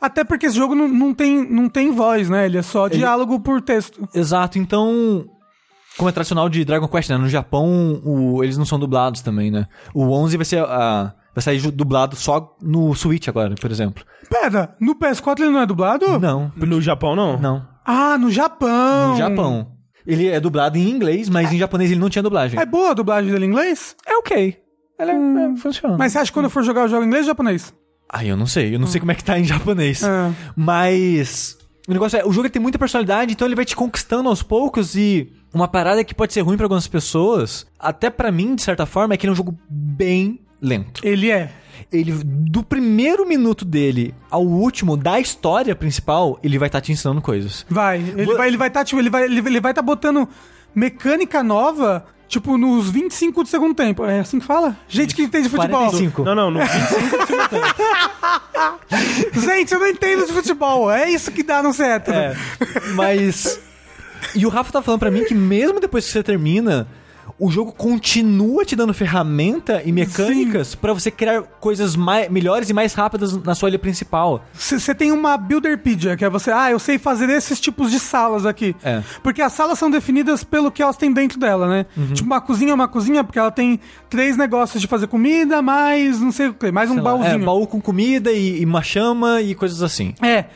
[0.00, 2.44] Até porque esse jogo não, não, tem, não tem voz, né?
[2.46, 4.06] Ele é só diálogo por texto.
[4.14, 5.24] Exato, então.
[5.96, 7.16] Como é tradicional de Dragon Quest, né?
[7.16, 9.66] No Japão, o- eles não são dublados também, né?
[9.94, 10.58] O 11 vai ser.
[10.62, 14.04] ah, vai sair dublado só no Switch agora, por exemplo.
[14.28, 16.18] Pera, no PS4 ele não é dublado?
[16.18, 17.38] Não, No Japão, não?
[17.40, 17.66] não.
[17.84, 19.12] Ah, no Japão.
[19.12, 19.72] No Japão.
[20.06, 22.60] Ele é dublado em inglês, mas em japonês ele não tinha dublagem.
[22.60, 23.96] É boa a dublagem dele em inglês?
[24.06, 24.56] É ok.
[24.98, 25.96] Ela é, é, funciona.
[25.98, 27.74] Mas você acha que quando eu for jogar eu jogo em inglês ou japonês?
[28.08, 28.74] Ah, eu não sei.
[28.74, 30.02] Eu não sei como é que tá em japonês.
[30.02, 30.32] É.
[30.54, 31.58] Mas.
[31.88, 34.94] O negócio é, o jogo tem muita personalidade, então ele vai te conquistando aos poucos
[34.96, 35.32] e.
[35.54, 39.14] Uma parada que pode ser ruim pra algumas pessoas, até pra mim, de certa forma,
[39.14, 41.00] é que ele é um jogo bem lento.
[41.02, 41.50] Ele é.
[41.90, 47.22] Ele, do primeiro minuto dele ao último da história principal, ele vai estar te ensinando
[47.22, 47.64] coisas.
[47.70, 47.98] Vai.
[48.00, 50.28] Ele Vou- vai, ele vai tá, tipo, ele vai, ele, ele vai tá botando
[50.74, 54.04] mecânica nova, tipo, nos 25 do segundo tempo.
[54.04, 54.76] É assim que fala?
[54.88, 55.90] Gente que entende de futebol.
[55.90, 56.24] 45.
[56.24, 57.66] Não, não, no 25 do segundo tempo.
[59.40, 60.90] Gente, eu não entendo de futebol.
[60.90, 62.10] É isso que dá no certo.
[62.10, 62.34] É,
[62.94, 63.60] mas.
[64.34, 66.86] E o Rafa tá falando pra mim que mesmo depois que você termina,
[67.38, 72.72] o jogo continua te dando ferramenta e mecânicas pra você criar coisas mai- melhores e
[72.72, 74.42] mais rápidas na sua ilha principal.
[74.54, 78.46] Você tem uma Builderpedia, que é você, ah, eu sei fazer esses tipos de salas
[78.46, 78.74] aqui.
[78.82, 79.02] É.
[79.22, 81.86] Porque as salas são definidas pelo que elas têm dentro dela, né?
[81.94, 82.14] Uhum.
[82.14, 83.78] Tipo, uma cozinha é uma cozinha, porque ela tem
[84.08, 87.42] três negócios de fazer comida, mais não sei o que, mais um Sei lá, baúzinho.
[87.42, 90.14] É, baú com comida e, e uma chama e coisas assim.
[90.22, 90.46] É.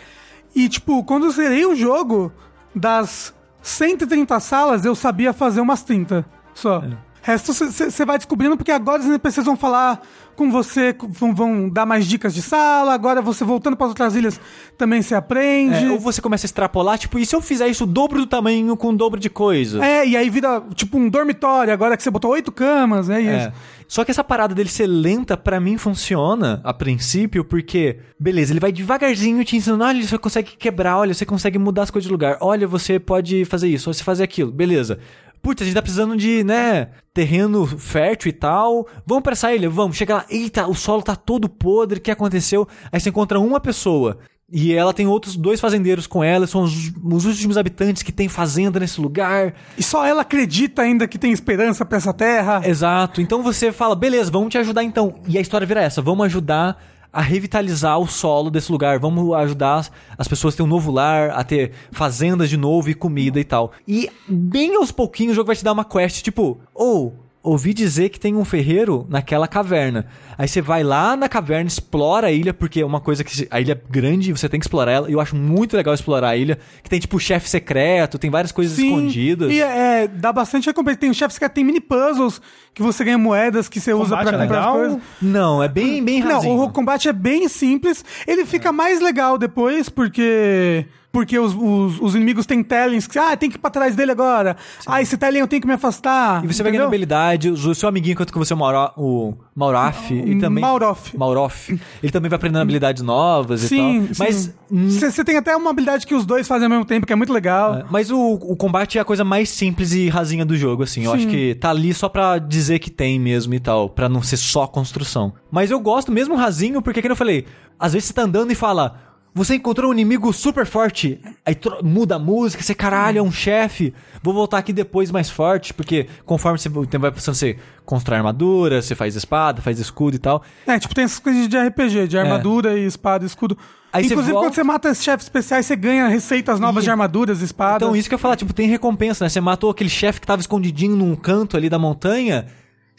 [0.57, 2.33] E, tipo, quando eu zerei o jogo,
[2.75, 6.25] das 130 salas, eu sabia fazer umas 30
[6.55, 6.79] só.
[6.79, 7.11] É.
[7.23, 10.01] Resto você vai descobrindo, porque agora os NPCs vão falar
[10.35, 14.17] com você, vão, vão dar mais dicas de sala, agora você voltando para as outras
[14.17, 14.41] ilhas
[14.79, 15.85] também se aprende.
[15.85, 18.27] É, ou você começa a extrapolar, tipo, e se eu fizer isso o dobro do
[18.27, 19.85] tamanho com o dobro de coisa?
[19.85, 23.23] É, e aí vira tipo um dormitório, agora que você botou oito camas, né?
[23.23, 23.39] É.
[23.39, 23.53] isso.
[23.87, 28.61] Só que essa parada dele ser lenta, pra mim, funciona a princípio, porque, beleza, ele
[28.61, 32.13] vai devagarzinho te ensinando, olha, você consegue quebrar, olha, você consegue mudar as coisas de
[32.13, 34.99] lugar, olha, você pode fazer isso, você fazer aquilo, beleza.
[35.43, 38.87] Putz, a gente tá precisando de, né, terreno fértil e tal.
[39.07, 39.97] Vamos pra essa ilha, vamos.
[39.97, 42.69] Chega lá, eita, o solo tá todo podre, o que aconteceu?
[42.93, 44.19] Aí você encontra uma pessoa.
[44.53, 48.29] E ela tem outros dois fazendeiros com ela, são os, os últimos habitantes que tem
[48.29, 49.55] fazenda nesse lugar.
[49.79, 52.61] E só ela acredita ainda que tem esperança pra essa terra.
[52.65, 53.21] Exato.
[53.21, 55.15] Então você fala, beleza, vamos te ajudar então.
[55.29, 56.77] E a história vira essa: vamos ajudar
[57.13, 58.99] a revitalizar o solo desse lugar.
[58.99, 62.89] Vamos ajudar as- as pessoas a ter um novo lar, a ter fazendas de novo
[62.91, 63.73] e comida e tal.
[63.87, 67.15] E bem aos pouquinhos o jogo vai te dar uma quest, tipo, ou.
[67.43, 70.07] Ouvi dizer que tem um ferreiro naquela caverna.
[70.37, 73.49] Aí você vai lá na caverna, explora a ilha, porque é uma coisa que se-
[73.51, 75.09] a ilha é grande, você tem que explorar ela.
[75.11, 78.53] E eu acho muito legal explorar a ilha, que tem tipo chefe secreto, tem várias
[78.53, 79.51] coisas escondidas.
[79.51, 80.99] E é, dá bastante recompensa.
[80.99, 82.43] Tem chefes que tem mini puzzles
[82.75, 84.99] que você ganha moedas que você usa pra é comprar as coisas.
[85.23, 86.57] Não, é bem, bem rasinho.
[86.57, 88.05] Não, o combate é bem simples.
[88.27, 93.37] Ele fica mais legal depois, porque porque os, os, os inimigos têm talents que, ah,
[93.37, 94.57] tem que ir pra trás dele agora.
[94.87, 96.45] Ah, esse talent eu tenho que me afastar.
[96.45, 99.35] E você vai ganhando habilidade, o seu amiguinho, enquanto que você é o, Mauro, o
[99.55, 100.63] Mauraf, e também...
[100.63, 101.17] Mauroff.
[101.17, 101.81] Mauroff.
[102.03, 104.27] Ele também vai aprendendo habilidades novas Sim, e tal.
[104.27, 107.13] Mas, hum, Você tem até uma habilidade que os dois fazem ao mesmo tempo, que
[107.13, 107.85] é muito legal.
[107.91, 111.05] mas o, o combate é a coisa mais simples e rasinha do jogo, assim.
[111.05, 111.17] Eu Sim.
[111.17, 114.37] acho que tá ali só pra dizer que tem mesmo e tal, pra não ser
[114.37, 115.33] só construção.
[115.51, 117.47] Mas eu gosto mesmo rasinho, porque, como eu falei,
[117.79, 119.10] às vezes você tá andando e fala...
[119.33, 123.95] Você encontrou um inimigo super forte, aí muda a música, você caralho, é um chefe.
[124.23, 127.57] Vou voltar aqui depois mais forte, porque conforme você, o tempo vai passando, você
[127.87, 130.43] constrói armadura, você faz espada, faz escudo e tal.
[130.67, 133.57] É, tipo, tem essas coisas de RPG, de armadura e espada e escudo.
[133.77, 133.81] É.
[133.93, 136.87] Aí você Inclusive, volta- quando você mata esses chefes especiais, você ganha receitas novas E-
[136.87, 137.83] de armaduras, espadas.
[137.83, 139.29] Então, isso que eu ia falar, tipo, tem recompensa, né?
[139.29, 142.47] Você matou aquele chefe que tava escondidinho num canto ali da montanha,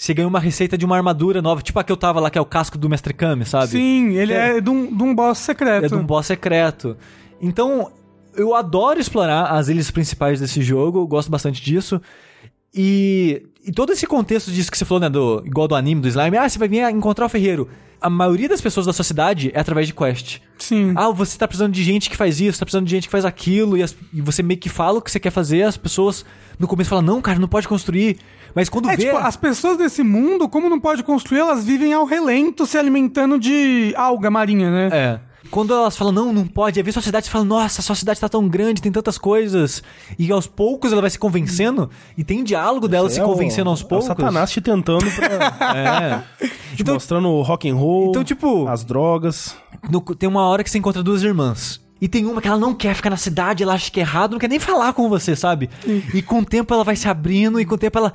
[0.02, 2.38] você ganhou uma receita de uma armadura nova, tipo a que eu tava lá, que
[2.38, 3.68] é o casco do Mestre Kami, sabe?
[3.68, 4.58] Sim, ele É.
[4.58, 5.86] é, de, um, de um boss secreto.
[5.86, 6.98] É de um boss secreto.
[7.40, 7.92] Então,
[8.36, 12.02] eu adoro explorar as ilhas principais desse jogo, gosto bastante disso.
[12.74, 16.08] E, e todo esse contexto disso que você falou, né, do, igual do anime, do
[16.08, 17.68] slime, ah, você vai vir encontrar o ferreiro.
[18.00, 20.40] A maioria das pessoas da sua cidade é através de quest.
[20.58, 20.94] Sim.
[20.96, 23.26] Ah, você tá precisando de gente que faz isso, tá precisando de gente que faz
[23.26, 26.26] aquilo, e, as- e você meio que fala o que você quer fazer, as pessoas
[26.58, 28.18] no começo falam, não, cara, não pode construir.
[28.56, 29.06] Mas quando É, vê.
[29.06, 33.38] tipo, as pessoas desse mundo, como não pode construir, elas vivem ao relento se alimentando
[33.40, 34.90] de alga marinha, né?
[34.92, 35.20] É.
[35.50, 38.20] Quando elas falam, não, não pode, aí vem sua cidade e fala, nossa, sua cidade
[38.20, 39.82] tá tão grande, tem tantas coisas.
[40.18, 43.70] E aos poucos ela vai se convencendo, e tem diálogo dela se É o- convencendo
[43.70, 44.08] aos é o poucos.
[44.08, 45.58] Satanás te tentando pra.
[46.40, 46.46] É.
[46.76, 48.10] te Então- mostrando o rock and roll.
[48.10, 49.56] Então, tipo- As drogas.
[49.90, 51.82] No- tem uma hora que você encontra duas irmãs.
[52.00, 54.32] E tem uma que ela não quer ficar na cidade, ela acha que é errado,
[54.34, 55.70] não quer nem falar com você, sabe?
[56.14, 58.14] E com o tempo ela vai se abrindo, e com o tempo ela.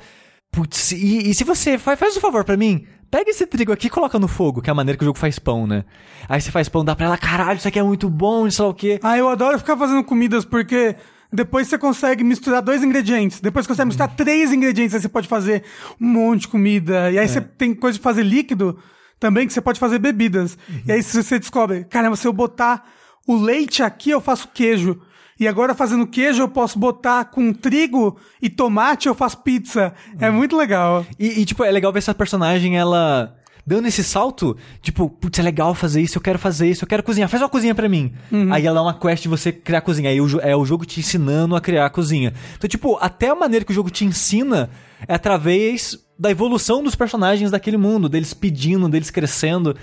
[0.51, 1.77] Putz, e, e se você.
[1.77, 2.85] Faz, faz um favor pra mim.
[3.09, 5.17] Pega esse trigo aqui e coloca no fogo, que é a maneira que o jogo
[5.17, 5.85] faz pão, né?
[6.27, 8.71] Aí você faz pão, dá pra ela, caralho, isso aqui é muito bom, sei lá
[8.71, 8.99] o quê.
[9.01, 10.95] Ah, eu adoro ficar fazendo comidas porque
[11.31, 13.39] depois você consegue misturar dois ingredientes.
[13.39, 15.63] Depois você consegue misturar três ingredientes, aí você pode fazer
[15.99, 17.09] um monte de comida.
[17.11, 18.77] E aí você tem coisa de fazer líquido
[19.19, 20.57] também, que você pode fazer bebidas.
[20.85, 22.89] E aí você descobre, caramba, se eu botar
[23.25, 25.01] o leite aqui, eu faço queijo.
[25.39, 29.93] E agora fazendo queijo, eu posso botar com trigo e tomate, eu faço pizza.
[30.19, 31.05] É muito legal.
[31.19, 33.35] E, e, tipo, é legal ver essa personagem, ela
[33.67, 37.03] dando esse salto, tipo, putz, é legal fazer isso, eu quero fazer isso, eu quero
[37.03, 38.13] cozinhar, faz uma cozinha pra mim.
[38.49, 40.85] Aí ela é uma quest de você criar a cozinha, aí o, é o jogo
[40.85, 42.33] te ensinando a criar a cozinha.
[42.55, 44.69] Então, tipo, até a maneira que o jogo te ensina
[45.05, 49.75] é através da evolução dos personagens daquele mundo, deles pedindo, deles crescendo.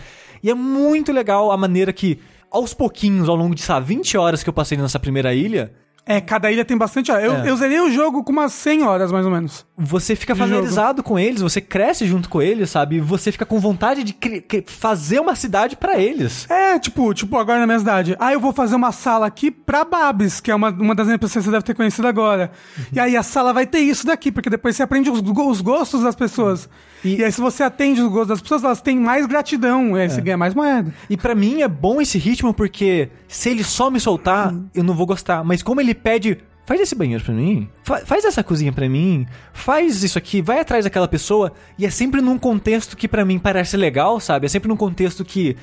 [0.43, 2.19] E é muito legal a maneira que,
[2.55, 5.73] aos pouquinhos, ao longo de, sabe, 20 horas que eu passei nessa primeira ilha,
[6.07, 7.25] É, cada ilha tem bastante hora.
[7.25, 7.51] Eu, É.
[7.51, 9.65] eu zerei o jogo com umas 100 horas, mais ou menos.
[9.77, 12.97] você fica familiarizado com eles, você cresce junto com eles, sabe?
[12.97, 14.15] E você fica com vontade de
[14.67, 16.49] fazer uma cidade pra eles.
[16.51, 18.17] É, tipo, tipo, agora na minha cidade.
[18.21, 21.39] Ah, eu vou fazer uma sala aqui pra Babs, que é uma, uma das NPCs
[21.39, 22.53] que você deve ter conhecido agora.
[22.93, 26.03] E aí a sala vai ter isso daqui, porque depois você aprende os, os gostos
[26.03, 26.69] das pessoas.
[27.05, 27.23] E...
[27.25, 29.97] aí, se você atende os gostos das pessoas, elas têm mais gratidão.
[29.97, 30.93] E aí você ganha mais moeda.
[31.11, 34.95] E pra mim é bom esse ritmo porque se ele só me soltar, eu não
[34.95, 35.43] vou gostar.
[35.45, 39.27] Mas como ele pede, faz esse banheiro pra mim, fa- faz essa cozinha pra mim,
[39.53, 43.39] faz isso aqui, vai atrás daquela pessoa, e é sempre num contexto que pra mim
[43.39, 44.47] parece legal, sabe?
[44.47, 45.57] É sempre num contexto que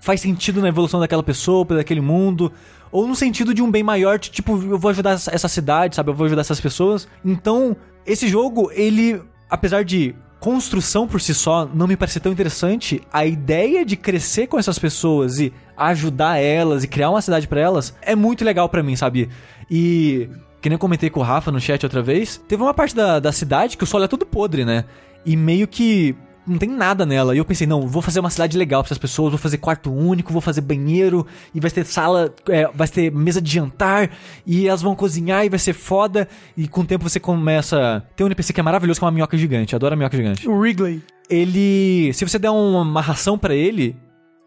[0.00, 2.52] faz sentido na evolução daquela pessoa, daquele mundo.
[2.92, 6.10] Ou no sentido de um bem maior, tipo, eu vou ajudar essa cidade, sabe?
[6.10, 7.08] Eu vou ajudar essas pessoas.
[7.24, 7.76] Então,
[8.06, 9.20] esse jogo, ele,
[9.50, 10.14] apesar de
[10.44, 14.78] construção por si só não me parecer tão interessante, a ideia de crescer com essas
[14.78, 18.94] pessoas e ajudar elas e criar uma cidade pra elas é muito legal pra mim,
[18.94, 19.30] sabe?
[19.70, 20.28] E
[20.60, 23.18] que nem eu comentei com o Rafa no chat outra vez, teve uma parte da,
[23.20, 24.84] da cidade que o solo é todo podre, né?
[25.24, 26.14] E meio que
[26.46, 27.34] não tem nada nela.
[27.34, 29.92] E eu pensei, não, vou fazer uma cidade legal pra essas pessoas, vou fazer quarto
[29.92, 34.10] único, vou fazer banheiro, e vai ter sala, é, vai ter mesa de jantar,
[34.46, 36.28] e elas vão cozinhar e vai ser foda.
[36.56, 38.02] E com o tempo você começa.
[38.16, 39.74] Tem um NPC que é maravilhoso, que é uma minhoca gigante.
[39.74, 40.48] Adoro a minhoca gigante.
[40.48, 41.02] O Wrigley.
[41.28, 42.12] Ele.
[42.12, 43.96] Se você der uma, ração pra ele,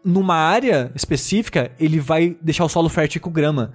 [0.04, 3.72] numa área específica, ele vai deixar o solo fértil com grama.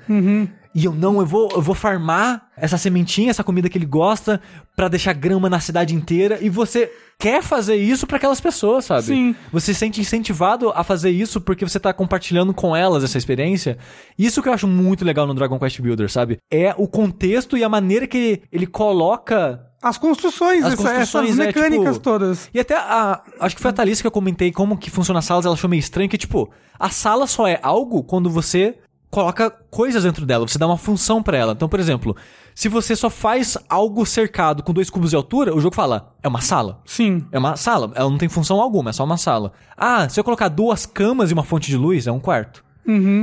[0.75, 4.41] E eu não, eu vou, eu vou farmar essa sementinha, essa comida que ele gosta,
[4.75, 6.39] pra deixar grama na cidade inteira.
[6.41, 9.03] E você quer fazer isso pra aquelas pessoas, sabe?
[9.03, 9.35] Sim.
[9.51, 13.77] Você se sente incentivado a fazer isso porque você tá compartilhando com elas essa experiência.
[14.17, 16.37] Isso que eu acho muito legal no Dragon Quest Builder, sabe?
[16.51, 21.39] É o contexto e a maneira que ele coloca As construções, As essa- construções, essas
[21.39, 22.49] é, mecânicas tipo, todas.
[22.53, 23.21] e até a.
[23.39, 25.69] Acho que foi a Thalissa que eu comentei como que funciona as salas, ela achou
[25.69, 28.77] meio estranho, que, tipo, a sala só é algo quando você
[29.13, 31.53] coloca coisas dentro dela, você dá uma função pra ela.
[31.53, 32.15] Então, por exemplo,
[32.55, 36.27] se você só faz algo cercado com dois cubos de altura, o jogo fala, é
[36.27, 36.81] uma sala.
[36.85, 37.25] Sim.
[37.31, 39.53] É uma sala, ela não tem função alguma, é só uma sala.
[39.77, 42.63] Ah, se eu colocar duas camas e uma fonte de luz, é um quarto.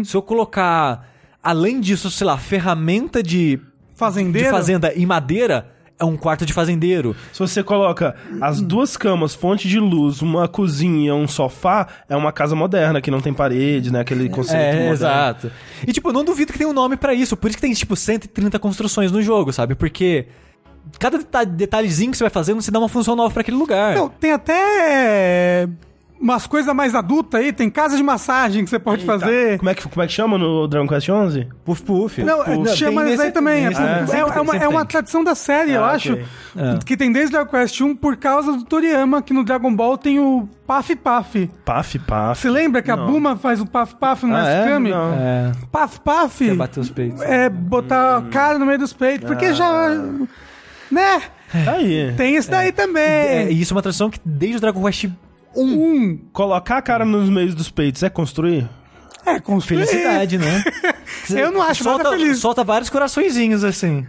[0.04, 1.10] Se eu colocar
[1.42, 3.62] Além disso, sei lá, ferramenta de, de
[3.94, 4.50] Fazendeiro.
[4.50, 5.70] fazenda em madeira
[6.01, 7.14] é um quarto de fazendeiro.
[7.32, 12.32] Se você coloca as duas camas, fonte de luz, uma cozinha, um sofá, é uma
[12.32, 14.01] casa moderna, que não tem parede, né?
[14.01, 14.93] Aquele conceito É, moderno.
[14.93, 15.52] exato.
[15.86, 17.36] E, tipo, eu não duvido que tem um nome pra isso.
[17.36, 19.74] Por isso que tem, tipo, 130 construções no jogo, sabe?
[19.74, 20.27] Porque
[20.98, 23.94] cada deta- detalhezinho que você vai fazendo, você dá uma função nova pra aquele lugar.
[23.94, 25.68] Não, tem até
[26.20, 29.18] umas coisas mais adultas aí, tem casa de massagem que você pode Eita.
[29.18, 29.59] fazer.
[29.59, 31.48] Como é, que, como é que chama no Dragon Quest 11?
[31.64, 32.22] Puf, puf.
[32.22, 32.76] Não, Puf.
[32.76, 33.64] chama isso aí também.
[33.64, 36.12] É, nesse- é- é tem, uma, é uma tradição da série, eu Ah, acho.
[36.12, 36.24] ok.
[36.56, 36.78] É.
[36.84, 40.18] Que tem desde Dragon Quest 1 por causa do Toriyama, que no Dragon Ball tem
[40.20, 41.51] o Paf Paf.
[41.64, 42.40] Paf, paf.
[42.40, 43.06] Você lembra que a Não.
[43.06, 44.78] Buma faz o Paf Paf no Ah, Master é?
[44.78, 45.14] Não.
[45.14, 47.22] É, Paf Paf quer bater os peitos.
[47.22, 49.52] é botar a cara no meio dos peitos, porque Ah.
[49.55, 49.88] já.
[50.90, 51.22] Né?
[51.64, 52.12] Tá aí.
[52.16, 53.02] Tem isso daí também.
[53.02, 55.06] É, e isso é uma tradição que desde o Dragon Quest
[55.56, 55.62] 1.
[55.62, 56.18] Um.
[56.32, 58.68] Colocar a cara nos meios dos peitos é construir?
[59.27, 59.86] É, construir.
[59.86, 60.64] Felicidade, né?
[61.31, 62.39] Eu não acho solta, nada feliz.
[62.39, 64.06] Solta vários coraçõezinhos assim.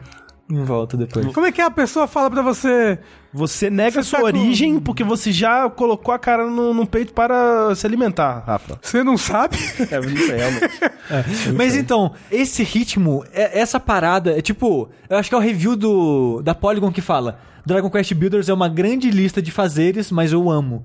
[0.49, 1.25] Em volta depois.
[1.33, 2.99] Como é que a pessoa fala pra você?
[3.33, 6.85] Você nega Você sua tá com- origem porque você já colocou a cara no, no
[6.85, 8.77] peito para se alimentar, Rafa.
[8.81, 9.55] Você não sabe?
[9.89, 10.79] É, não sei, realmente.
[11.55, 15.75] Mas então, esse ritmo, é- essa parada, é tipo, eu acho que é o review
[15.77, 17.39] do da Polygon que fala.
[17.65, 20.83] Dragon Quest Builders é uma grande lista de fazeres, mas eu amo.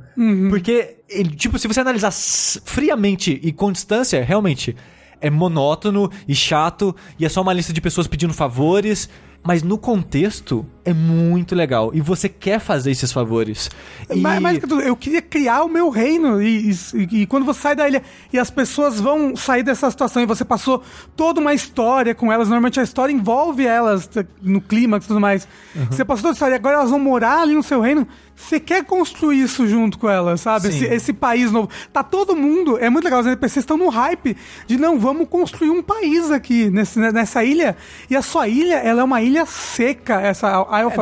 [0.50, 4.76] Porque, ele, tipo, se você analisar friamente e com distância, realmente
[5.20, 9.08] é monótono e chato e é só uma lista de pessoas pedindo favores.
[9.46, 11.90] Mas no contexto é muito legal.
[11.94, 13.70] E você quer fazer esses favores.
[14.10, 14.16] E...
[14.20, 16.42] Mas, tudo, eu queria criar o meu reino.
[16.42, 18.02] E, e- e quando você sai da ilha
[18.32, 20.82] e as pessoas vão sair dessa situação e você passou
[21.14, 24.08] toda uma história com elas, normalmente a história envolve elas
[24.42, 25.46] no clímax e tudo mais.
[25.74, 25.86] Uhum.
[25.90, 28.06] Você passou toda a história e agora elas vão morar ali no seu reino.
[28.36, 30.68] Você quer construir isso junto com elas, sabe?
[30.68, 31.70] Esse, esse país novo.
[31.92, 32.76] Tá todo mundo.
[32.78, 33.20] É muito legal.
[33.20, 34.36] Os NPCs estão no hype
[34.66, 37.76] de não, vamos construir um país aqui nesse, nessa ilha.
[38.10, 41.00] E a sua ilha, ela é uma ilha seca, essa Isle of.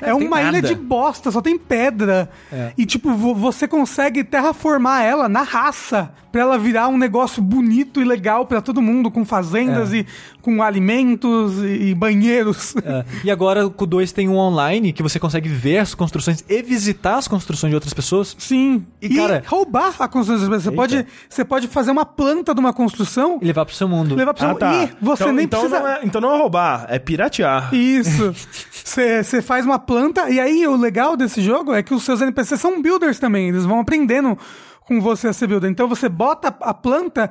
[0.00, 2.28] É, não tem uma ilha de bosta, só tem pedra.
[2.52, 2.72] É.
[2.76, 8.00] E, tipo, vo- você consegue terraformar ela na raça pra ela virar um negócio bonito
[8.00, 9.98] e legal pra todo mundo, com fazendas É.
[9.98, 10.06] e
[10.42, 12.74] com alimentos e, banheiros.
[12.84, 13.04] É.
[13.24, 16.62] E agora com o 2 tem um online que você consegue ver as construções e
[16.62, 18.34] visitar as construções de outras pessoas.
[18.38, 18.84] Sim.
[19.00, 20.62] E, E, cara- roubar a construção das pessoas.
[20.64, 20.76] Você Eita.
[20.76, 24.16] pode, você pode fazer uma planta de uma construção E levar pro seu mundo.
[24.16, 24.84] levar pra Ah, tá.
[24.84, 25.80] E você então, nem então precisa.
[25.80, 27.72] Não é, então não é roubar, é piratear.
[27.74, 28.34] Isso.
[28.84, 32.60] Você faz uma planta, e aí o legal desse jogo é que os seus NPCs
[32.60, 33.48] são builders também.
[33.48, 34.36] Eles vão aprendendo
[34.84, 35.70] com você a ser builder.
[35.70, 37.30] Então você bota a planta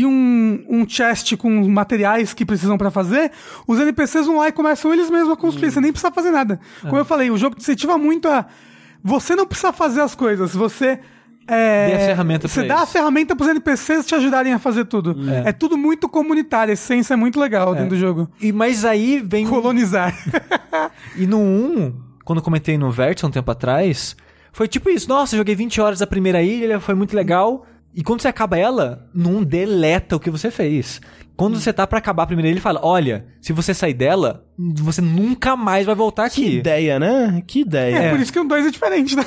[0.00, 3.30] e um, um chest com materiais que precisam pra fazer,
[3.66, 5.70] os NPCs vão lá e começam eles mesmos a construir.
[5.70, 6.60] Você nem precisa fazer nada.
[6.82, 8.46] Como eu falei, o jogo te incentiva muito a.
[9.02, 10.98] Você não precisa fazer as coisas, você.
[11.50, 12.92] É, Dê a ferramenta Você dá a eles.
[12.92, 15.16] ferramenta pros NPCs te ajudarem a fazer tudo.
[15.46, 18.28] É, tudo muito comunitário, a essência é muito legal dentro do jogo.
[18.38, 19.46] E, mas aí vem.
[19.46, 20.14] Colonizar.
[21.16, 21.94] E no 1,
[22.24, 24.14] quando eu comentei no Vértice um tempo atrás,
[24.52, 25.08] foi tipo isso.
[25.08, 27.64] Nossa, joguei 20 horas da primeira ilha, foi muito legal.
[27.98, 31.00] E quando você acaba ela, não deleta o que você fez.
[31.36, 34.44] Quando você tá pra acabar a primeira ilha, ele fala: Olha, se você sair dela,
[34.56, 36.56] você nunca mais vai voltar Que aqui.
[36.58, 37.42] ideia, né?
[37.44, 37.96] Que ideia.
[37.96, 39.24] É, por isso que o 2 é diferente, né?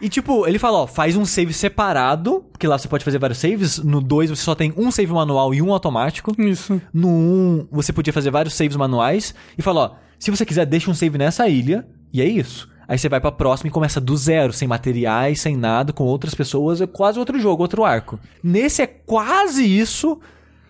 [0.00, 3.38] E tipo, ele fala, ó, faz um save separado, porque lá você pode fazer vários
[3.38, 3.78] saves.
[3.78, 6.34] No 2 você só tem um save manual e um automático.
[6.38, 6.80] Isso.
[6.94, 9.34] No 1 você podia fazer vários saves manuais.
[9.58, 11.86] E fala, ó, se você quiser, deixa um save nessa ilha.
[12.10, 12.71] E é isso.
[12.88, 16.34] Aí você vai pra próxima e começa do zero, sem materiais, sem nada, com outras
[16.34, 16.80] pessoas.
[16.80, 18.18] É quase outro jogo, outro arco.
[18.42, 20.18] Nesse é quase isso.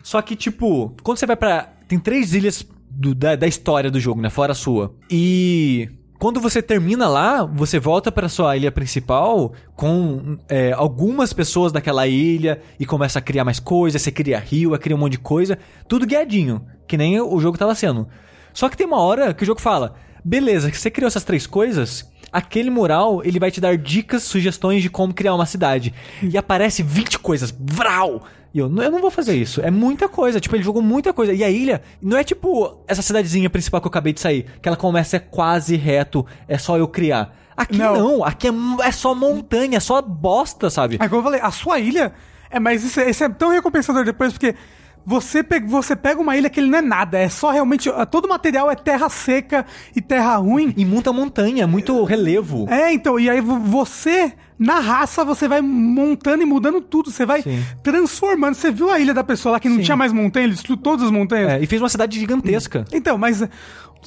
[0.03, 1.69] Só que, tipo, quando você vai pra.
[1.89, 4.31] Tem três ilhas do- da, da história do jogo, né?
[4.31, 4.95] Fora a sua.
[5.11, 5.89] E.
[6.19, 12.07] Quando você termina lá, você volta pra sua ilha principal com é, algumas pessoas daquela
[12.07, 14.01] ilha e começa a criar mais coisas.
[14.01, 15.59] Você cria rio, cria um monte de coisa.
[15.89, 18.07] Tudo guiadinho, que nem o jogo tava sendo.
[18.55, 19.95] Só que tem uma hora que o jogo fala:
[20.25, 24.83] beleza, que você criou essas três coisas, aquele mural ele vai te dar dicas, sugestões
[24.83, 25.93] de como criar uma cidade.
[26.23, 27.55] E aparece 20 coisas.
[27.59, 28.23] Vral!
[28.55, 29.63] E eu, eu não vou fazer isso.
[29.63, 30.39] É muita coisa.
[30.39, 31.33] Tipo, ele jogou muita coisa.
[31.33, 34.69] E a ilha não é tipo essa cidadezinha principal que eu acabei de sair, que
[34.69, 37.35] ela começa quase reto, é só eu criar.
[37.57, 37.95] Aqui Não.
[37.97, 40.97] não, aqui é, é só montanha, é só bosta, sabe?
[41.01, 42.13] Aí, como eu falei, a sua ilha.
[42.51, 44.55] É, mas isso, é- isso é tão recompensador depois, porque
[45.05, 47.19] você, pe- você pega uma ilha que ele não é nada.
[47.19, 47.91] É só realmente.
[48.11, 50.73] Todo o material é terra seca e terra ruim.
[50.77, 52.67] E muita montanha, muito relevo.
[52.71, 57.11] É, então, e aí vo- você, na raça, você vai montando e mudando tudo.
[57.11, 57.63] Você vai Sim.
[57.83, 58.55] transformando.
[58.55, 59.83] Você viu a ilha da pessoa lá que não Sim.
[59.83, 60.45] tinha mais montanha?
[60.45, 61.53] Ele destruiu todas as montanhas?
[61.53, 62.85] É, e fez uma cidade gigantesca.
[62.93, 63.43] Então, mas.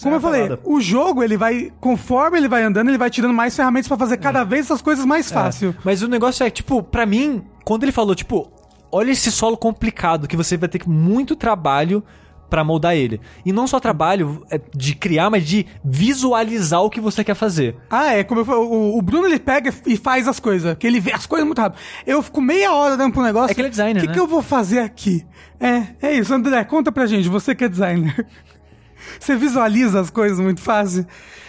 [0.02, 1.72] Como é eu falei, o jogo, ele vai.
[1.80, 5.06] Conforme ele vai andando, ele vai tirando mais ferramentas pra fazer cada vez essas coisas
[5.06, 5.74] mais fácil.
[5.86, 8.52] Mas o negócio é, tipo, pra mim, quando ele falou, tipo,
[8.96, 12.02] olha esse solo complicado que você vai ter muito trabalho
[12.50, 13.20] pra moldar ele.
[13.46, 17.76] E não só trabalho é, de criar, mas de visualizar o que você quer fazer.
[17.90, 20.88] Ah, é, como eu falei, o, o Bruno ele pega e faz as coisas, que
[20.88, 21.82] ele vê as coisas muito rápido.
[22.06, 23.52] Eu fico meia hora dando pro negócio.
[23.52, 24.14] É que ele é designer, O que, né?
[24.14, 25.26] que eu vou fazer aqui?
[25.60, 26.34] É, é isso.
[26.34, 28.26] André, conta pra gente, você que é designer.
[29.20, 31.06] Você visualiza as coisas muito fácil?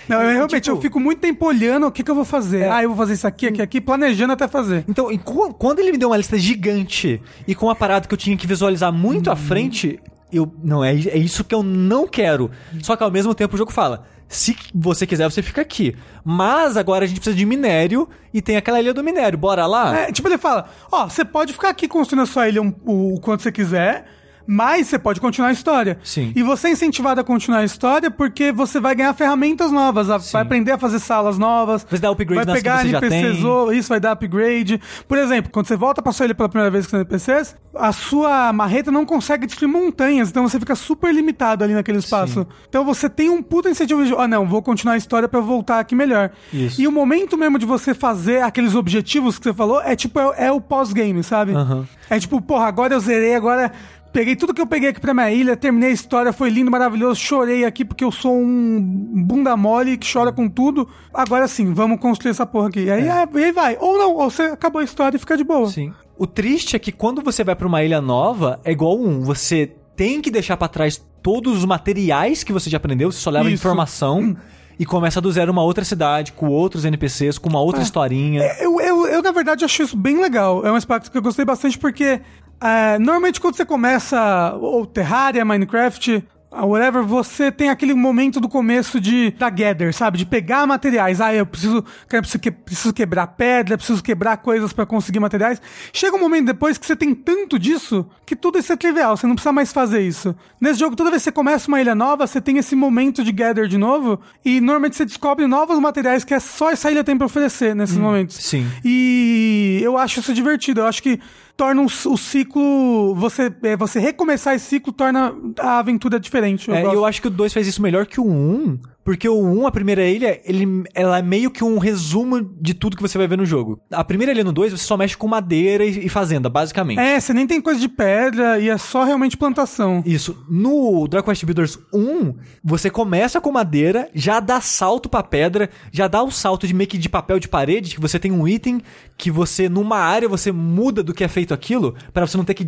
[0.08, 2.70] Não, eu realmente, tipo- eu fico muito tempo olhando o que, que eu vou fazer.
[2.70, 4.84] Ah, eu vou fazer isso aqui, aqui, aqui, planejando até fazer.
[4.88, 8.18] Então, qu- quando ele me deu uma lista gigante e com uma parada que eu
[8.18, 9.98] tinha que visualizar muito à frente,
[10.32, 10.52] eu.
[10.62, 12.50] Não, é, é isso que eu não quero.
[12.82, 14.04] Só que ao mesmo tempo o jogo fala.
[14.28, 15.94] Se você quiser, você fica aqui.
[16.24, 19.38] Mas agora a gente precisa de minério e tem aquela ilha do minério.
[19.38, 19.96] Bora lá?
[20.00, 23.14] É, tipo, ele fala: Ó, você pode ficar aqui construindo a sua ilha um- o,
[23.14, 24.04] o quanto você quiser.
[24.46, 25.98] Mas você pode continuar a história.
[26.04, 26.32] Sim.
[26.36, 30.42] E você é incentivado a continuar a história porque você vai ganhar ferramentas novas, vai
[30.42, 31.86] aprender a fazer salas novas.
[31.90, 34.80] Vai dar upgrade vai que pegar já NPCs, ou- isso vai dar upgrade.
[35.08, 37.92] Por exemplo, quando você volta pra sua ilha pela primeira vez com os NPCs, a
[37.92, 42.46] sua marreta não consegue destruir montanhas, então você fica super limitado ali naquele espaço.
[42.68, 45.44] Então você tem um puta incentivo de, ah não, vou continuar a história pra eu
[45.44, 46.30] voltar aqui melhor.
[46.52, 46.80] Isso.
[46.80, 50.46] E o momento mesmo de você fazer aqueles objetivos que você falou é tipo, é,
[50.46, 51.52] é o pós-game, sabe?
[51.52, 51.86] Aham.
[52.08, 53.72] É tipo, porra, agora eu zerei, agora
[54.16, 57.20] peguei tudo que eu peguei aqui pra minha ilha, terminei a história, foi lindo, maravilhoso,
[57.20, 60.88] chorei aqui porque eu sou um bunda mole que chora com tudo.
[61.12, 62.90] Agora sim, vamos construir essa porra aqui.
[62.90, 63.76] Aí, é, e aí vai.
[63.78, 65.68] Ou não, ou você acabou a história e fica de boa.
[65.68, 65.92] Sim.
[66.16, 69.20] O triste é que quando você vai pra uma ilha nova, é igual um.
[69.20, 73.28] Você tem que deixar pra trás todos os materiais que você já aprendeu, você só
[73.28, 73.54] leva Isso.
[73.54, 74.34] informação
[74.78, 78.42] e começa do zero uma outra cidade, com outros NPCs, com uma outra historinha.
[78.60, 78.80] Eu,
[79.16, 80.64] eu, na verdade, acho isso bem legal.
[80.64, 82.20] É um aspecto que eu gostei bastante porque,
[82.60, 86.22] é, normalmente, quando você começa ou Terraria, Minecraft,
[86.64, 90.18] whatever, você tem aquele momento do começo de da gather, sabe?
[90.18, 91.20] De pegar materiais.
[91.20, 95.20] Ah, eu preciso, cara, eu preciso, que- preciso quebrar pedra, preciso quebrar coisas pra conseguir
[95.20, 95.60] materiais.
[95.92, 99.26] Chega um momento depois que você tem tanto disso que tudo isso é trivial, você
[99.26, 100.34] não precisa mais fazer isso.
[100.60, 103.32] Nesse jogo, toda vez que você começa uma ilha nova, você tem esse momento de
[103.32, 107.16] gather de novo e normalmente você descobre novos materiais que é só essa ilha tem
[107.16, 108.36] pra oferecer nesses momentos.
[108.36, 108.66] sim.
[108.84, 110.80] E eu acho isso divertido.
[110.80, 111.20] Eu acho que
[111.56, 113.14] torna o, o ciclo.
[113.14, 116.68] Você, é, você recomeçar esse ciclo torna a aventura diferente.
[116.68, 119.28] Eu É, eu acho que o 2 fez isso melhor que o 1, um, porque
[119.28, 122.96] o 1, um, a primeira ilha, ele, ela é meio que um resumo de tudo
[122.96, 123.80] que você vai ver no jogo.
[123.88, 126.98] A primeira ilha no 2, você só mexe com madeira e, e fazenda, basicamente.
[126.98, 130.02] É, você nem tem coisa de pedra e é só realmente plantação.
[130.04, 130.44] Isso.
[130.50, 132.34] No Dragon Quest Builders 1,
[132.64, 136.90] você começa com madeira, já dá salto pra pedra, já dá o salto de meio
[136.90, 138.80] que de papel de parede, que você tem um item
[139.16, 142.54] que você, numa área, você muda do que é feito aquilo, pra você não ter
[142.54, 142.64] que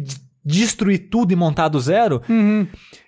[0.48, 2.22] destruir tudo e montar do zero.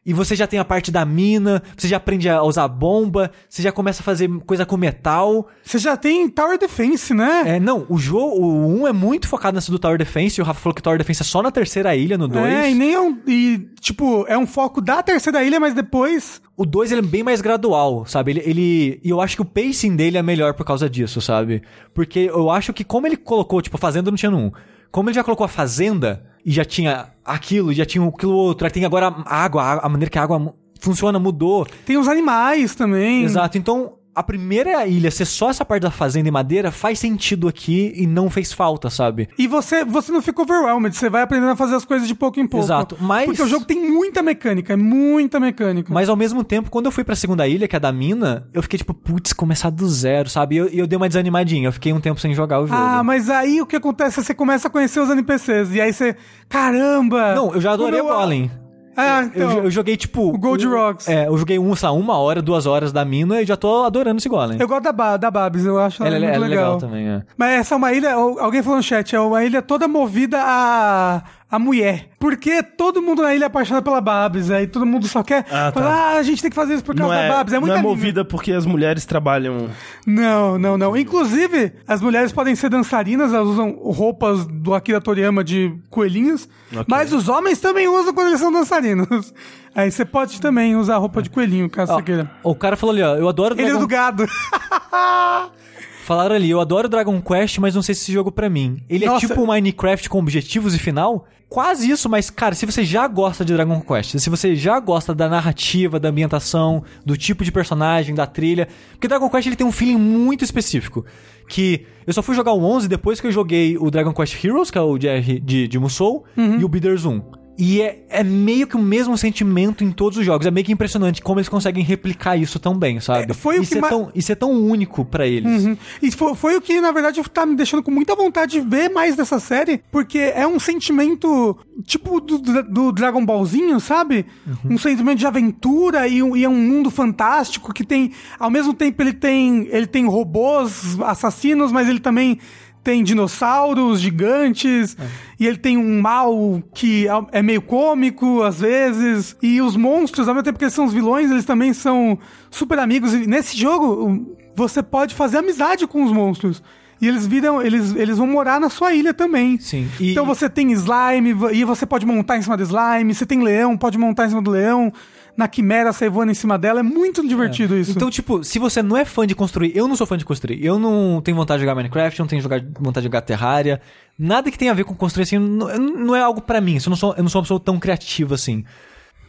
[0.04, 3.62] E você já tem a parte da mina, você já aprende a usar bomba, você
[3.62, 5.48] já começa a fazer coisa com metal.
[5.62, 7.56] Você já tem Tower Defense, né?
[7.56, 10.44] É, não, o jogo, o 1 é muito focado nessa do Tower Defense, e o
[10.44, 12.44] Rafa falou que Tower Defense é só na terceira ilha, no 2.
[12.44, 13.18] É, e nem é um.
[13.26, 16.42] E, tipo, é um foco da terceira ilha, mas depois.
[16.56, 18.32] O 2 ele é bem mais gradual, sabe?
[18.32, 19.00] Ele, ele.
[19.02, 21.62] E eu acho que o pacing dele é melhor por causa disso, sabe?
[21.94, 24.52] Porque eu acho que como ele colocou, tipo, a Fazenda não tinha no 1.
[24.90, 28.70] Como ele já colocou a Fazenda e já tinha aquilo, já tinha aquilo outro, aí
[28.72, 31.66] tem agora a água, a maneira que a água funciona mudou.
[31.84, 33.22] Tem os animais também.
[33.24, 33.58] Exato.
[33.58, 37.92] Então, a primeira ilha ser só essa parte da fazenda e madeira faz sentido aqui
[37.96, 39.28] e não fez falta, sabe?
[39.38, 42.40] E você, você não fica overwhelmed, você vai aprendendo a fazer as coisas de pouco
[42.40, 42.66] em pouco.
[42.66, 45.92] Exato, mas- Porque o jogo tem muita mecânica, é muita mecânica.
[45.92, 48.48] Mas ao mesmo tempo, quando eu fui pra segunda ilha, que é a da mina,
[48.52, 50.56] eu fiquei tipo, putz, começar do zero, sabe?
[50.56, 51.68] E eu, eu dei uma desanimadinha.
[51.68, 52.78] Eu fiquei um tempo sem jogar o jogo.
[52.80, 55.72] Ah, mas aí o que acontece é que você começa a conhecer os NPCs.
[55.74, 56.16] E aí você.
[56.48, 57.34] Caramba!
[57.34, 58.50] Não, eu já adorei o Golem.
[58.96, 59.64] Ah, Eu, então.
[59.64, 60.34] eu joguei tipo.
[60.34, 61.08] O Gold um- Rocks.
[61.08, 64.18] É, eu joguei um, sei uma hora, duas horas da mina e já tô adorando
[64.18, 64.58] esse Golem.
[64.60, 66.64] Eu gosto da, ba da Babs, eu acho ela, Ela, muito ela é legal.
[66.74, 67.22] legal também, é.
[67.36, 70.38] Mas essa é uma ilha, al- alguém falou no chat, é uma ilha toda movida
[70.42, 72.10] a, a mulher.
[72.18, 75.72] Porque todo mundo na ilha é apaixonado pela Babs, aí todo mundo só quer Ah,
[75.72, 75.72] tá.
[75.72, 77.52] falar, ah, a gente tem que fazer isso por causa Não da é, Babs.
[77.52, 79.68] É não muita é movida porque as mulheres trabalham.
[80.06, 80.96] Não, não, não.
[80.96, 86.84] Inclusive, as mulheres podem ser dançarinas, elas usam roupas do Akira Toriyama de coelhinhos, Ok.
[86.88, 89.32] mas os homens também usam quando eles são dançarinos.
[89.74, 92.30] Aí você pode também usar roupa de coelhinho, caso Ó, você queira.
[92.42, 94.26] o cara falou ali, ó, eu adoro Ele é do gado.
[96.10, 98.82] Falaram ali, eu adoro Dragon Quest, mas não sei se esse jogo é pra mim.
[98.88, 99.26] Ele Nossa.
[99.26, 101.24] é tipo Minecraft com objetivos e final?
[101.48, 105.14] Quase isso, mas, cara, se você já gosta de Dragon Quest, se você já gosta
[105.14, 108.66] da narrativa, da ambientação, do tipo de personagem, da trilha...
[108.90, 111.06] Porque Dragon Quest ele tem um feeling muito específico.
[111.48, 114.68] Que eu só fui jogar o 11 depois que eu joguei o Dragon Quest Heroes,
[114.68, 116.24] que é o de, de, de Musou,
[116.58, 117.22] e o Builders 1.
[117.62, 120.46] E é, é meio que o mesmo sentimento em todos os jogos.
[120.46, 123.30] É meio que impressionante como eles conseguem replicar isso tão bem, sabe?
[123.30, 125.64] É, foi o isso, que é ma- tão, isso é tão único pra eles.
[125.64, 125.76] Uhum.
[126.00, 128.88] E foi, foi o que, na verdade, tá me deixando com muita vontade de ver
[128.88, 134.24] mais dessa série, porque é um sentimento tipo do, do Dragon Ballzinho, sabe?
[134.64, 138.72] Um sentimento de aventura e, um- e é um mundo fantástico que tem, ao mesmo
[138.72, 142.38] tempo, ele tem, ele tem robôs assassinos, mas ele também
[142.82, 144.96] tem dinossauros gigantes,
[145.38, 150.34] e ele tem um mal que é meio cômico às vezes, e os monstros, ao
[150.34, 152.18] mesmo tempo que eles são os vilões, eles também são
[152.50, 153.12] super amigos.
[153.14, 156.62] E nesse jogo, você pode fazer amizade com os monstros.
[157.02, 159.58] E eles viram, eles, eles vão morar na sua ilha também.
[159.58, 159.88] Sim.
[159.98, 163.42] E- Então você tem slime, e você pode montar em cima do slime, você tem
[163.42, 164.92] leão, pode montar em cima do leão.
[165.36, 166.80] Na quimera, você voando em cima dela.
[166.80, 167.92] É muito divertido isso.
[167.92, 170.64] Então, tipo, se você não é fã de construir, eu não sou fã de construir.
[170.64, 173.80] Eu não tenho vontade de jogar Minecraft, não tenho jogar- vontade de jogar Terraria.
[174.18, 176.74] Nada que tenha a ver com construir assim, não, não é algo pra mim.
[176.76, 178.64] Eu não, sou, eu não sou uma pessoa tão criativa assim.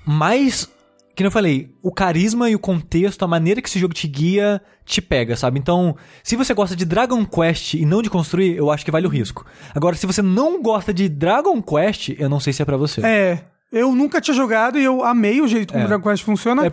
[0.05, 0.69] Mas,
[1.15, 4.61] que eu falei, o carisma e o contexto, a maneira que esse jogo te guia,
[4.85, 5.59] te pega, sabe?
[5.59, 9.05] Então, se você gosta de Dragon Quest e não de construir, eu acho que vale
[9.05, 9.45] o risco.
[9.75, 13.01] Agora, se você não gosta de Dragon Quest, eu não sei se é pra você.
[13.05, 15.85] É, eu nunca tinha jogado e eu amei o jeito como É.
[15.85, 16.67] o Dragon Quest funciona.
[16.67, 16.71] É.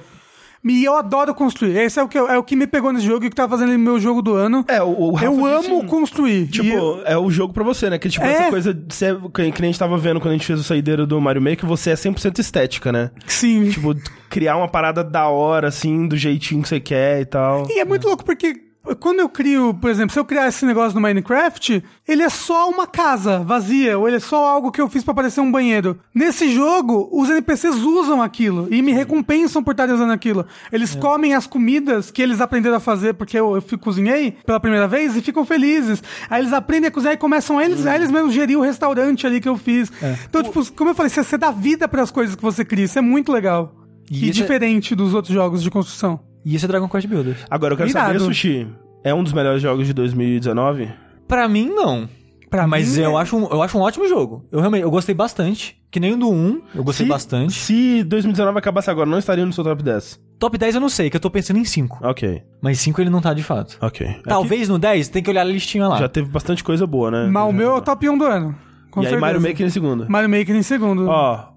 [0.65, 1.79] E eu adoro construir.
[1.79, 3.71] Esse é o que, é o que me pegou nesse jogo e que tá fazendo
[3.71, 4.65] ele meu jogo do ano.
[4.69, 6.49] É, o, o eu disse- amo construir.
[6.49, 7.97] Tipo, eu- é o jogo pra você, né?
[7.97, 8.33] Que tipo, É.
[8.33, 10.65] essa coisa ser, que, que nem a gente tava vendo quando a gente fez o
[10.65, 13.11] saideiro do Mario Maker, você é 100% estética, né?
[13.27, 13.71] sim.
[13.71, 13.95] Tipo,
[14.29, 17.67] criar uma parada da hora, assim, do jeitinho que você quer e tal.
[17.71, 18.61] E é muito louco porque
[18.97, 22.69] quando eu crio, por exemplo, se eu criar esse negócio no Minecraft, ele é só
[22.71, 25.99] uma casa vazia, ou ele é só algo que eu fiz pra parecer um banheiro.
[26.15, 30.47] Nesse jogo, os NPCs usam aquilo e me recompensam por estar usando aquilo.
[30.73, 34.89] Eles comem as comidas que eles aprenderam a fazer porque eu, eu cozinhei pela primeira
[34.89, 36.03] vez e ficam felizes.
[36.31, 39.27] Aí eles aprendem a cozinhar e começam a eles, a eles mesmos gerir o restaurante
[39.27, 39.91] ali que eu fiz.
[40.29, 42.85] Então, tipo, como eu falei, você, você dá vida pras coisas que você cria.
[42.85, 43.75] Isso é muito legal.
[44.11, 46.21] E E, é- diferente dos outros jogos de construção.
[46.51, 47.39] E esse é Dragon Quest Builders.
[47.51, 48.07] Agora, eu quero Irado.
[48.07, 48.67] saber, Sushi,
[49.05, 50.89] é um dos melhores jogos de 2019?
[51.27, 52.09] Pra mim, não.
[52.51, 54.47] Pra Mas mim, eu, é- acho um, eu acho um ótimo jogo.
[54.51, 55.77] Eu realmente eu gostei bastante.
[55.91, 57.53] Que nem o do 1, eu gostei Se- bastante.
[57.53, 60.19] Se 2019 acabasse agora, não estaria no seu top 10.
[60.39, 61.99] Top 10 eu não sei, que eu tô pensando em 5.
[62.03, 63.77] Ok, Mas 5 ele não tá de fato.
[63.81, 64.21] ok.
[64.25, 65.99] Talvez no 10, tem que olhar a listinha lá.
[65.99, 67.27] Já teve bastante coisa boa, né?
[67.31, 68.55] Mas o meu é o top 1 do ano.
[68.91, 69.21] Com e aí, certeza.
[69.21, 70.07] Mario Maker em segundo.
[70.09, 71.09] Mario Maker em segundo.
[71.09, 71.49] Ó,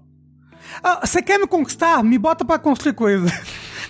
[0.82, 2.02] Ah, Você quer me conquistar?
[2.02, 3.26] Me bota pra construir coisa.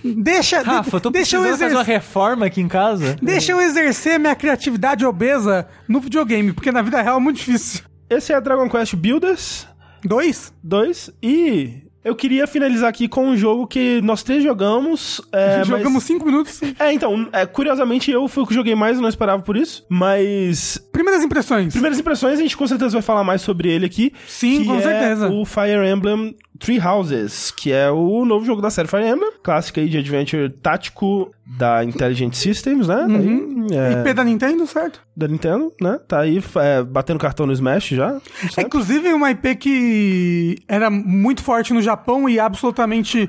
[0.05, 3.17] Deixa Rafa, eu tô deixa, eu precisando fazer uma exercer, reforma aqui em casa.
[3.23, 7.83] deixa eu exercer minha criatividade obesa no videogame, porque na vida real é muito difícil.
[8.11, 9.67] esse é Dragon Quest Builders
[10.05, 10.53] Dois?
[10.63, 15.21] 2 e eu queria finalizar aqui com um jogo que nós três jogamos.
[15.31, 16.61] É, mas- Jogamos cinco minutos.
[16.77, 20.79] É, então, é, curiosamente eu fui o que joguei mais, não esperava por isso, mas
[20.91, 21.73] Primeiras impressões.
[21.73, 24.13] Primeiras impressões, a gente com certeza vai falar mais sobre ele aqui.
[24.27, 25.29] Sim, que com é certeza.
[25.31, 29.81] o Fire Emblem Three Houses, que é o novo jogo da série Fire Emblem, clássica
[29.81, 33.05] aí de adventure tático da Intelligent Systems, né?
[33.09, 33.67] Uhum.
[33.71, 35.01] Aí, é, IP da Nintendo, certo?
[35.17, 35.99] da Nintendo, né?
[36.07, 38.21] Tá aí é, batendo cartão no Smash já.
[38.57, 43.29] É, inclusive uma IP que era muito forte no Japão e absolutamente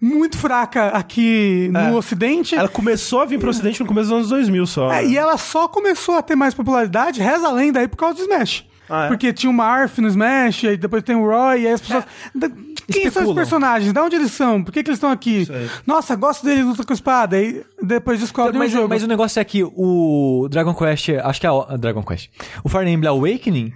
[0.00, 1.92] muito fraca aqui no É.
[1.92, 2.56] Ocidente.
[2.56, 4.92] Ela começou a vir pro ocidente no começo dos anos 2000 só.
[4.92, 5.08] É, né?
[5.10, 8.22] e ela só começou a ter mais popularidade, reza a lenda aí, por causa do
[8.22, 8.66] Smash.
[8.94, 9.08] Ah, é?
[9.08, 12.04] Porque tinha uma Arf no Smash, aí depois tem o Roy, e aí as pessoas.
[12.34, 13.34] Da- Quem são os Especulam.
[13.34, 13.92] personagens?
[13.92, 14.62] De onde eles são?
[14.62, 15.46] Por que, que eles estão aqui?
[15.86, 17.36] Nossa, gosto dele, luta com espada.
[17.36, 18.88] Aí depois descobre mas, o jogo.
[18.88, 22.28] mas o negócio é que o Dragon Quest, acho que é o Dragon Quest.
[22.62, 23.72] O Fire Emblem Awakening,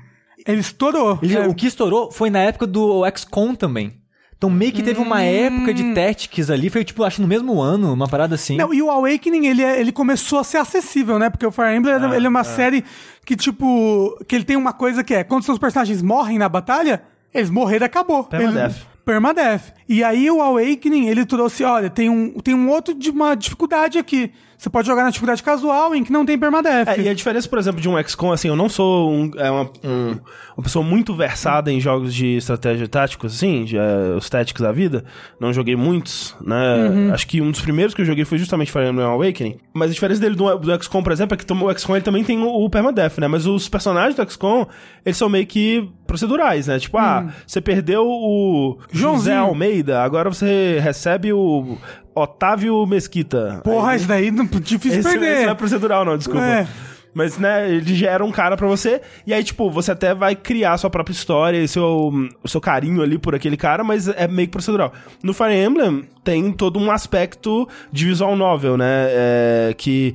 [0.46, 1.18] Ele estourou.
[1.22, 1.46] ele- É.
[1.46, 3.94] o que estourou foi na época do XCOM também.
[4.38, 7.92] Então meio que teve uma época de Tactics ali, foi tipo, acho no mesmo ano,
[7.94, 8.56] uma parada assim.
[8.58, 11.30] Não, e o Awakening, ele, é- ele começou a ser acessível, né?
[11.30, 12.84] Porque o Fire Emblem, Ah, ele é uma série
[13.24, 14.14] que, tipo...
[14.28, 15.24] Que ele tem uma coisa que é...
[15.24, 17.02] Quando seus personagens morrem na batalha,
[17.32, 18.24] eles morreram e acabou.
[18.24, 18.72] Permadeath.
[18.72, 19.72] Eles- Permadeath.
[19.88, 21.64] E aí o Awakening, ele trouxe...
[21.64, 24.30] Olha, tem um, tem um outro de uma dificuldade aqui.
[24.58, 26.88] Você pode jogar na dificuldade casual, em que não tem Permadeath.
[26.88, 29.50] É, e a diferença, por exemplo, de um XCOM, assim, eu não sou um- é
[29.50, 30.18] uma, um-
[30.56, 34.72] uma pessoa muito versada em jogos de estratégia táticos, assim, de, é, os táticos da
[34.72, 35.04] vida.
[35.38, 37.10] Não joguei muitos, né?
[37.12, 39.58] Acho que um dos primeiros que eu joguei foi justamente Fire Emblem Awakening.
[39.74, 42.24] Mas a diferença dele do, do XCOM, por exemplo, é que o XCOM ele também
[42.24, 43.28] tem o, o Permadeath, né?
[43.28, 44.66] Mas os personagens do XCOM,
[45.04, 46.78] eles são meio que procedurais, né?
[46.78, 49.38] Tipo, ah, você perdeu o José Joãozinho.
[49.40, 51.76] Almeida, agora você recebe o
[52.16, 53.60] Otávio Mesquita.
[53.62, 55.32] Porra, Aí- isso daí não, difícil esse, perder.
[55.34, 56.44] esse não é procedural, não, desculpa.
[56.44, 56.66] É.
[57.12, 60.74] Mas, né, ele gera um cara pra você, e aí, tipo, você até vai criar
[60.74, 62.12] a sua própria história e seu,
[62.42, 64.92] o seu carinho ali por aquele cara, mas é meio que procedural.
[65.22, 70.14] No Fire Emblem, tem todo um aspecto de visual novel, né, é, que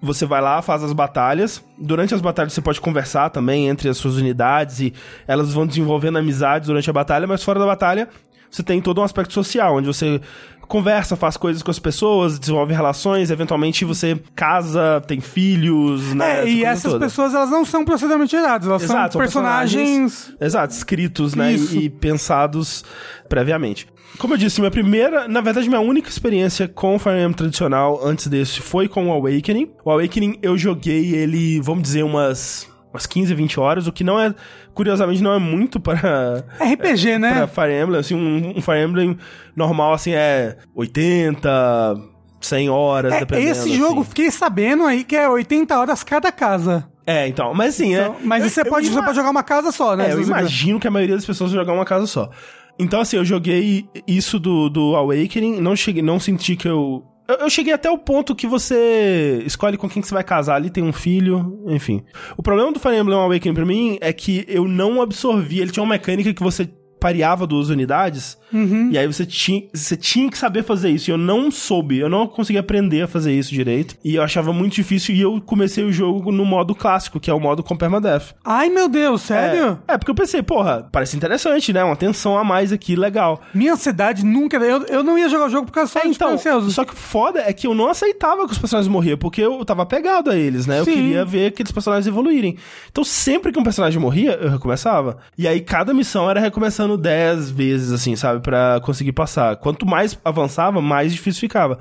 [0.00, 1.62] você vai lá, faz as batalhas.
[1.78, 4.92] Durante as batalhas você pode conversar também entre as suas unidades e
[5.28, 8.08] elas vão desenvolvendo amizades durante a batalha, mas fora da batalha
[8.50, 10.20] você tem todo um aspecto social, onde você
[10.66, 16.40] conversa, faz coisas com as pessoas, desenvolve relações, eventualmente você casa, tem filhos, né?
[16.40, 17.06] É, e essas toda.
[17.06, 20.34] pessoas, elas não são proceduralmente geradas, elas Exato, são personagens...
[20.40, 21.54] Exato, escritos, né?
[21.54, 22.84] E, e pensados
[23.28, 23.86] previamente.
[24.18, 28.00] Como eu disse, minha primeira, na verdade, minha única experiência com o Fire Emblem tradicional
[28.04, 29.70] antes desse foi com o Awakening.
[29.84, 34.18] O Awakening eu joguei ele, vamos dizer, umas, umas 15, 20 horas, o que não
[34.20, 34.34] é,
[34.74, 36.44] curiosamente, não é muito para.
[36.60, 37.46] RPG, né?
[37.46, 39.16] Pra Fire Emblem, assim, um, um Fire Emblem
[39.56, 41.94] normal, assim, é 80,
[42.40, 43.50] 100 horas, É, dependendo.
[43.50, 44.08] esse jogo, assim.
[44.10, 46.88] fiquei sabendo aí que é 80 horas cada casa.
[47.06, 48.16] É, então, mas assim, Então, é.
[48.24, 50.08] mas eu- você, eu pode, você ima- pode jogar uma casa só, né?
[50.10, 52.30] É, eu você imagino que a maioria das pessoas vai jogar uma casa só.
[52.78, 57.04] Então, assim, eu joguei isso do, do Awakening, não cheguei, não senti que eu.
[57.32, 60.56] Eu eu cheguei até o ponto que você escolhe com quem que você vai casar
[60.56, 62.02] ali, tem um filho, enfim.
[62.36, 65.60] O problema do Fire Emblem Awakening pra mim é que eu não absorvi.
[65.60, 66.68] Ele tinha uma mecânica que você
[67.02, 68.90] pareava duas unidades, Uhum.
[68.92, 71.10] e aí você tinha, você tinha que saber fazer isso.
[71.10, 73.96] E eu não soube, eu não consegui aprender a fazer isso direito.
[74.04, 77.34] E eu achava muito difícil, e eu comecei o jogo no modo clássico, que é
[77.34, 78.34] o modo com permadeath.
[78.44, 79.78] Ai, meu Deus, sério?
[79.88, 81.82] É, é, porque eu pensei, porra, parece interessante, né?
[81.82, 83.40] Uma tensão a mais aqui, legal.
[83.54, 84.58] Minha ansiedade nunca...
[84.58, 86.70] Eu, eu não ia jogar o jogo por causa só É, de então, ansioso.
[86.70, 89.64] só que o foda é que eu não aceitava que os personagens morriam, porque eu
[89.64, 90.78] tava apegado a eles, né?
[90.80, 90.92] Eu Sim.
[90.92, 92.56] queria ver aqueles personagens evoluírem.
[92.90, 95.16] Então, sempre que um personagem morria, eu recomeçava.
[95.38, 98.40] E aí, cada missão era recomeçando 10 vezes, assim, sabe?
[98.40, 99.56] Pra conseguir passar.
[99.56, 101.78] Quanto mais avançava, mais difícil ficava.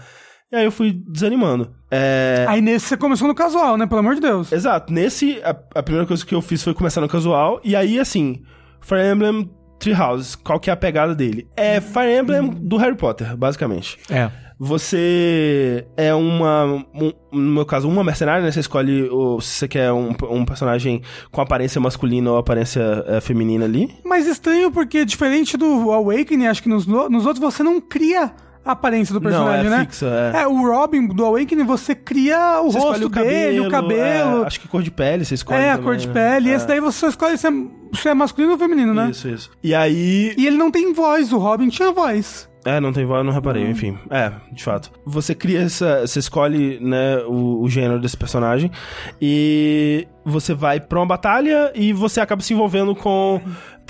[0.52, 1.74] E aí eu fui desanimando.
[1.90, 2.46] É...
[2.48, 3.86] Aí nesse você começou no casual, né?
[3.86, 4.52] Pelo amor de Deus.
[4.52, 4.92] Exato.
[4.92, 7.62] Nesse, a, a primeira coisa que eu fiz foi começar no casual.
[7.64, 8.44] E aí, assim,
[8.82, 11.48] Fire Emblem Three Houses, qual que é a pegada dele?
[11.56, 13.98] É Fire Emblem do Harry Potter, basicamente.
[14.10, 14.30] É.
[14.64, 16.66] Você é uma.
[16.94, 18.52] um- no meu caso, uma mercenária, né?
[18.52, 21.02] Você escolhe o, se você quer um, um personagem
[21.32, 23.90] com aparência masculina ou aparência é, feminina ali.
[24.06, 28.32] Mas estranho porque, diferente do Awakening, acho que nos, nos outros você não cria
[28.64, 29.86] a aparência do personagem, Não, é né?
[29.86, 30.42] fixa, é.
[30.44, 34.44] É, o Robin do Awakening, você cria o Você rosto escolhe dele, o cabelo.
[34.44, 35.60] é, acho que cor de pele você escolhe.
[35.60, 36.14] É, a também, cor de né?
[36.14, 36.50] pele.
[36.50, 36.56] E É.
[36.56, 37.52] esse daí você só escolhe se é,
[37.94, 39.10] se é masculino ou feminino, né?
[39.10, 39.50] Isso, isso.
[39.64, 40.36] E aí.
[40.38, 42.48] E ele não tem voz, o Robin tinha voz.
[42.64, 43.98] É, não tem voz, eu não reparei, enfim.
[44.10, 44.92] É, de fato.
[45.06, 46.02] Você cria essa.
[46.06, 48.72] Você escolhe, né, o, o gênero desse personagem.
[49.20, 53.42] E você vai pra uma batalha e você acaba se envolvendo com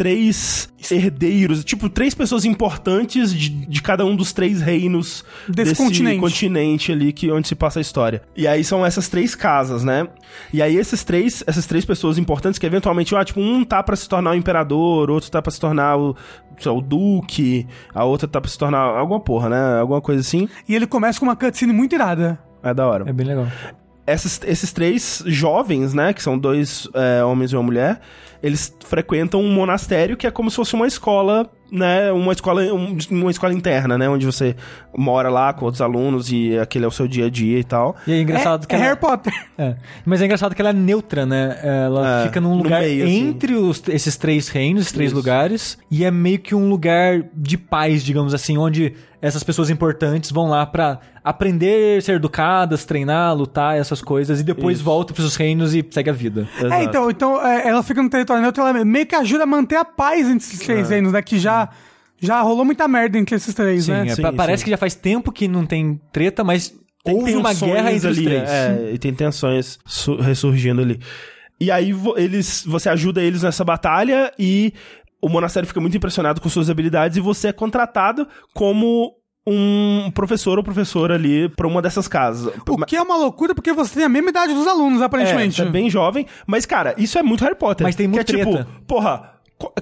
[0.01, 6.19] três herdeiros, tipo, três pessoas importantes de, de cada um dos três reinos Desse continente.
[6.19, 8.23] continente ali que, onde se passa a história.
[8.35, 10.07] E aí são essas três casas, né?
[10.51, 13.95] E aí esses três, essas três pessoas importantes que eventualmente, ah, tipo, um tá pra
[13.95, 16.15] se tornar o imperador, outro tá pra se tornar o,
[16.57, 19.79] sei lá, o duque, a outra tá pra se tornar alguma porra, né?
[19.79, 20.49] Alguma coisa assim.
[20.67, 22.39] E ele começa com uma cutscene muito irada.
[22.63, 23.07] É da hora.
[23.07, 23.45] É bem legal.
[24.07, 28.01] Essas- esses três jovens, né, que são dois é, homens e uma mulher,
[28.43, 32.97] eles frequentam um monastério que é como se fosse uma escola, né, uma escola, um-
[33.11, 34.55] uma escola interna, né, onde você
[34.97, 37.95] mora lá com outros alunos e aquele é o seu dia a dia e tal.
[38.07, 38.87] E é engraçado é, que é ela...
[38.87, 39.33] Harry Potter.
[39.57, 39.75] É.
[40.05, 41.59] Mas é engraçado que ela é neutra, né?
[41.63, 43.27] Ela É, fica num lugar meio, assim.
[43.29, 45.15] entre os- esses três reinos, esses três Isso.
[45.15, 50.31] lugares, e é meio que um lugar de paz, digamos assim, onde essas pessoas importantes
[50.31, 54.83] vão lá pra aprender, ser educadas, treinar, lutar, essas coisas, e depois Isso.
[54.83, 56.47] volta pros seus reinos e segue a vida.
[56.57, 56.73] Exato.
[56.73, 59.75] É, então, então é, ela fica no território neutro, ela meio que ajuda a manter
[59.75, 60.93] a paz entre esses três É.
[60.95, 61.21] reinos, né?
[61.21, 61.67] Que já,
[62.19, 64.07] já rolou muita merda entre esses três, Sim, né?
[64.07, 64.65] é, Sim, pa- parece sim.
[64.65, 68.17] que já faz tempo que não tem treta, mas Tem houve uma guerra entre os
[68.17, 68.49] ali, três.
[68.49, 70.99] É, e tem tensões su- ressurgindo ali.
[71.59, 74.73] E aí eles, você ajuda eles nessa batalha e
[75.21, 79.13] o monastério fica muito impressionado com suas habilidades e você é contratado como
[79.47, 82.53] um professor ou professora ali pra uma dessas casas.
[82.69, 85.55] O que é uma loucura, porque você tem a mesma idade dos alunos, É, aparentemente.
[85.55, 87.85] você é bem jovem, mas cara, isso é muito Harry Potter.
[87.85, 89.31] Mas tem que muito é tipo, porra,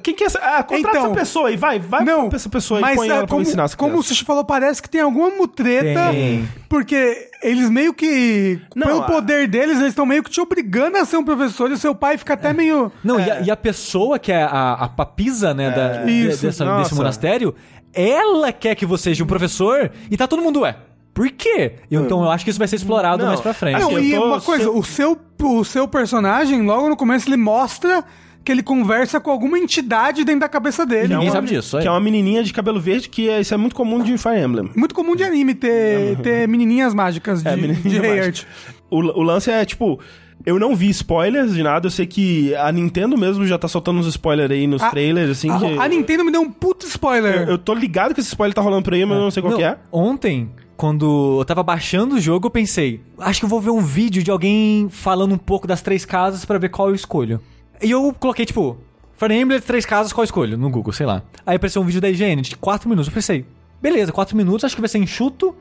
[0.01, 0.39] quem que é essa?
[0.39, 3.11] Ah, contrata Então, essa pessoa aí, vai, vai Não, essa pessoa e mas põe é,
[3.11, 4.03] ela pra como, ensinar as como o.
[4.03, 6.47] Sushi falou, parece que tem alguma mutreta, Tem.
[6.69, 10.97] porque eles meio que, Não, pelo a- poder deles, eles estão meio que te obrigando
[10.97, 12.91] a ser um professor e o seu pai fica até meio...
[13.03, 16.77] Não, e, a, e a pessoa que é a, a papisa, né, da, de- dessa-
[16.77, 17.55] desse monastério,
[17.93, 20.75] ela quer que você seja um professor e tá todo mundo, ué,
[21.13, 21.73] por quê?
[21.91, 23.79] Então eu acho que isso vai ser explorado Não, mais pra frente.
[23.79, 28.03] Não, e tô uma coisa, o seu, o seu personagem, logo no começo, ele mostra
[28.43, 31.09] que ele conversa com alguma entidade dentro da cabeça dele.
[31.09, 31.77] Ninguém Então, sabe disso.
[31.79, 34.39] Que é uma menininha de cabelo verde, que é, isso é muito comum de Fire
[34.39, 34.71] Emblem.
[34.75, 38.25] Muito comum de anime ter, ter menininhas mágicas de, É, de menininha Rei mágica.
[38.25, 38.43] Art.
[38.89, 39.99] O, o lance é, tipo,
[40.45, 43.99] eu não vi spoilers de nada, eu sei que a Nintendo mesmo já tá soltando
[43.99, 45.65] uns spoilers aí nos A- trailers, assim, A, que...
[45.79, 47.41] a Nintendo me deu um puto spoiler.
[47.43, 49.41] Eu, eu tô ligado que esse spoiler tá rolando por aí, mas eu não sei
[49.43, 49.77] qual Não, que é.
[49.91, 53.81] Ontem quando eu tava baixando o jogo, eu pensei, acho que eu vou ver um
[53.81, 57.41] vídeo de alguém falando um pouco das três casas pra ver qual eu escolho.
[57.81, 58.77] E eu coloquei, tipo,
[59.17, 60.57] Fire Emblem, três casas, qual eu escolho?
[60.57, 61.21] No Google, sei lá.
[61.45, 63.09] Aí apareceu um vídeo da IGN de quatro minutos.
[63.09, 63.45] Eu pensei,
[63.81, 65.53] beleza, quatro minutos, acho que vai ser enxuto.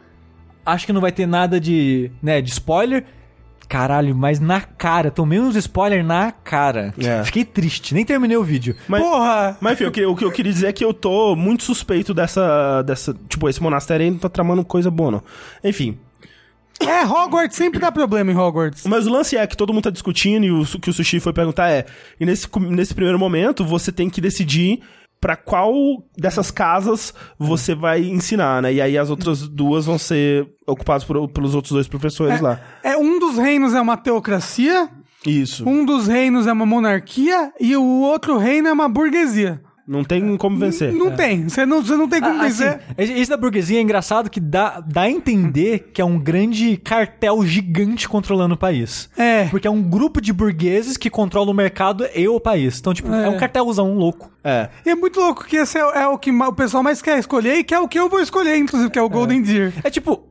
[0.64, 3.04] Acho que não vai ter nada de, né, de spoiler.
[3.68, 6.94] Caralho, mas na cara, tomei uns spoiler na cara.
[6.98, 7.22] É.
[7.22, 8.74] Fiquei triste, nem terminei o vídeo.
[8.88, 9.58] Mas, Porra!
[9.60, 12.14] Mas, enfim, o que, o que eu queria dizer é que eu tô muito suspeito
[12.14, 12.82] dessa.
[12.82, 15.22] dessa tipo, esse monastério aí não tá tramando coisa boa, não.
[15.62, 15.98] Enfim.
[16.80, 18.86] É, Hogwarts sempre dá problema em Hogwarts.
[18.86, 21.32] Mas o lance é que todo mundo tá discutindo e o que o Sushi foi
[21.32, 21.84] perguntar é:
[22.18, 24.80] e nesse, nesse primeiro momento você tem que decidir
[25.20, 25.72] pra qual
[26.16, 28.72] dessas casas você vai ensinar, né?
[28.74, 32.60] E aí as outras duas vão ser ocupadas por- pelos outros dois professores lá.
[32.82, 34.88] É, um dos reinos é uma teocracia,
[35.26, 35.68] Isso.
[35.68, 39.60] um dos reinos é uma monarquia e o outro reino é uma burguesia.
[39.88, 40.92] Não tem como vencer.
[40.92, 41.48] Não tem.
[41.48, 42.80] Você não, você não tem como Ah, assim, vencer.
[42.98, 47.42] esse da burguesia é engraçado que dá, dá a entender que é um grande cartel
[47.46, 49.08] gigante controlando o país.
[49.16, 49.46] É.
[49.46, 52.78] Porque é um grupo de burgueses que controla o mercado e o país.
[52.78, 53.28] Então, tipo, é, É.
[53.30, 54.30] um cartelzão louco.
[54.44, 54.68] É.
[54.84, 57.54] E é muito louco que esse é, é o que o pessoal mais quer escolher
[57.56, 59.72] e que é o que eu vou escolher, inclusive, que é o Golden Deer.
[59.82, 60.22] É tipo,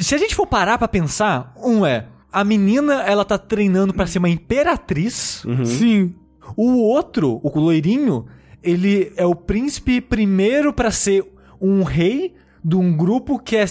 [0.00, 4.06] se a gente for parar pra pensar, um é, a menina, ela tá treinando pra
[4.06, 5.42] ser uma imperatriz.
[5.64, 6.14] Sim.
[6.56, 8.26] O outro, o loirinho,
[8.62, 11.24] ele é o príncipe primeiro pra ser
[11.60, 13.64] um rei de um grupo que é,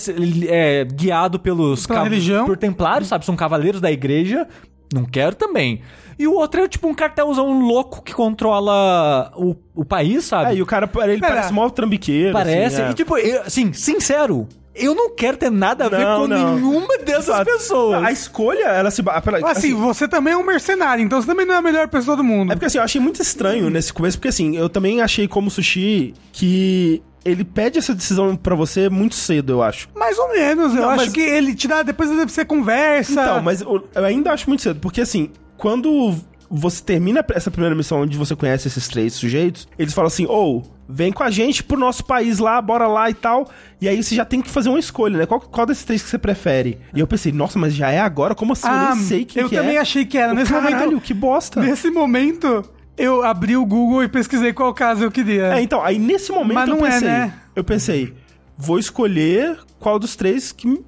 [0.48, 2.46] é guiado pelos Pela religião.
[2.46, 3.26] por templários, sabe?
[3.26, 4.48] São cavaleiros da igreja.
[4.94, 5.82] Não quero também.
[6.18, 10.52] E o outro é tipo um cartelzão louco que controla o, o país, sabe?
[10.52, 11.34] É, e o cara, ele Pera.
[11.36, 12.34] parece mó trambiqueiro.
[12.34, 12.82] Parece.
[12.82, 12.92] assim, é.
[12.92, 14.48] E tipo, eu, assim, sincero,
[14.80, 16.56] eu não quero ter nada a ver Não, com não.
[16.56, 17.46] nenhuma dessas Exato.
[17.46, 18.04] pessoas.
[18.04, 19.04] A escolha, ela se.
[19.04, 22.16] pela- Assim, você também é um mercenário, então você também não é a melhor pessoa
[22.18, 22.52] do mundo.
[22.52, 25.50] É porque assim, eu achei muito estranho nesse começo, porque assim, eu também achei como
[25.50, 29.90] sushi que ele pede essa decisão pra você muito cedo, eu acho.
[29.96, 33.12] Mais ou menos, eu Não, acho mas- que ele te dá, depois deve ser conversa.
[33.12, 36.16] Então, mas eu, eu ainda acho muito cedo, porque assim, quando
[36.50, 40.64] você termina essa primeira missão onde você conhece esses três sujeitos, eles falam assim, ou
[40.92, 43.48] vem com a gente pro nosso país lá, bora lá e tal.
[43.80, 45.26] E aí você já tem que fazer uma escolha, né?
[45.28, 46.80] Qual, qual desses três que você prefere?
[46.96, 48.34] E eu pensei, nossa, mas já é agora?
[48.34, 48.68] Como assim?
[48.68, 49.80] eu nem sei quem Ah, eu que também é.
[49.80, 50.34] achei que era.
[50.34, 51.62] Nesse Caralho, momento, que bosta.
[51.62, 52.64] nesse momento,
[52.98, 55.54] eu abri o Google e pesquisei qual caso eu queria.
[55.58, 57.34] É, então, aí nesse momento Mas eu não é, pensei, né?
[57.56, 58.14] eu pensei,
[58.58, 60.84] vou escolher qual dos três que me-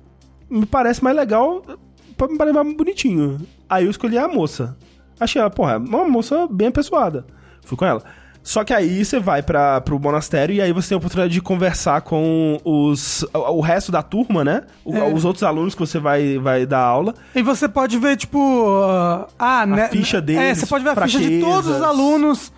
[0.50, 1.62] me parece mais legal
[2.18, 3.40] pra me parecer mais bonitinho.
[3.70, 4.76] Aí eu escolhi a moça.
[5.20, 7.26] Achei ela, porra, uma moça bem apessoada.
[7.64, 8.04] Fui com ela.
[8.44, 11.42] Só que aí você vai para pro monastério e aí você tem a oportunidade de
[11.42, 14.64] conversar com os o o resto da turma, né?
[14.84, 15.14] O- É.
[15.14, 17.14] Os outros alunos que você vai, vai dar aula.
[17.36, 18.40] E você pode ver, tipo.
[18.40, 19.88] uh, ah, né?
[19.90, 22.52] ficha deles, É, você pode ver a ficha de todos os alunos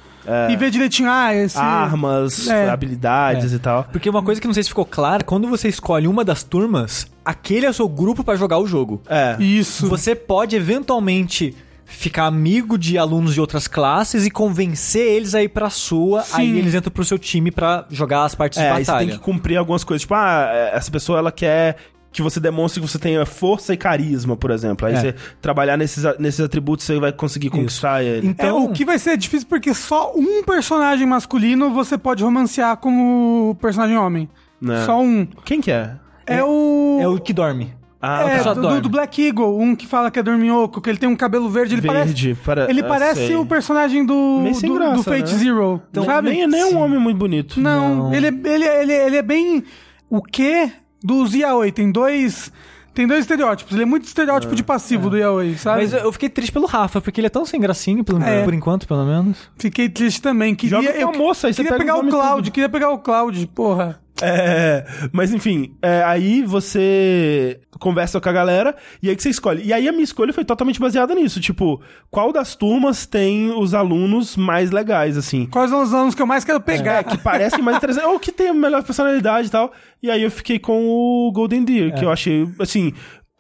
[0.49, 1.57] e ver direitinho, ah, esse.
[1.57, 2.69] Armas, É.
[2.69, 3.84] habilidades e tal.
[3.91, 7.07] Porque uma coisa que não sei se ficou clara, quando você escolhe uma das turmas,
[7.26, 9.01] aquele é o seu grupo pra jogar o jogo.
[9.10, 9.35] É.
[9.38, 9.85] Isso.
[9.89, 11.53] Você pode eventualmente
[11.85, 16.41] ficar amigo de alunos de outras classes e convencer eles a ir pra sua, Sim.
[16.41, 19.07] aí eles entram pro seu time pra jogar as partes É, de aí você batalha.
[19.10, 20.01] tem que cumprir algumas coisas.
[20.01, 21.77] Tipo, ah, essa pessoa ela quer
[22.11, 24.88] que você demonstre que você tenha força e carisma, por exemplo.
[24.88, 24.99] Aí É.
[25.01, 28.27] você trabalhar nesses, nesses atributos, você vai conseguir conquistar ele.
[28.27, 32.77] Então, É, o que vai ser difícil porque só um personagem masculino você pode romancear
[32.77, 34.30] como personagem homem.
[34.61, 34.85] Né?
[34.85, 35.26] Só um.
[35.43, 35.95] Quem que é?
[36.27, 36.99] É, o.
[37.01, 37.73] é o que dorme.
[38.06, 40.98] Ah, É, só do, do Black Eagle, um que fala que é dorminhoco, que ele
[40.98, 42.36] tem um cabelo verde, ele verde.
[42.36, 42.36] parece.
[42.44, 43.36] para- Ele eu parece sei.
[43.38, 45.38] o personagem do, do, graça, do Fate né?
[45.40, 45.82] Zero.
[45.90, 46.30] Então, sabe?
[46.32, 47.62] nem, nem é um homem muito bonito.
[47.62, 48.14] Não, Não.
[48.14, 49.64] Ele, é- ele, é- ele, é- ele é bem.
[50.10, 50.70] O quê?
[51.02, 51.72] Dos Yaoi.
[51.72, 52.52] Tem dois.
[52.94, 53.74] Tem dois estereótipos.
[53.74, 55.82] Ele é muito estereótipo de passivo do Yaoi, sabe?
[55.82, 58.44] Mas eu, fiquei triste pelo Rafa, porque ele é tão sem gracinha, pelo, É.
[58.44, 59.38] por enquanto, pelo menos.
[59.58, 60.54] Fiquei triste também.
[60.54, 62.54] Queria, Joga com eu a moça, aí você queria pega pegar o Cloud, tudo.
[62.54, 64.00] queria pegar o Cloud, porra.
[64.22, 69.64] É, mas enfim, é, aí você conversa com a galera e aí que você escolhe.
[69.65, 71.81] E aí a minha escolha foi totalmente baseada nisso, tipo,
[72.11, 75.48] qual das turmas tem os alunos mais legais, assim.
[75.48, 76.99] Quais são os anos que eu mais quero pegar?
[76.99, 79.72] É, que parecem mais interessantes, ou que tem a melhor personalidade e tal.
[80.02, 81.91] E aí eu fiquei com o Golden Deer, É.
[81.91, 82.94] que eu achei, assim,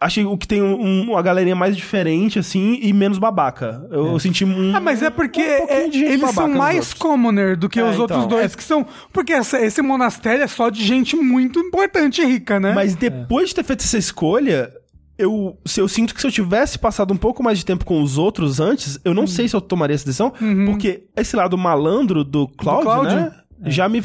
[0.03, 3.85] achei o que tem um, uma galerinha mais diferente, assim, e menos babaca.
[3.91, 4.75] Eu, eu senti um.
[4.75, 6.93] Ah, mas é porque um é, de gente eles são mais outros.
[6.93, 8.37] commoner do que É, os outros então.
[8.37, 8.85] dois, que são.
[9.11, 12.73] Porque essa- esse monastério é só de gente muito importante e rica, né?
[12.73, 14.71] Mas depois de ter feito essa escolha,
[15.17, 18.01] eu, se eu sinto que se eu tivesse passado um pouco mais de tempo com
[18.01, 19.15] os outros antes, eu Uhum.
[19.21, 20.33] não sei se eu tomaria essa decisão,
[20.65, 23.07] porque esse lado malandro do Cloud, Cloud?
[23.15, 23.31] né?
[23.67, 24.01] Já me.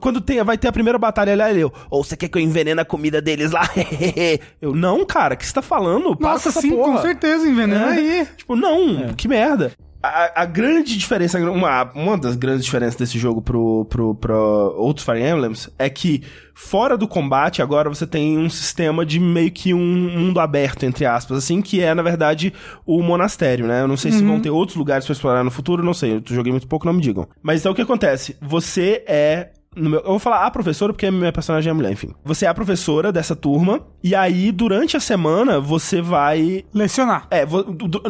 [0.00, 2.42] Quando tem, vai ter a primeira batalha ali, ele, eu, ou você quer que eu
[2.42, 3.68] envenene a comida deles lá?
[4.60, 6.16] eu, não, cara, o que você tá falando?
[6.16, 6.92] Para com Nossa, sim, porra.
[6.96, 7.98] com certeza, envenena É.
[7.98, 8.28] aí.
[8.36, 9.72] Tipo, não, que merda.
[10.02, 15.04] a, a grande diferença, uma, uma das grandes diferenças desse jogo pro, pro, pro outros
[15.04, 16.22] Fire Emblems é que
[16.54, 19.78] fora do combate agora você tem um sistema de meio que um
[20.10, 22.52] mundo aberto, entre aspas, assim, que é na verdade
[22.86, 23.82] o monastério, né?
[23.82, 26.22] Eu não sei se vão ter outros lugares pra explorar no futuro, não sei, eu
[26.26, 27.26] joguei muito pouco, não me digam.
[27.42, 28.36] Mas então o que acontece?
[28.40, 32.10] Você é meu- eu vou falar a professora porque minha personagem é mulher, enfim.
[32.24, 37.26] Você é a professora dessa turma, e aí, durante a semana, você vai Lecionar.
[37.30, 37.44] é,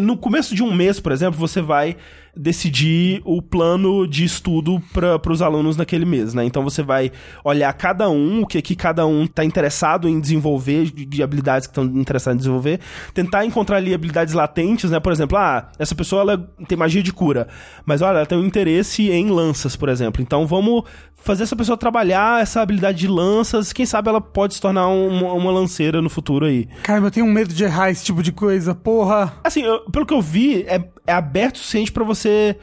[0.01, 1.97] no começo de um mês, por exemplo, você vai
[2.37, 6.45] decidir o plano de estudo para os alunos naquele mês, né?
[6.45, 7.11] Então você vai
[7.45, 11.67] olhar cada um, o que que cada um tá interessado em desenvolver, de de habilidades
[11.67, 12.81] que estão interessados em desenvolver,
[13.15, 15.01] tentar encontrar ali habilidades latentes, né?
[15.01, 17.49] Por exemplo, ah, essa pessoa ela tem magia de cura,
[17.87, 20.21] mas olha, ela tem um interesse em lanças, por exemplo.
[20.21, 20.83] Então vamos
[21.15, 25.25] fazer essa pessoa trabalhar essa habilidade de lanças, quem sabe ela pode se tornar um-
[25.37, 26.69] uma lanceira no futuro aí.
[26.83, 28.75] Cara, eu tenho um medo de errar esse tipo de coisa.
[28.75, 29.33] Porra.
[29.43, 32.57] Assim, eu- pelo que eu vi, é, é aberto o suficiente pra você.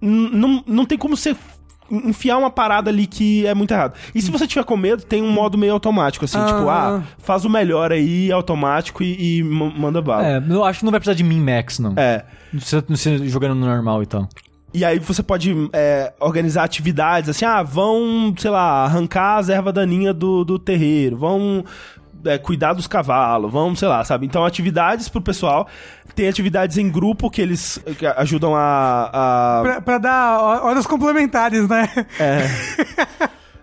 [0.00, 1.34] Não, não tem como você
[1.90, 3.94] enfiar uma parada ali que é muito errado.
[4.14, 6.44] E se você tiver com medo, tem um modo meio automático, assim, Ah.
[6.46, 10.26] tipo, ah, faz o melhor aí, automático e, e ma- manda bala.
[10.26, 11.94] É, eu acho que não vai precisar de min-max, não.
[11.96, 12.24] É.
[12.52, 14.28] Você, você jogando no normal e tal.
[14.74, 19.72] E aí você pode é, organizar atividades assim, ah, vão, sei lá, arrancar as ervas
[19.72, 21.64] daninhas do, do terreiro, vão
[22.26, 24.26] é, cuidar dos cavalos, vão, sei lá, sabe?
[24.26, 25.66] Então, atividades pro pessoal.
[26.18, 30.84] Tem atividades em grupo que eles que ajudam a- a Pra, pra dar ho- horas
[30.84, 31.88] complementares, né?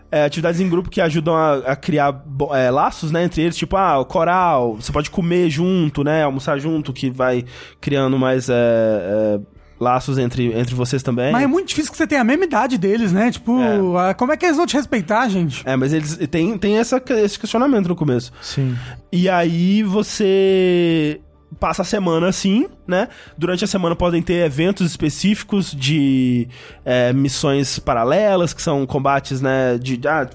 [0.10, 2.24] É, atividades em grupo que ajudam a, a criar
[2.54, 6.58] é, laços, né, entre eles, tipo, ah, o coral, você pode comer junto, né, almoçar
[6.58, 7.44] junto, que vai
[7.82, 9.40] criando mais é, é,
[9.78, 11.34] laços entre, entre vocês também.
[11.34, 13.32] Mas é muito difícil que você tenha a mesma idade deles, né?
[13.32, 13.60] Tipo,
[14.00, 14.14] É.
[14.14, 15.62] como é que eles vão te respeitar, gente?
[15.68, 18.32] É, mas eles tem, tem essa, esse questionamento no começo.
[18.42, 18.78] Sim.
[19.12, 21.20] E aí você
[21.60, 23.08] passa a semana assim, né?
[23.38, 26.48] Durante a semana podem ter eventos específicos de
[26.84, 29.78] é, missões paralelas, que são combates, né?
[29.78, 30.00] De.
[30.08, 30.30] Ah,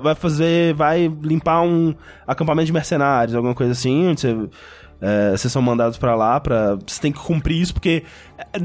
[0.00, 0.74] vai fazer.
[0.74, 1.94] Vai limpar um
[2.26, 4.48] acampamento de mercenários, alguma coisa assim, onde você.
[5.00, 8.02] é, vocês são mandados pra lá, pra, você tem que cumprir isso, porque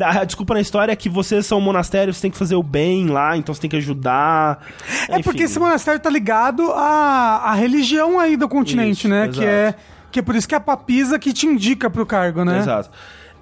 [0.01, 2.55] a, a desculpa na história é que vocês são um monastério, você tem que fazer
[2.55, 4.65] o bem lá, então você tem que ajudar.
[5.09, 5.23] É Enfim.
[5.23, 9.23] porque esse monastério tá ligado à, à religião aí do continente, Isso, né?
[9.23, 9.39] exato.
[9.39, 9.75] Que é,
[10.11, 12.59] que é por isso que é a papisa que te indica pro cargo, né?
[12.59, 12.89] Exato.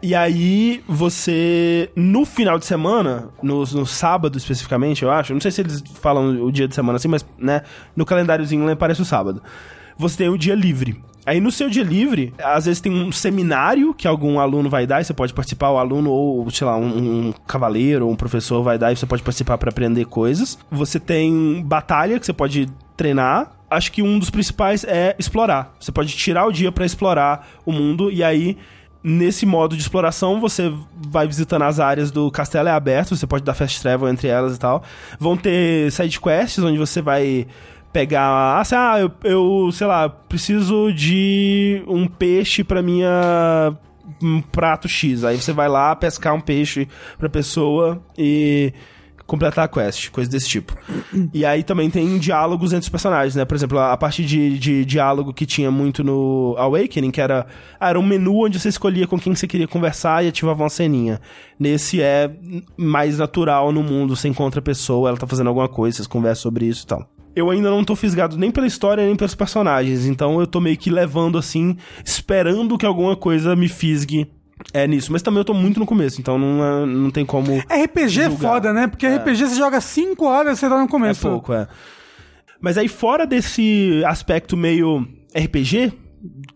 [0.02, 5.52] E aí, você, no final de semana, no, no sábado especificamente, eu acho, não sei
[5.52, 7.64] se eles falam o dia de semana assim, mas, né,
[7.96, 9.44] no calendáriozinho lá parece o sábado.
[9.98, 11.04] Você tem o dia livre.
[11.26, 15.02] Aí no seu dia livre, às vezes tem um seminário que algum aluno vai dar
[15.02, 18.64] e você pode participar, o aluno ou, sei lá, um, um cavaleiro ou um professor
[18.64, 20.58] vai dar e você pode participar pra aprender coisas.
[20.72, 23.52] Você tem batalha que você pode treinar.
[23.70, 25.74] Acho que um dos principais é explorar.
[25.80, 28.58] Você pode tirar o dia pra explorar o mundo e aí
[29.02, 30.74] Nesse modo de exploração, você
[31.08, 34.58] vai visitando as áreas do castelo é aberto, você pode dar fast travel entre elas
[34.58, 34.84] e tal.
[35.18, 37.48] Vão ter side quests onde você vai
[37.94, 43.74] pegar, ah, sei lá, eu, eu, sei lá, preciso de um peixe pra minha
[44.22, 45.24] um prato X.
[45.24, 46.86] Aí você vai lá pescar um peixe
[47.18, 48.74] pra pessoa e
[49.30, 50.76] completar a quest, coisa desse tipo.
[51.34, 53.46] E aí também tem diálogos entre os personagens, né?
[53.46, 57.46] Por exemplo, a a parte de, de diálogo que tinha muito no Awakening, que era,
[57.80, 60.70] ah, era um menu onde você escolhia com quem você queria conversar e ativava uma
[60.70, 61.20] ceninha.
[61.60, 62.32] Nesse é
[62.78, 66.44] mais natural no mundo, você encontra a pessoa, ela tá fazendo alguma coisa, vocês conversam
[66.44, 67.06] sobre isso e tal.
[67.36, 70.78] Eu ainda não tô fisgado nem pela história, nem pelos personagens, então eu tô meio
[70.78, 74.28] que levando assim, esperando que alguma coisa me fisgue
[74.74, 75.12] é nisso.
[75.12, 77.58] Mas também eu tô muito no começo, então não, é- não tem como...
[77.60, 78.88] RPG é foda, né?
[78.88, 81.28] Porque RPG você joga 5 horas você tá no É começo.
[81.30, 81.68] pouco, é.
[82.62, 85.94] Mas aí, fora desse aspecto meio RPG,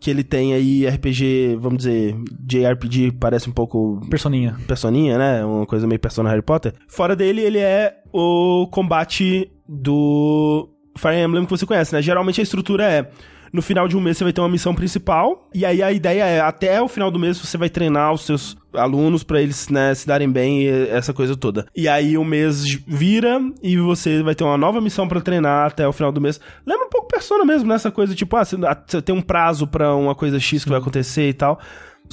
[0.02, 2.14] que ele tem aí RPG, vamos dizer,
[2.46, 4.58] JRPG, parece um pouco Personinha.
[4.68, 5.46] personinha, né?
[5.46, 6.74] Uma coisa meio persona Harry Potter.
[6.90, 10.68] Fora dele, ele é o combate do
[10.98, 12.02] Fire Emblem que você conhece, né?
[12.02, 13.10] Geralmente a estrutura é.
[13.54, 16.24] No final de um mês você vai ter uma missão principal, e aí a ideia
[16.26, 19.94] é, até o final do mês você vai treinar os seus alunos pra eles, né,
[19.94, 21.68] se darem bem e essa coisa toda.
[21.76, 25.88] E aí o mês vira e você vai ter uma nova missão pra treinar até
[25.88, 26.42] o final do mês.
[26.66, 28.58] Lembra um pouco Persona mesmo, nessa coisa tipo, ah, você
[28.88, 31.60] você tem um prazo pra uma coisa X que vai acontecer e tal.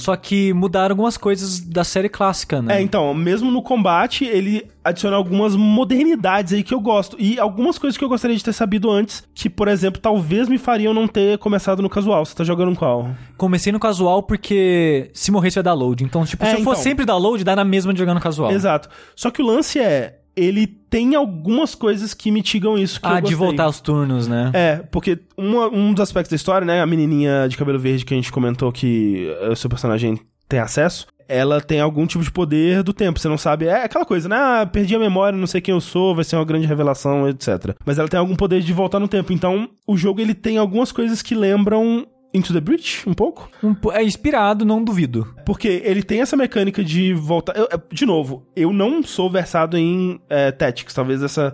[0.01, 2.77] Só que mudaram algumas coisas da série clássica, né?
[2.77, 7.15] É, então, mesmo no combate, ele adiciona algumas modernidades aí que eu gosto.
[7.19, 10.57] E algumas coisas que eu gostaria de ter sabido antes, que, por exemplo, talvez me
[10.57, 12.25] fariam não ter começado no casual.
[12.25, 13.09] Você tá jogando qual?
[13.37, 16.03] Comecei no casual porque se morresse vai dar load.
[16.03, 16.83] Então, tipo, É, se eu for então.
[16.83, 18.51] sempre dar load, dá na mesma de jogar no casual.
[18.51, 18.89] Exato.
[19.15, 23.35] Só que o lance é, ele tem algumas coisas que mitigam isso que Ah, de
[23.35, 24.51] voltar aos turnos, né?
[24.53, 28.13] É, porque uma- um dos aspectos da história, né, a menininha de cabelo verde que
[28.13, 32.29] a gente comentou que eh, o seu personagem tem acesso, ela tem algum tipo de
[32.31, 33.17] poder do tempo.
[33.17, 33.65] Você não sabe.
[33.65, 34.35] É aquela coisa, né?
[34.35, 37.73] Ah, perdi a memória, não sei quem eu sou, vai ser uma grande revelação, etc.
[37.85, 39.31] Mas ela tem algum poder de voltar no tempo.
[39.31, 43.49] Então, o jogo ele tem algumas coisas que lembram Into the Breach, um pouco.
[43.63, 45.33] Um é inspirado, não duvido.
[45.45, 47.53] Porque ele tem essa mecânica de voltar.
[47.57, 50.93] eu- de novo, eu não sou versado em é, Tactics.
[50.93, 51.53] Talvez essa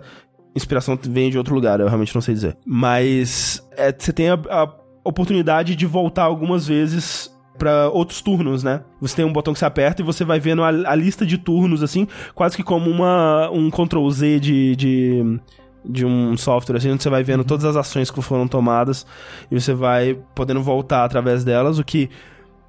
[0.54, 2.56] inspiração venha de outro lugar, eu realmente não sei dizer.
[2.64, 4.72] Mas é, você tem a, a
[5.04, 8.82] oportunidade de voltar algumas vezes pra outros turnos, né?
[9.00, 11.36] Você tem um botão que você aperta e você vai vendo a, a lista de
[11.38, 14.76] turnos, assim, quase que como uma, um Ctrl Z de.
[14.76, 15.40] de
[15.88, 19.06] de um software assim, onde você vai vendo todas as ações que foram tomadas
[19.50, 22.10] e você vai podendo voltar através delas, o que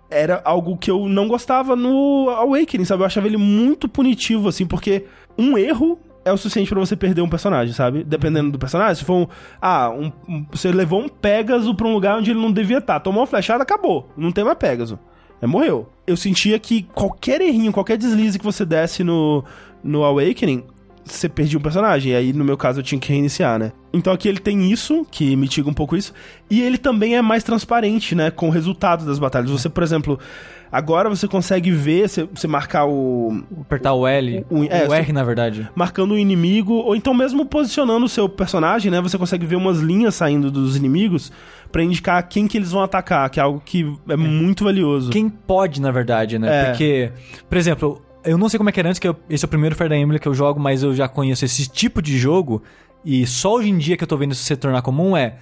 [0.10, 3.04] era algo que eu não gostava no Awakening, sabe?
[3.04, 5.06] Eu achava ele muito punitivo, assim, porque
[5.38, 8.04] um erro é o suficiente pra você perder um personagem, sabe?
[8.04, 9.28] Dependendo do personagem, se for um.
[9.62, 13.00] Ah, um- um- você levou um Pégaso pra um lugar onde ele não devia estar.
[13.00, 14.10] Tomou uma flechada, acabou.
[14.18, 14.98] Não tem mais Pégaso.
[15.42, 15.90] É, morreu.
[16.08, 19.44] Eu sentia que qualquer errinho, qualquer deslize que você desse no,
[19.84, 20.64] no Awakening,
[21.14, 22.12] você perdia um personagem.
[22.12, 23.72] E aí, no meu caso, eu tinha que reiniciar, né?
[23.92, 26.14] Então aqui ele tem isso, que mitiga um pouco isso.
[26.50, 28.30] E ele também é mais transparente, né?
[28.32, 29.50] Com o resultado das batalhas.
[29.50, 30.20] Você, por exemplo,
[30.72, 33.42] agora você consegue ver, você, marcar o.
[33.62, 35.68] Apertar o L, O- o, é, R, na verdade.
[35.76, 39.02] Marcando o inimigo, ou então mesmo posicionando o seu personagem, né?
[39.02, 41.32] Você consegue ver umas linhas saindo dos inimigos
[41.72, 45.10] pra indicar quem que eles vão atacar, que é algo que é, muito valioso.
[45.10, 46.48] Quem pode, na verdade, né?
[46.50, 46.66] É.
[46.66, 47.12] Porque,
[47.48, 49.50] por exemplo, eu não sei como é que era antes, que eu- esse é o
[49.50, 52.62] primeiro Fire Emblem que eu jogo, mas eu já conheço esse tipo de jogo.
[53.04, 55.38] E só hoje em dia que eu tô vendo isso se tornar comum é.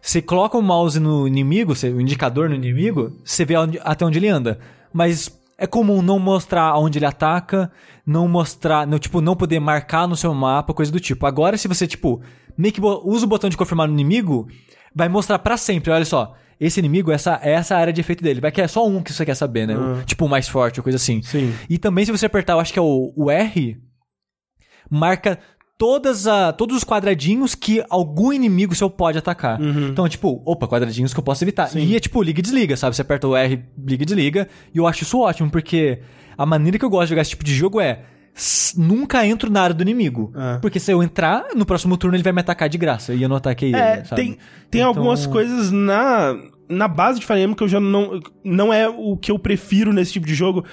[0.00, 4.18] Você coloca o mouse no inimigo, o indicador no inimigo, você vê onde- até onde
[4.18, 4.58] ele anda.
[4.92, 7.70] Mas é comum não mostrar onde ele ataca,
[8.06, 11.26] não mostrar, não, tipo, não poder marcar no seu mapa, coisa do tipo.
[11.26, 12.22] Agora, se você, tipo,
[12.56, 14.48] meio que usa o botão de confirmar no inimigo,
[14.94, 16.34] vai mostrar pra sempre, olha só.
[16.60, 18.40] Esse inimigo, essa, essa área de efeito dele.
[18.40, 19.74] Vai que é só um que você quer saber, né?
[19.76, 21.22] O- tipo, o mais forte, ou coisa assim.
[21.22, 21.54] Sim.
[21.70, 23.78] E também, se você apertar, eu acho que é o, o R,
[24.90, 25.38] marca
[25.78, 29.58] todas a, todos os quadradinhos que algum inimigo seu pode atacar.
[29.88, 31.68] Então, tipo, opa, quadradinhos que eu posso evitar.
[31.92, 32.94] E é tipo, liga e desliga, sabe?
[32.94, 34.48] Você aperta o R, liga e desliga.
[34.74, 36.02] E eu acho isso ótimo, porque
[36.36, 38.02] a maneira que eu gosto de jogar esse tipo de jogo é.
[38.76, 40.32] Nunca entro na área do inimigo.
[40.36, 40.58] É.
[40.58, 43.12] Porque se eu entrar, no próximo turno ele vai me atacar de graça.
[43.12, 44.22] E eu não ataquei É, ele, sabe?
[44.22, 44.38] tem,
[44.70, 46.34] tem Então- algumas coisas na,
[46.68, 48.20] na base de Fire Emblem que eu já não.
[48.44, 50.64] Não é o que eu prefiro nesse tipo de jogo.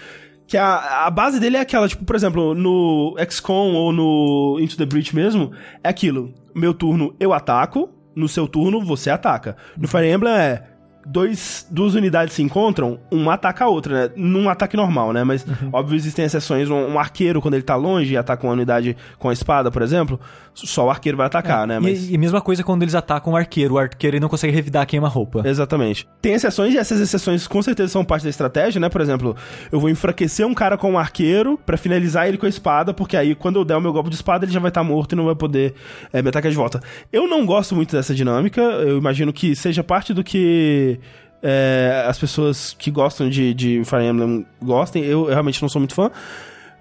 [0.47, 4.77] Que a, a base dele é aquela, tipo, por exemplo, no XCOM ou no Into
[4.77, 5.51] the Breach mesmo,
[5.83, 6.33] é aquilo.
[6.55, 9.57] Meu turno eu ataco, no seu turno você ataca.
[9.77, 10.63] No Fire Emblem é.
[11.09, 14.13] Dois, duas unidades se encontram, uma ataca a outra, né?
[14.17, 15.23] Num ataque normal, né?
[15.23, 16.69] Mas, óbvio, existem exceções.
[16.69, 19.81] Um, um arqueiro, quando ele tá longe e ataca uma unidade com a espada, por
[19.81, 20.19] exemplo,
[20.53, 21.77] só o arqueiro vai atacar, né?
[21.77, 22.09] E- Mas...
[22.09, 23.75] E, a mesma coisa quando eles atacam o arqueiro.
[23.75, 25.43] O arqueiro ele não consegue revidar a queima-roupa.
[25.47, 26.05] Exatamente.
[26.21, 28.89] Tem exceções e essas exceções com certeza são parte da estratégia, né?
[28.89, 29.33] Por exemplo,
[29.71, 33.15] eu vou enfraquecer um cara com um arqueiro pra finalizar ele com a espada, porque
[33.15, 35.15] aí quando eu der o meu golpe de espada ele já vai estar morto e
[35.15, 35.73] não vai poder
[36.11, 36.81] é, me atacar de volta.
[37.13, 40.96] Eu não gosto muito dessa dinâmica, eu imagino que seja parte do que
[41.41, 45.79] é, as pessoas que gostam de, de Fire Emblem gostem, eu, eu realmente não sou
[45.79, 46.11] muito fã.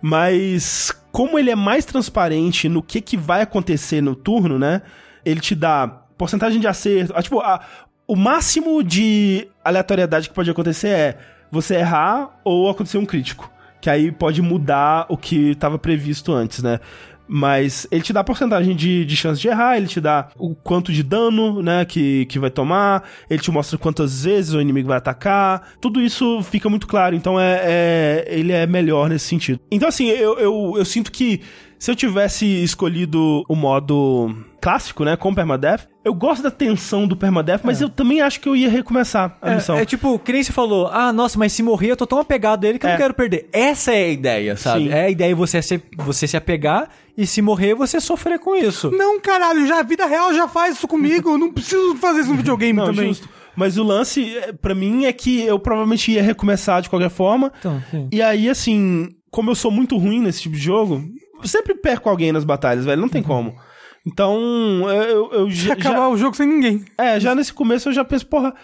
[0.01, 4.83] Mas como ele é mais transparente no que, que vai acontecer no turno, né?
[5.25, 7.13] Ele te dá porcentagem de acerto.
[7.17, 7.61] ah, tipo, a-
[8.07, 11.19] o máximo de aleatoriedade que pode acontecer é
[11.51, 13.51] você errar ou acontecer um crítico.
[13.81, 16.79] Que aí pode mudar o que estava previsto antes, né?
[17.29, 20.55] Mas ele te dá a porcentagem de, de chance de errar, ele te dá o
[20.55, 24.89] quanto de dano, né, que, que vai tomar, ele te mostra quantas vezes o inimigo
[24.89, 25.71] vai atacar.
[25.81, 29.59] Tudo isso fica muito claro, então é, é- ele é melhor nesse sentido.
[29.71, 31.41] Então, assim, eu, eu, eu sinto que
[31.79, 34.35] se eu tivesse escolhido o modo
[34.67, 38.49] clássico, né, com permadeath, eu gosto da tensão do permadeath, mas eu também acho que
[38.49, 39.77] eu ia recomeçar a missão.
[39.79, 42.19] É, é tipo, que nem você falou, ah, nossa, mas se morrer eu tô tão
[42.19, 42.93] apegado a ele que eu É.
[42.95, 43.49] não quero perder.
[43.53, 44.85] Essa é a ideia, sabe?
[44.87, 44.91] Sim.
[44.91, 48.91] É a ideia você se, você se apegar e se morrer você sofrer com isso.
[48.91, 51.31] Não, caralho, já a vida real já faz isso comigo.
[51.31, 53.07] eu não preciso fazer isso no videogame Não, também.
[53.07, 53.29] justo.
[53.55, 57.53] Mas o lance, é, pra mim, é que eu provavelmente ia recomeçar de qualquer forma.
[57.61, 58.09] Então, sim.
[58.11, 61.03] E aí, assim, como eu sou muito ruim nesse tipo de jogo,
[61.41, 63.01] eu sempre perco alguém nas batalhas, velho.
[63.01, 63.55] Não tem como.
[64.07, 64.39] Então,
[64.89, 66.85] eu, eu Se já, acabar o jogo sem ninguém.
[66.97, 68.55] É, já nesse começo eu já penso, porra,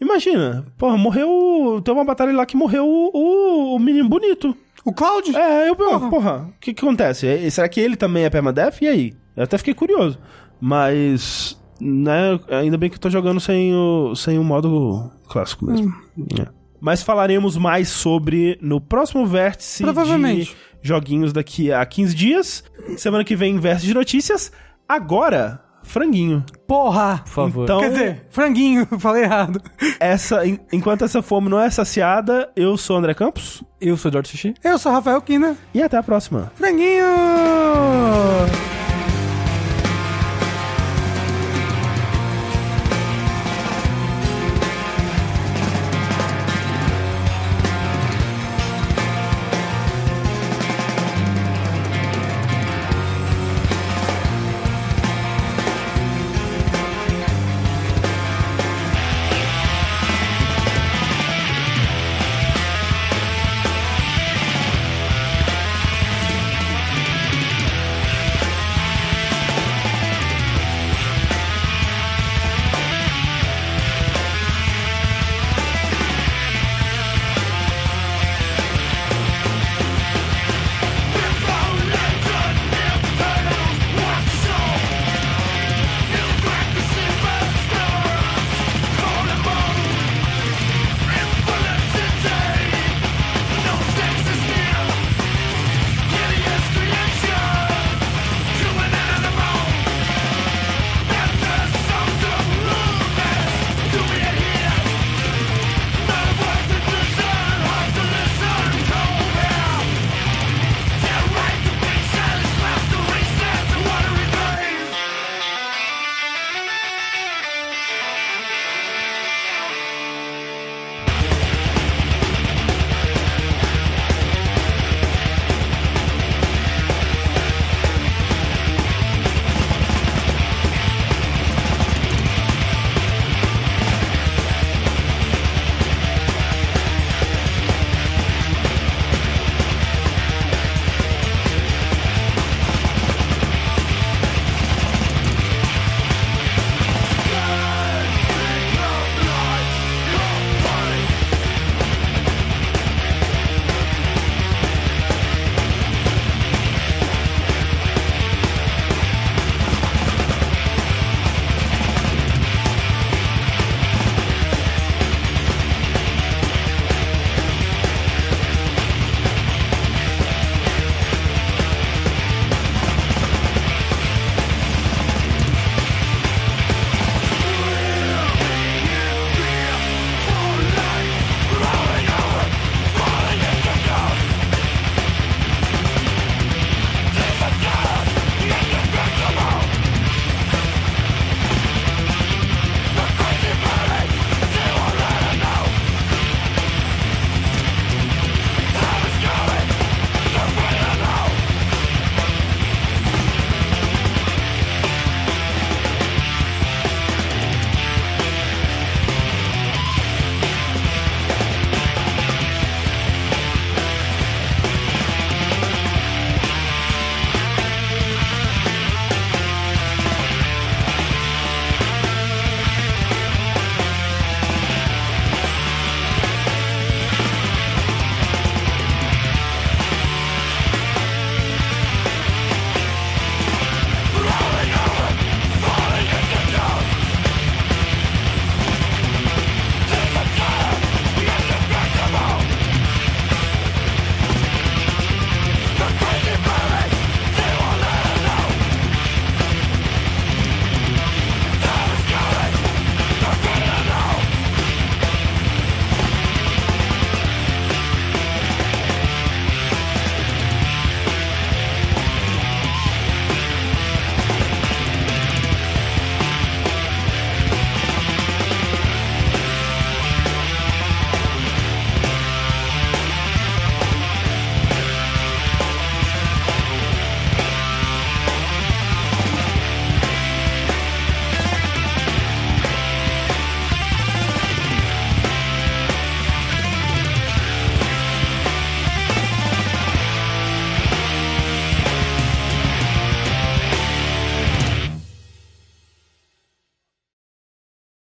[0.00, 1.82] imagina, porra, morreu.
[1.84, 4.56] Tem uma batalha lá que morreu o, o, o menino bonito.
[4.84, 5.34] O Cloud?
[5.36, 7.26] É, eu, porra, porra, o que, que acontece?
[7.26, 8.80] É, Será que ele também é permadeath?
[8.80, 9.12] E aí?
[9.36, 10.18] Eu até fiquei curioso.
[10.60, 15.92] Mas, né, ainda bem que eu tô jogando sem o, sem o modo clássico mesmo.
[16.40, 16.46] É.
[16.80, 20.50] Mas falaremos mais sobre no próximo vértice Provavelmente.
[20.80, 22.64] de joguinhos daqui a 15 dias.
[22.96, 24.52] Semana que vem, vértice de notícias.
[24.94, 26.44] Agora, franguinho.
[26.68, 27.22] Porra!
[27.24, 27.62] Por favor.
[27.64, 29.58] Então- Quer dizer, franguinho, falei errado.
[29.98, 34.08] Essa, en- enquanto essa fome não é saciada, eu sou o André Campos Eu sou
[34.08, 34.52] o Eduardo Sushi.
[34.62, 35.56] Eu sou Rafael Kina.
[35.72, 36.52] e até a próxima.
[36.56, 37.06] Franguinho!